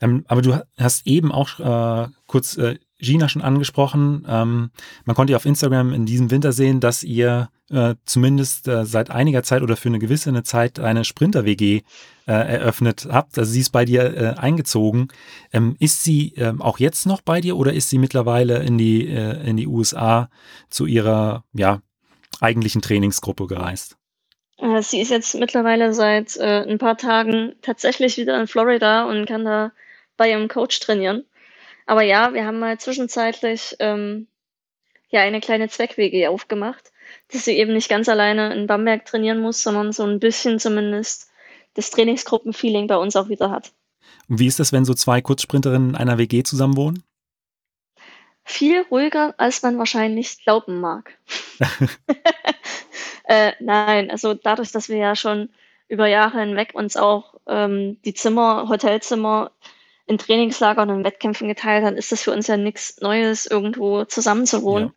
Ähm, 0.00 0.24
aber 0.28 0.42
du 0.42 0.58
hast 0.78 1.06
eben 1.06 1.32
auch 1.32 1.58
äh, 1.58 2.08
kurz 2.26 2.56
äh, 2.56 2.78
Gina 2.98 3.28
schon 3.28 3.42
angesprochen. 3.42 4.24
Ähm, 4.28 4.70
man 5.04 5.16
konnte 5.16 5.32
ja 5.32 5.36
auf 5.36 5.44
Instagram 5.44 5.92
in 5.92 6.06
diesem 6.06 6.30
Winter 6.30 6.52
sehen, 6.52 6.78
dass 6.78 7.02
ihr 7.02 7.50
äh, 7.70 7.96
zumindest 8.04 8.68
äh, 8.68 8.86
seit 8.86 9.10
einiger 9.10 9.42
Zeit 9.42 9.62
oder 9.62 9.76
für 9.76 9.88
eine 9.88 9.98
gewisse 9.98 10.30
eine 10.30 10.44
Zeit 10.44 10.78
eine 10.78 11.04
Sprinter-WG 11.04 11.82
äh, 12.26 12.32
eröffnet 12.32 13.08
habt. 13.10 13.36
Also 13.38 13.50
sie 13.50 13.60
ist 13.60 13.70
bei 13.70 13.84
dir 13.84 14.16
äh, 14.16 14.34
eingezogen. 14.38 15.08
Ähm, 15.52 15.74
ist 15.80 16.04
sie 16.04 16.34
ähm, 16.36 16.62
auch 16.62 16.78
jetzt 16.78 17.06
noch 17.06 17.22
bei 17.22 17.40
dir 17.40 17.56
oder 17.56 17.72
ist 17.72 17.90
sie 17.90 17.98
mittlerweile 17.98 18.62
in 18.62 18.78
die, 18.78 19.08
äh, 19.08 19.44
in 19.48 19.56
die 19.56 19.66
USA 19.66 20.30
zu 20.70 20.86
ihrer 20.86 21.44
ja, 21.54 21.80
eigentlichen 22.40 22.82
Trainingsgruppe 22.82 23.46
gereist? 23.46 23.96
Äh, 24.58 24.82
sie 24.82 25.00
ist 25.00 25.10
jetzt 25.10 25.34
mittlerweile 25.34 25.92
seit 25.94 26.38
ein 26.38 26.78
paar 26.78 26.96
Tagen 26.96 27.54
tatsächlich 27.62 28.16
wieder 28.16 28.40
in 28.40 28.46
Florida 28.46 29.04
und 29.04 29.26
kann 29.26 29.44
da 29.44 29.72
bei 30.16 30.30
ihrem 30.30 30.48
Coach 30.48 30.80
trainieren. 30.80 31.24
Aber 31.86 32.02
ja, 32.02 32.32
wir 32.32 32.46
haben 32.46 32.58
mal 32.58 32.78
zwischenzeitlich 32.78 33.76
ähm, 33.80 34.26
ja 35.10 35.20
eine 35.20 35.40
kleine 35.40 35.68
Zweck-WG 35.68 36.28
aufgemacht, 36.28 36.92
dass 37.32 37.44
sie 37.44 37.56
eben 37.58 37.72
nicht 37.72 37.88
ganz 37.88 38.08
alleine 38.08 38.54
in 38.54 38.66
Bamberg 38.66 39.04
trainieren 39.04 39.40
muss, 39.40 39.62
sondern 39.62 39.92
so 39.92 40.04
ein 40.04 40.20
bisschen 40.20 40.58
zumindest 40.58 41.30
das 41.74 41.90
Trainingsgruppenfeeling 41.90 42.86
bei 42.86 42.96
uns 42.96 43.16
auch 43.16 43.28
wieder 43.28 43.50
hat. 43.50 43.72
Und 44.28 44.38
wie 44.38 44.46
ist 44.46 44.60
das, 44.60 44.72
wenn 44.72 44.84
so 44.84 44.94
zwei 44.94 45.20
Kurzsprinterinnen 45.20 45.90
in 45.90 45.96
einer 45.96 46.18
WG 46.18 46.42
zusammen 46.42 46.76
wohnen? 46.76 47.02
Viel 48.44 48.82
ruhiger, 48.90 49.34
als 49.38 49.62
man 49.62 49.78
wahrscheinlich 49.78 50.42
glauben 50.42 50.80
mag. 50.80 51.16
äh, 53.24 53.52
nein, 53.60 54.10
also 54.10 54.34
dadurch, 54.34 54.72
dass 54.72 54.88
wir 54.88 54.96
ja 54.96 55.14
schon 55.16 55.48
über 55.88 56.06
Jahre 56.06 56.40
hinweg 56.40 56.74
uns 56.74 56.96
auch 56.96 57.34
ähm, 57.46 57.98
die 58.04 58.14
Zimmer, 58.14 58.68
Hotelzimmer 58.68 59.52
in 60.06 60.18
Trainingslagern 60.18 60.90
und 60.90 61.04
Wettkämpfen 61.04 61.48
geteilt 61.48 61.84
haben, 61.84 61.96
ist 61.96 62.12
das 62.12 62.22
für 62.22 62.32
uns 62.32 62.46
ja 62.46 62.56
nichts 62.56 63.00
Neues, 63.00 63.46
irgendwo 63.46 64.04
zusammenzuwohnen. 64.04 64.92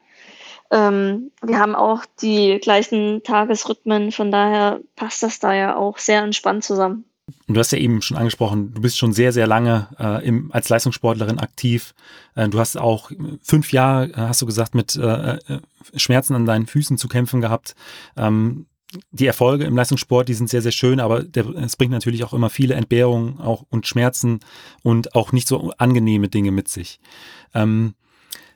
Ja. 0.72 0.88
Ähm, 0.88 1.32
wir 1.44 1.60
haben 1.60 1.76
auch 1.76 2.06
die 2.22 2.60
gleichen 2.60 3.24
Tagesrhythmen, 3.24 4.12
von 4.12 4.32
daher 4.32 4.80
passt 4.96 5.22
das 5.22 5.40
da 5.40 5.54
ja 5.54 5.76
auch 5.76 6.00
sehr 6.00 6.22
entspannt 6.22 6.64
zusammen. 6.64 7.06
Du 7.48 7.60
hast 7.60 7.72
ja 7.72 7.80
eben 7.80 8.02
schon 8.02 8.18
angesprochen, 8.18 8.74
du 8.74 8.82
bist 8.82 8.98
schon 8.98 9.14
sehr, 9.14 9.32
sehr 9.32 9.48
lange 9.48 9.88
äh, 10.00 10.26
im, 10.26 10.52
als 10.52 10.70
Leistungssportlerin 10.70 11.40
aktiv. 11.40 11.96
Äh, 12.36 12.50
du 12.50 12.60
hast 12.60 12.78
auch 12.78 13.12
fünf 13.42 13.72
Jahre, 13.72 14.12
hast 14.16 14.42
du 14.42 14.46
gesagt, 14.46 14.76
mit 14.76 14.96
äh, 14.96 15.36
äh 15.36 15.60
Schmerzen 15.96 16.36
an 16.36 16.46
deinen 16.46 16.66
Füßen 16.66 16.98
zu 16.98 17.08
kämpfen 17.08 17.42
gehabt. 17.42 17.76
Ähm, 18.18 18.66
die 19.12 19.28
Erfolge 19.28 19.66
im 19.66 19.76
Leistungssport, 19.76 20.30
die 20.30 20.34
sind 20.34 20.50
sehr, 20.50 20.62
sehr 20.62 20.72
schön, 20.72 21.00
aber 21.00 21.24
der, 21.24 21.48
es 21.56 21.76
bringt 21.76 21.92
natürlich 21.92 22.24
auch 22.24 22.34
immer 22.34 22.50
viele 22.50 22.76
Entbehrungen 22.76 23.40
auch 23.40 23.66
und 23.70 23.88
Schmerzen 23.88 24.40
und 24.84 25.16
auch 25.16 25.32
nicht 25.32 25.48
so 25.48 25.72
angenehme 25.78 26.30
Dinge 26.30 26.52
mit 26.52 26.68
sich. 26.68 27.00
Ähm, 27.54 27.96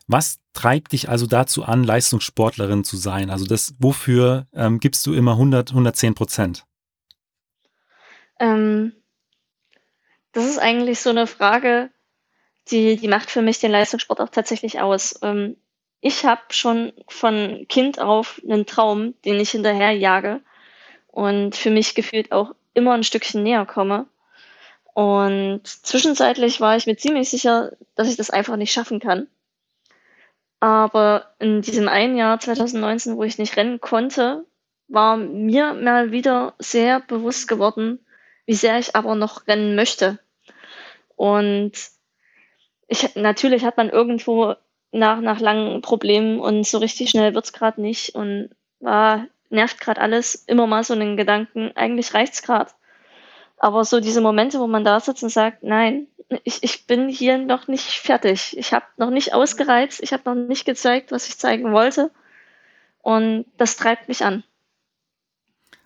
was 0.07 0.39
treibt 0.53 0.91
dich 0.91 1.09
also 1.09 1.27
dazu 1.27 1.63
an, 1.63 1.83
Leistungssportlerin 1.83 2.83
zu 2.83 2.97
sein? 2.97 3.29
Also 3.29 3.45
das, 3.45 3.75
wofür 3.79 4.47
ähm, 4.53 4.79
gibst 4.79 5.05
du 5.05 5.13
immer 5.13 5.33
100, 5.33 5.69
110 5.69 6.15
Prozent? 6.15 6.65
Ähm, 8.39 8.93
das 10.31 10.45
ist 10.45 10.59
eigentlich 10.59 10.99
so 10.99 11.09
eine 11.09 11.27
Frage, 11.27 11.89
die, 12.69 12.95
die 12.97 13.07
macht 13.07 13.31
für 13.31 13.41
mich 13.41 13.59
den 13.59 13.71
Leistungssport 13.71 14.21
auch 14.21 14.29
tatsächlich 14.29 14.79
aus. 14.79 15.19
Ähm, 15.21 15.57
ich 16.01 16.25
habe 16.25 16.41
schon 16.49 16.93
von 17.07 17.65
Kind 17.67 17.99
auf 17.99 18.41
einen 18.47 18.65
Traum, 18.65 19.15
den 19.25 19.39
ich 19.39 19.51
hinterherjage 19.51 20.41
und 21.07 21.55
für 21.55 21.71
mich 21.71 21.95
gefühlt 21.95 22.31
auch 22.31 22.55
immer 22.73 22.93
ein 22.93 23.03
Stückchen 23.03 23.43
näher 23.43 23.65
komme. 23.65 24.07
Und 24.93 25.61
zwischenzeitlich 25.65 26.61
war 26.61 26.77
ich 26.77 26.85
mir 26.85 26.97
ziemlich 26.97 27.29
sicher, 27.29 27.71
dass 27.95 28.09
ich 28.09 28.17
das 28.17 28.29
einfach 28.29 28.55
nicht 28.55 28.71
schaffen 28.71 28.99
kann. 28.99 29.27
Aber 30.59 31.33
in 31.39 31.61
diesem 31.61 31.87
einen 31.87 32.17
Jahr 32.17 32.39
2019, 32.39 33.15
wo 33.15 33.23
ich 33.23 33.37
nicht 33.37 33.55
rennen 33.55 33.79
konnte, 33.79 34.45
war 34.87 35.17
mir 35.17 35.73
mal 35.73 36.11
wieder 36.11 36.53
sehr 36.59 36.99
bewusst 36.99 37.47
geworden, 37.47 37.99
wie 38.49 38.55
sehr 38.55 38.79
ich 38.79 38.95
aber 38.95 39.13
noch 39.13 39.45
rennen 39.45 39.75
möchte. 39.75 40.17
Und 41.15 41.73
ich, 42.87 43.15
natürlich 43.15 43.63
hat 43.63 43.77
man 43.77 43.91
irgendwo 43.91 44.55
nach, 44.91 45.21
nach 45.21 45.39
langen 45.39 45.83
Problemen 45.83 46.39
und 46.39 46.65
so 46.65 46.79
richtig 46.79 47.11
schnell 47.11 47.35
wird's 47.35 47.53
gerade 47.53 47.79
nicht 47.79 48.15
und 48.15 48.49
ah, 48.83 49.19
nervt 49.51 49.79
gerade 49.79 50.01
alles, 50.01 50.33
immer 50.47 50.65
mal 50.65 50.83
so 50.83 50.95
einen 50.95 51.15
Gedanken, 51.15 51.73
eigentlich 51.75 52.15
reicht's 52.15 52.41
gerade. 52.41 52.71
Aber 53.57 53.85
so 53.85 53.99
diese 53.99 54.19
Momente, 54.19 54.59
wo 54.59 54.65
man 54.65 54.83
da 54.83 54.99
sitzt 54.99 55.21
und 55.21 55.29
sagt, 55.29 55.61
nein, 55.61 56.07
ich, 56.43 56.63
ich 56.63 56.87
bin 56.87 57.07
hier 57.07 57.37
noch 57.37 57.67
nicht 57.67 57.99
fertig. 57.99 58.57
Ich 58.57 58.73
habe 58.73 58.85
noch 58.97 59.11
nicht 59.11 59.35
ausgereizt, 59.35 60.01
ich 60.01 60.11
habe 60.11 60.23
noch 60.25 60.47
nicht 60.47 60.65
gezeigt, 60.65 61.11
was 61.11 61.27
ich 61.27 61.37
zeigen 61.37 61.71
wollte. 61.71 62.09
Und 63.03 63.45
das 63.57 63.77
treibt 63.77 64.07
mich 64.07 64.25
an. 64.25 64.43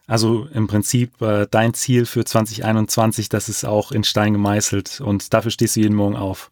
Also 0.06 0.46
im 0.52 0.66
Prinzip 0.66 1.20
äh, 1.22 1.46
dein 1.50 1.72
Ziel 1.72 2.04
für 2.04 2.24
2021, 2.24 3.28
das 3.28 3.48
ist 3.48 3.64
auch 3.64 3.90
in 3.90 4.04
Stein 4.04 4.34
gemeißelt 4.34 5.00
und 5.00 5.32
dafür 5.32 5.50
stehst 5.50 5.76
du 5.76 5.80
jeden 5.80 5.94
Morgen 5.94 6.16
auf. 6.16 6.50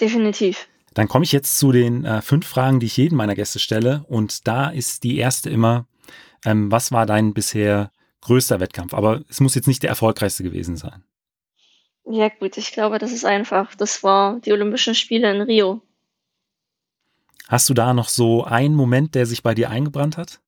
Definitiv. 0.00 0.68
Dann 0.92 1.08
komme 1.08 1.24
ich 1.24 1.32
jetzt 1.32 1.58
zu 1.58 1.72
den 1.72 2.04
äh, 2.04 2.22
fünf 2.22 2.46
Fragen, 2.46 2.80
die 2.80 2.86
ich 2.86 2.96
jedem 2.96 3.18
meiner 3.18 3.34
Gäste 3.34 3.58
stelle. 3.58 4.04
Und 4.08 4.46
da 4.46 4.68
ist 4.68 5.04
die 5.04 5.18
erste 5.18 5.50
immer, 5.50 5.86
ähm, 6.44 6.70
was 6.70 6.92
war 6.92 7.06
dein 7.06 7.34
bisher 7.34 7.90
größter 8.22 8.60
Wettkampf? 8.60 8.94
Aber 8.94 9.22
es 9.28 9.40
muss 9.40 9.54
jetzt 9.54 9.68
nicht 9.68 9.82
der 9.82 9.90
erfolgreichste 9.90 10.42
gewesen 10.42 10.76
sein. 10.76 11.02
Ja 12.08 12.28
gut, 12.28 12.56
ich 12.56 12.72
glaube, 12.72 12.98
das 12.98 13.12
ist 13.12 13.24
einfach. 13.24 13.74
Das 13.74 14.02
war 14.02 14.40
die 14.40 14.52
Olympischen 14.52 14.94
Spiele 14.94 15.34
in 15.34 15.42
Rio. 15.42 15.82
Hast 17.48 17.68
du 17.68 17.74
da 17.74 17.92
noch 17.94 18.08
so 18.08 18.44
einen 18.44 18.74
Moment, 18.74 19.14
der 19.14 19.26
sich 19.26 19.42
bei 19.42 19.54
dir 19.54 19.70
eingebrannt 19.70 20.16
hat? 20.16 20.40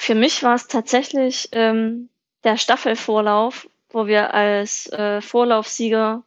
Für 0.00 0.14
mich 0.14 0.44
war 0.44 0.54
es 0.54 0.68
tatsächlich 0.68 1.48
ähm, 1.50 2.08
der 2.44 2.56
Staffelvorlauf, 2.56 3.68
wo 3.90 4.06
wir 4.06 4.32
als 4.32 4.86
äh, 4.92 5.20
Vorlaufsieger, 5.20 6.22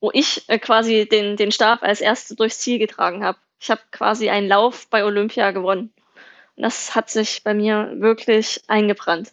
wo 0.00 0.12
ich 0.14 0.48
äh, 0.48 0.60
quasi 0.60 1.08
den, 1.08 1.36
den 1.36 1.50
Stab 1.50 1.82
als 1.82 2.00
Erste 2.00 2.36
durchs 2.36 2.60
Ziel 2.60 2.78
getragen 2.78 3.24
habe. 3.24 3.36
Ich 3.58 3.68
habe 3.68 3.80
quasi 3.90 4.30
einen 4.30 4.46
Lauf 4.46 4.86
bei 4.90 5.04
Olympia 5.04 5.50
gewonnen. 5.50 5.92
Und 6.54 6.62
das 6.62 6.94
hat 6.94 7.10
sich 7.10 7.42
bei 7.42 7.52
mir 7.52 7.92
wirklich 7.96 8.62
eingebrannt. 8.68 9.32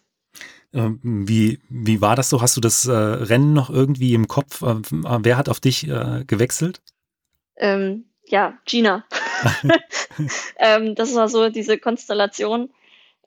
Ähm, 0.73 0.99
wie, 1.03 1.61
wie 1.69 2.01
war 2.01 2.15
das 2.15 2.31
so? 2.31 2.41
Hast 2.41 2.57
du 2.57 2.61
das 2.61 2.87
äh, 2.87 2.91
Rennen 2.91 3.53
noch 3.53 3.69
irgendwie 3.69 4.15
im 4.15 4.27
Kopf? 4.27 4.63
Äh, 4.63 4.81
wer 4.89 5.37
hat 5.37 5.49
auf 5.49 5.59
dich 5.59 5.87
äh, 5.87 6.23
gewechselt? 6.25 6.81
Ähm, 7.57 8.05
ja, 8.25 8.57
Gina. 8.65 9.05
ähm, 10.57 10.95
das 10.95 11.13
war 11.13 11.29
so 11.29 11.49
diese 11.49 11.77
Konstellation 11.77 12.71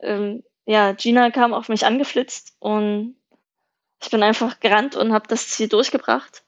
ähm, 0.02 0.42
ja, 0.66 0.92
Gina 0.92 1.30
kam 1.30 1.52
auf 1.52 1.68
mich 1.68 1.86
angeflitzt 1.86 2.54
und 2.58 3.16
ich 4.02 4.10
bin 4.10 4.22
einfach 4.22 4.60
gerannt 4.60 4.96
und 4.96 5.12
habe 5.12 5.28
das 5.28 5.48
Ziel 5.48 5.68
durchgebracht. 5.68 6.42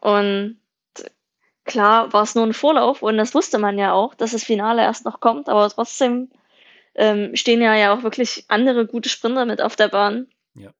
Und 0.00 0.58
klar 1.64 2.12
war 2.12 2.22
es 2.22 2.34
nur 2.34 2.44
ein 2.44 2.54
Vorlauf 2.54 3.02
und 3.02 3.16
das 3.16 3.34
wusste 3.34 3.58
man 3.58 3.78
ja 3.78 3.92
auch, 3.92 4.14
dass 4.14 4.32
das 4.32 4.44
Finale 4.44 4.82
erst 4.82 5.04
noch 5.04 5.20
kommt, 5.20 5.48
aber 5.48 5.68
trotzdem 5.68 6.30
ähm, 6.94 7.36
stehen 7.36 7.62
ja 7.62 7.74
ja 7.74 7.94
auch 7.94 8.02
wirklich 8.02 8.44
andere 8.48 8.86
gute 8.86 9.08
Sprinter 9.08 9.46
mit 9.46 9.62
auf 9.62 9.76
der 9.76 9.88
Bahn. 9.88 10.26
Ja. 10.54 10.70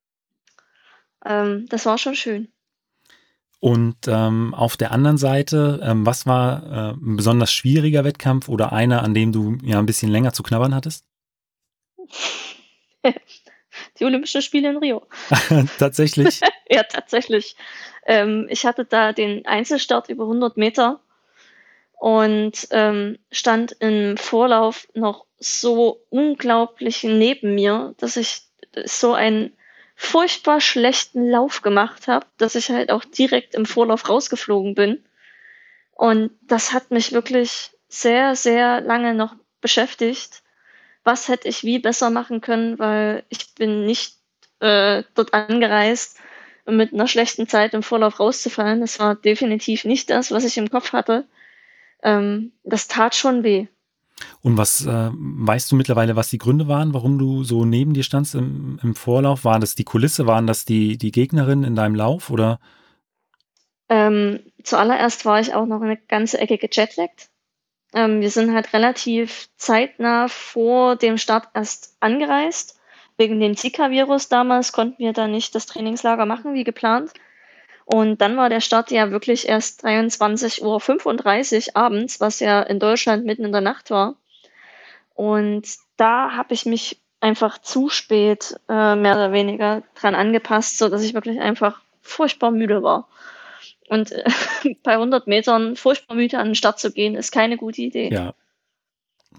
Ähm, 1.25 1.67
das 1.69 1.87
war 1.87 1.99
schon 1.99 2.15
schön. 2.15 2.49
Und 3.61 4.09
ähm, 4.09 4.55
auf 4.55 4.77
der 4.77 4.91
anderen 4.91 5.19
Seite, 5.19 5.81
ähm, 5.85 6.05
was 6.05 6.27
war 6.27 6.63
äh, 6.65 6.93
ein 6.95 7.17
besonders 7.17 7.53
schwieriger 7.53 8.03
Wettkampf 8.03 8.49
oder 8.49 8.73
einer, 8.73 9.05
an 9.05 9.15
dem 9.15 9.31
du 9.31 9.57
ja 9.63 9.79
ein 9.79 9.87
bisschen 9.87 10.11
länger 10.11 10.33
zu 10.33 10.43
knabbern 10.43 10.75
hattest? 10.75 11.07
Die 13.99 14.05
Olympischen 14.05 14.43
Spiele 14.43 14.71
in 14.71 14.77
Rio. 14.77 15.07
tatsächlich? 15.79 16.41
ja, 16.69 16.83
tatsächlich. 16.83 17.57
Ähm, 18.07 18.47
ich 18.51 18.67
hatte 18.67 18.85
da 18.85 19.13
den 19.13 19.47
Einzelstart 19.47 20.09
über 20.09 20.25
100 20.25 20.57
Meter 20.57 21.01
und 21.95 22.69
ähm, 22.71 23.19
stand 23.31 23.73
im 23.81 24.17
Vorlauf 24.17 24.89
noch 24.95 25.27
so 25.39 26.05
unglaublich 26.11 27.05
neben 27.05 27.55
mir, 27.55 27.95
dass 27.99 28.17
ich 28.17 28.43
so 28.85 29.15
einen 29.15 29.57
furchtbar 29.95 30.61
schlechten 30.61 31.29
Lauf 31.29 31.63
gemacht 31.63 32.09
habe, 32.09 32.27
dass 32.39 32.55
ich 32.55 32.71
halt 32.71 32.91
auch 32.91 33.05
direkt 33.05 33.55
im 33.55 33.67
Vorlauf 33.67 34.09
rausgeflogen 34.09 34.75
bin. 34.75 35.05
Und 35.93 36.33
das 36.43 36.73
hat 36.73 36.91
mich 36.91 37.13
wirklich 37.13 37.71
sehr, 37.89 38.35
sehr 38.35 38.81
lange 38.81 39.15
noch 39.15 39.37
beschäftigt 39.61 40.42
was 41.05 41.29
hätte 41.29 41.49
ich 41.49 41.65
wie 41.65 41.79
besser 41.79 42.11
machen 42.11 42.41
können, 42.41 42.79
weil 42.79 43.25
ich 43.29 43.55
bin 43.55 43.87
nicht 43.87 44.17
äh, 44.61 45.03
dort 45.15 45.35
angereist, 45.35 46.19
um 46.65 46.77
mit 46.77 46.93
einer 46.93 47.09
schlechten 47.09 47.49
Zeit 47.49 47.75
im 47.75 47.83
Vorlauf 47.83 48.21
rauszufallen. 48.21 48.81
Das 48.81 48.99
war 49.01 49.15
definitiv 49.15 49.85
nicht 49.85 50.11
das, 50.11 50.31
was 50.31 50.45
ich 50.45 50.57
im 50.57 50.71
Kopf 50.71 50.93
hatte. 50.93 51.27
Ähm, 52.03 52.53
das 52.65 52.89
tat 52.89 53.15
schon 53.15 53.43
weh. 53.43 53.67
Und 54.41 54.57
was 54.57 54.87
äh, 54.87 55.11
weißt 55.13 55.73
du 55.73 55.77
mittlerweile, 55.77 56.15
was 56.15 56.31
die 56.31 56.39
Gründe 56.39 56.69
waren, 56.69 56.95
warum 56.95 57.19
du 57.19 57.43
so 57.43 57.65
neben 57.65 57.95
dir 57.95 58.05
standst 58.05 58.35
im, 58.35 58.79
im 58.83 58.95
Vorlauf? 58.95 59.45
Waren 59.45 59.61
das 59.61 59.75
die 59.75 59.85
Kulisse? 59.85 60.27
Waren 60.27 60.47
das 60.47 60.65
die, 60.65 60.97
die 60.97 61.11
Gegnerinnen 61.11 61.65
in 61.65 61.75
deinem 61.75 61.95
Lauf 61.95 62.31
oder? 62.31 62.61
Ähm, 63.89 64.41
zuallererst 64.63 65.25
war 65.25 65.41
ich 65.41 65.55
auch 65.55 65.67
noch 65.67 65.83
eine 65.83 65.97
ganze 65.97 66.39
Ecke 66.39 66.59
gejetlaggt. 66.59 67.29
Ähm, 67.95 68.21
wir 68.21 68.31
sind 68.31 68.55
halt 68.55 68.73
relativ 68.73 69.49
zeitnah 69.57 70.29
vor 70.29 70.97
dem 70.97 71.19
Start 71.19 71.49
erst 71.55 71.97
angereist. 72.01 72.79
Wegen 73.17 73.41
dem 73.41 73.57
Zika-Virus 73.57 74.29
damals 74.29 74.73
konnten 74.73 74.99
wir 74.99 75.13
da 75.13 75.29
nicht 75.29 75.55
das 75.55 75.67
Trainingslager 75.67 76.27
machen 76.27 76.55
wie 76.55 76.65
geplant. 76.65 77.13
Und 77.85 78.21
dann 78.21 78.37
war 78.37 78.49
der 78.49 78.61
Start 78.61 78.91
ja 78.91 79.11
wirklich 79.11 79.49
erst 79.49 79.85
23.35 79.85 81.69
Uhr 81.69 81.77
abends, 81.77 82.21
was 82.21 82.41
ja 82.41 82.63
in 82.63 82.79
Deutschland 82.79 83.25
mitten 83.25 83.45
in 83.45 83.53
der 83.53 83.61
Nacht 83.61 83.91
war. 83.91 84.17
Und 85.15 85.67
da 85.97 86.33
habe 86.33 86.55
ich 86.55 86.65
mich 86.65 87.01
einfach 87.21 87.59
zu 87.59 87.89
spät 87.89 88.57
äh, 88.69 88.97
mehr 88.97 89.15
oder 89.15 89.33
weniger 89.33 89.83
dran 89.95 90.15
angepasst, 90.15 90.79
so 90.79 90.89
dass 90.89 91.03
ich 91.03 91.15
wirklich 91.15 91.41
einfach 91.41 91.81
furchtbar 92.01 92.51
müde 92.51 92.83
war. 92.83 93.09
Und 93.93 94.11
äh, 94.11 94.25
bei 94.83 94.95
100 94.95 95.27
Metern 95.27 95.77
furchtbar 95.77 96.15
müde 96.15 96.39
an 96.39 96.47
den 96.47 96.55
Start 96.55 96.81
zu 96.81 96.93
gehen, 96.93 97.15
ist 97.15 97.31
keine 97.31 97.59
gute 97.59 97.83
Idee. 97.83 98.09
Ja, 98.11 98.35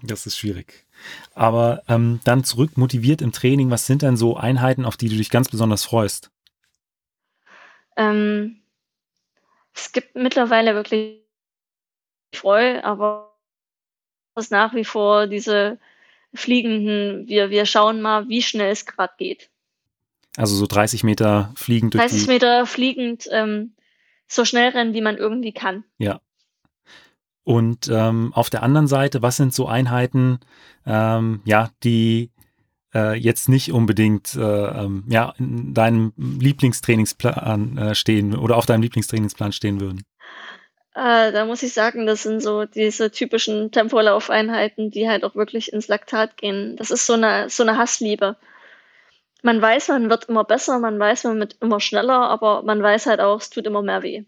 das 0.00 0.26
ist 0.26 0.38
schwierig. 0.38 0.86
Aber 1.34 1.82
ähm, 1.88 2.20
dann 2.22 2.44
zurück 2.44 2.76
motiviert 2.76 3.20
im 3.20 3.32
Training. 3.32 3.72
Was 3.72 3.86
sind 3.86 4.02
denn 4.02 4.16
so 4.16 4.36
Einheiten, 4.36 4.84
auf 4.84 4.96
die 4.96 5.08
du 5.08 5.16
dich 5.16 5.28
ganz 5.28 5.48
besonders 5.48 5.82
freust? 5.82 6.30
Ähm, 7.96 8.62
es 9.74 9.90
gibt 9.90 10.14
mittlerweile 10.14 10.76
wirklich 10.76 11.18
Freude, 12.32 12.84
aber 12.84 13.36
es 14.36 14.44
ist 14.44 14.50
nach 14.52 14.72
wie 14.72 14.84
vor 14.84 15.26
diese 15.26 15.80
fliegenden, 16.32 17.26
wir, 17.26 17.50
wir 17.50 17.66
schauen 17.66 18.00
mal, 18.00 18.28
wie 18.28 18.42
schnell 18.42 18.70
es 18.70 18.86
gerade 18.86 19.14
geht. 19.18 19.50
Also 20.36 20.54
so 20.54 20.68
30 20.68 21.02
Meter 21.02 21.52
fliegend 21.56 21.94
durch 21.94 22.02
30 22.02 22.28
Meter 22.28 22.66
fliegend, 22.66 23.28
ähm, 23.32 23.73
so 24.26 24.44
schnell 24.44 24.70
rennen, 24.70 24.94
wie 24.94 25.00
man 25.00 25.16
irgendwie 25.16 25.52
kann. 25.52 25.84
Ja. 25.98 26.20
Und 27.44 27.88
ähm, 27.92 28.32
auf 28.34 28.48
der 28.48 28.62
anderen 28.62 28.86
Seite, 28.86 29.20
was 29.20 29.36
sind 29.36 29.52
so 29.52 29.66
Einheiten, 29.66 30.40
ähm, 30.86 31.42
ja, 31.44 31.70
die 31.82 32.30
äh, 32.94 33.18
jetzt 33.18 33.48
nicht 33.48 33.72
unbedingt 33.72 34.34
äh, 34.34 34.40
ähm, 34.40 35.04
ja, 35.08 35.34
in 35.38 35.74
deinem 35.74 36.12
Lieblingstrainingsplan 36.16 37.76
äh, 37.76 37.94
stehen 37.94 38.34
oder 38.34 38.56
auf 38.56 38.66
deinem 38.66 38.82
Lieblingstrainingsplan 38.82 39.52
stehen 39.52 39.80
würden? 39.80 40.04
Äh, 40.94 41.32
da 41.32 41.44
muss 41.44 41.62
ich 41.62 41.74
sagen, 41.74 42.06
das 42.06 42.22
sind 42.22 42.40
so 42.40 42.64
diese 42.64 43.10
typischen 43.10 43.72
Tempolaufeinheiten, 43.72 44.90
die 44.90 45.08
halt 45.08 45.24
auch 45.24 45.34
wirklich 45.34 45.72
ins 45.72 45.88
Laktat 45.88 46.36
gehen. 46.36 46.76
Das 46.76 46.90
ist 46.90 47.04
so 47.04 47.14
eine, 47.14 47.50
so 47.50 47.64
eine 47.64 47.76
Hassliebe 47.76 48.36
man 49.44 49.60
weiß, 49.60 49.88
man 49.88 50.08
wird 50.08 50.24
immer 50.24 50.42
besser, 50.42 50.78
man 50.78 50.98
weiß, 50.98 51.24
man 51.24 51.38
wird 51.38 51.58
immer 51.60 51.78
schneller, 51.78 52.30
aber 52.30 52.62
man 52.62 52.82
weiß 52.82 53.06
halt 53.06 53.20
auch, 53.20 53.40
es 53.40 53.50
tut 53.50 53.66
immer 53.66 53.82
mehr 53.82 54.02
weh. 54.02 54.24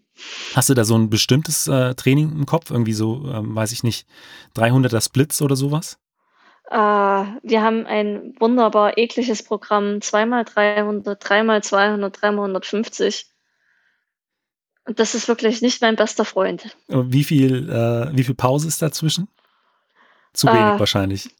Hast 0.53 0.69
du 0.69 0.75
da 0.75 0.85
so 0.85 0.95
ein 0.95 1.09
bestimmtes 1.09 1.67
äh, 1.67 1.95
Training 1.95 2.31
im 2.31 2.45
Kopf? 2.45 2.69
Irgendwie 2.69 2.93
so, 2.93 3.27
ähm, 3.33 3.55
weiß 3.55 3.71
ich 3.71 3.83
nicht, 3.83 4.07
300er 4.55 5.03
Splits 5.03 5.41
oder 5.41 5.55
sowas? 5.55 5.97
Äh, 6.69 6.75
wir 6.75 7.63
haben 7.63 7.87
ein 7.87 8.35
wunderbar 8.39 8.99
ekliges 8.99 9.41
Programm, 9.41 9.97
2x300, 10.01 11.19
3x200, 11.19 12.13
3x150. 12.13 13.25
Und 14.85 14.99
das 14.99 15.15
ist 15.15 15.27
wirklich 15.27 15.63
nicht 15.63 15.81
mein 15.81 15.95
bester 15.95 16.25
Freund. 16.25 16.77
Wie 16.87 17.23
viel, 17.23 17.69
äh, 17.69 18.15
wie 18.15 18.23
viel 18.23 18.35
Pause 18.35 18.67
ist 18.67 18.83
dazwischen? 18.83 19.27
Zu 20.33 20.47
wenig 20.47 20.75
äh, 20.75 20.79
wahrscheinlich 20.79 21.31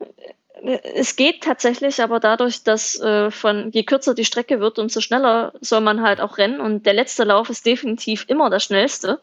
es 0.67 1.15
geht 1.15 1.43
tatsächlich, 1.43 2.01
aber 2.01 2.19
dadurch, 2.19 2.63
dass 2.63 2.99
äh, 2.99 3.31
von 3.31 3.71
je 3.71 3.83
kürzer 3.83 4.13
die 4.13 4.25
Strecke 4.25 4.59
wird, 4.59 4.79
umso 4.79 4.99
schneller 4.99 5.53
soll 5.61 5.81
man 5.81 6.01
halt 6.01 6.19
auch 6.19 6.37
rennen. 6.37 6.59
Und 6.59 6.85
der 6.85 6.93
letzte 6.93 7.23
Lauf 7.23 7.49
ist 7.49 7.65
definitiv 7.65 8.25
immer 8.27 8.49
der 8.49 8.59
schnellste, 8.59 9.21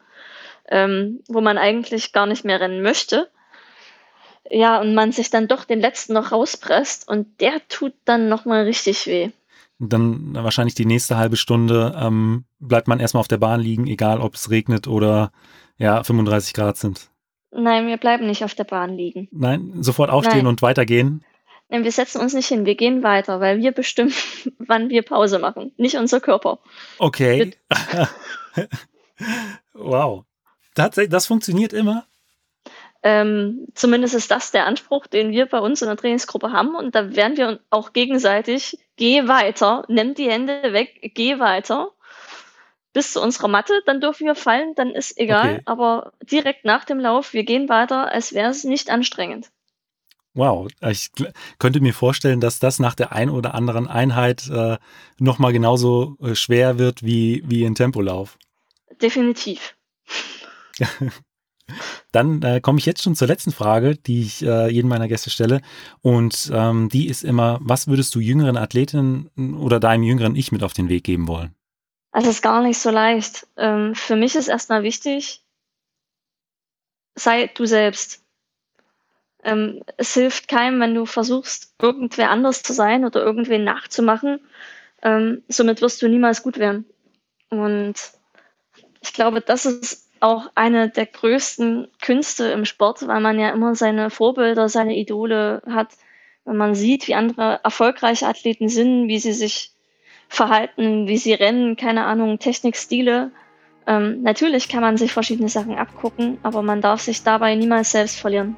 ähm, 0.69 1.21
wo 1.27 1.41
man 1.41 1.57
eigentlich 1.57 2.13
gar 2.13 2.25
nicht 2.25 2.45
mehr 2.45 2.59
rennen 2.59 2.81
möchte. 2.81 3.29
Ja, 4.49 4.79
und 4.79 4.95
man 4.95 5.11
sich 5.11 5.29
dann 5.29 5.47
doch 5.47 5.65
den 5.65 5.79
letzten 5.79 6.13
noch 6.13 6.31
rauspresst 6.31 7.07
und 7.07 7.41
der 7.41 7.67
tut 7.67 7.93
dann 8.05 8.27
nochmal 8.27 8.63
richtig 8.63 9.05
weh. 9.05 9.29
Dann 9.77 10.35
wahrscheinlich 10.35 10.75
die 10.75 10.85
nächste 10.85 11.17
halbe 11.17 11.35
Stunde 11.35 11.95
ähm, 11.99 12.45
bleibt 12.59 12.87
man 12.87 12.99
erstmal 12.99 13.21
auf 13.21 13.27
der 13.27 13.37
Bahn 13.37 13.59
liegen, 13.59 13.87
egal 13.87 14.21
ob 14.21 14.35
es 14.35 14.49
regnet 14.49 14.87
oder 14.87 15.31
ja 15.77 16.03
35 16.03 16.53
Grad 16.53 16.77
sind. 16.77 17.09
Nein, 17.51 17.87
wir 17.87 17.97
bleiben 17.97 18.27
nicht 18.27 18.43
auf 18.43 18.53
der 18.53 18.63
Bahn 18.65 18.95
liegen. 18.95 19.27
Nein, 19.31 19.71
sofort 19.81 20.09
aufstehen 20.09 20.39
Nein. 20.39 20.47
und 20.47 20.61
weitergehen. 20.61 21.23
Wir 21.69 21.91
setzen 21.91 22.21
uns 22.21 22.33
nicht 22.33 22.47
hin, 22.47 22.65
wir 22.65 22.75
gehen 22.75 23.03
weiter, 23.03 23.39
weil 23.39 23.59
wir 23.59 23.71
bestimmen, 23.71 24.13
wann 24.59 24.89
wir 24.89 25.01
Pause 25.01 25.39
machen, 25.39 25.73
nicht 25.77 25.97
unser 25.97 26.19
Körper. 26.19 26.59
Okay. 26.99 27.53
wow. 29.73 30.23
Tatsächlich, 30.75 31.11
das 31.11 31.25
funktioniert 31.25 31.73
immer? 31.73 32.05
Ähm, 33.01 33.67
zumindest 33.75 34.15
ist 34.15 34.31
das 34.31 34.51
der 34.51 34.65
Anspruch, 34.65 35.07
den 35.07 35.31
wir 35.31 35.45
bei 35.45 35.59
uns 35.59 35.81
in 35.81 35.87
der 35.87 35.97
Trainingsgruppe 35.97 36.51
haben. 36.51 36.75
Und 36.75 36.95
da 36.95 37.15
werden 37.15 37.37
wir 37.37 37.59
auch 37.69 37.93
gegenseitig, 37.93 38.77
geh 38.95 39.27
weiter, 39.27 39.85
nimm 39.87 40.15
die 40.15 40.29
Hände 40.29 40.73
weg, 40.73 41.11
geh 41.13 41.39
weiter 41.39 41.91
bis 42.95 43.11
zu 43.11 43.21
unserer 43.21 43.49
Matte, 43.49 43.83
dann 43.85 43.99
dürfen 43.99 44.25
wir 44.25 44.35
fallen, 44.35 44.73
dann 44.73 44.91
ist 44.91 45.17
egal. 45.17 45.55
Okay. 45.55 45.61
Aber 45.65 46.13
direkt 46.21 46.63
nach 46.63 46.85
dem 46.85 46.97
Lauf, 46.97 47.33
wir 47.33 47.43
gehen 47.43 47.67
weiter, 47.67 48.09
als 48.09 48.33
wäre 48.33 48.49
es 48.49 48.63
nicht 48.63 48.89
anstrengend. 48.89 49.51
Wow, 50.35 50.67
ich 50.81 51.11
könnte 51.59 51.79
mir 51.79 51.93
vorstellen, 51.93 52.41
dass 52.41 52.59
das 52.59 52.79
nach 52.79 52.93
der 52.93 53.13
einen 53.13 53.31
oder 53.31 53.55
anderen 53.55 53.87
Einheit 53.87 54.49
äh, 54.49 54.77
nochmal 55.17 55.53
genauso 55.53 56.17
äh, 56.21 56.35
schwer 56.35 56.77
wird 56.77 57.03
wie, 57.03 57.41
wie 57.45 57.65
ein 57.65 57.73
Tempolauf. 57.73 58.37
Definitiv. 59.01 59.75
Dann 62.11 62.41
äh, 62.43 62.59
komme 62.61 62.79
ich 62.79 62.85
jetzt 62.85 63.01
schon 63.01 63.15
zur 63.15 63.29
letzten 63.29 63.53
Frage, 63.53 63.95
die 63.95 64.21
ich 64.21 64.43
äh, 64.43 64.69
jedem 64.69 64.89
meiner 64.89 65.07
Gäste 65.07 65.29
stelle. 65.29 65.61
Und 66.01 66.51
ähm, 66.53 66.89
die 66.89 67.07
ist 67.07 67.23
immer, 67.23 67.59
was 67.61 67.87
würdest 67.87 68.13
du 68.13 68.19
jüngeren 68.19 68.57
Athletinnen 68.57 69.29
oder 69.57 69.79
deinem 69.79 70.03
jüngeren 70.03 70.35
Ich 70.35 70.51
mit 70.51 70.63
auf 70.63 70.73
den 70.73 70.89
Weg 70.89 71.05
geben 71.05 71.29
wollen? 71.29 71.55
Das 72.11 72.27
ist 72.27 72.41
gar 72.41 72.61
nicht 72.61 72.79
so 72.79 72.89
leicht. 72.89 73.47
Ähm, 73.57 73.95
für 73.95 74.15
mich 74.17 74.35
ist 74.35 74.49
erstmal 74.49 74.83
wichtig, 74.83 75.43
sei 77.15 77.47
du 77.47 77.65
selbst. 77.65 78.24
Ähm, 79.45 79.81
es 79.97 80.13
hilft 80.15 80.47
keinem, 80.47 80.79
wenn 80.81 80.95
du 80.95 81.05
versuchst, 81.05 81.75
irgendwer 81.79 82.31
anders 82.31 82.63
zu 82.63 82.73
sein 82.73 83.05
oder 83.05 83.23
irgendwen 83.23 83.63
nachzumachen. 83.63 84.39
Ähm, 85.03 85.43
somit 85.47 85.81
wirst 85.81 86.01
du 86.01 86.09
niemals 86.09 86.41
gut 86.41 86.57
werden. 86.57 86.85
Und 87.49 87.93
ich 89.01 89.13
glaube, 89.13 89.41
das 89.41 89.67
ist 89.67 90.09
auch 90.19 90.47
eine 90.55 90.89
der 90.89 91.05
größten 91.05 91.89
Künste 92.01 92.45
im 92.45 92.65
Sport, 92.65 93.07
weil 93.07 93.21
man 93.21 93.39
ja 93.39 93.51
immer 93.51 93.75
seine 93.75 94.09
Vorbilder, 94.09 94.67
seine 94.67 94.95
Idole 94.95 95.61
hat. 95.67 95.89
Wenn 96.43 96.57
man 96.57 96.73
sieht, 96.73 97.07
wie 97.07 97.13
andere 97.13 97.59
erfolgreiche 97.63 98.27
Athleten 98.27 98.67
sind, 98.67 99.07
wie 99.07 99.19
sie 99.19 99.33
sich 99.33 99.71
Verhalten, 100.27 101.07
wie 101.07 101.17
sie 101.17 101.33
rennen, 101.33 101.75
keine 101.75 102.05
Ahnung, 102.05 102.39
Technikstile. 102.39 103.31
Ähm, 103.85 104.23
natürlich 104.23 104.69
kann 104.69 104.81
man 104.81 104.97
sich 104.97 105.13
verschiedene 105.13 105.49
Sachen 105.49 105.75
abgucken, 105.75 106.39
aber 106.41 106.63
man 106.63 106.81
darf 106.81 107.01
sich 107.01 107.21
dabei 107.21 107.53
niemals 107.53 107.91
selbst 107.91 108.19
verlieren. 108.19 108.57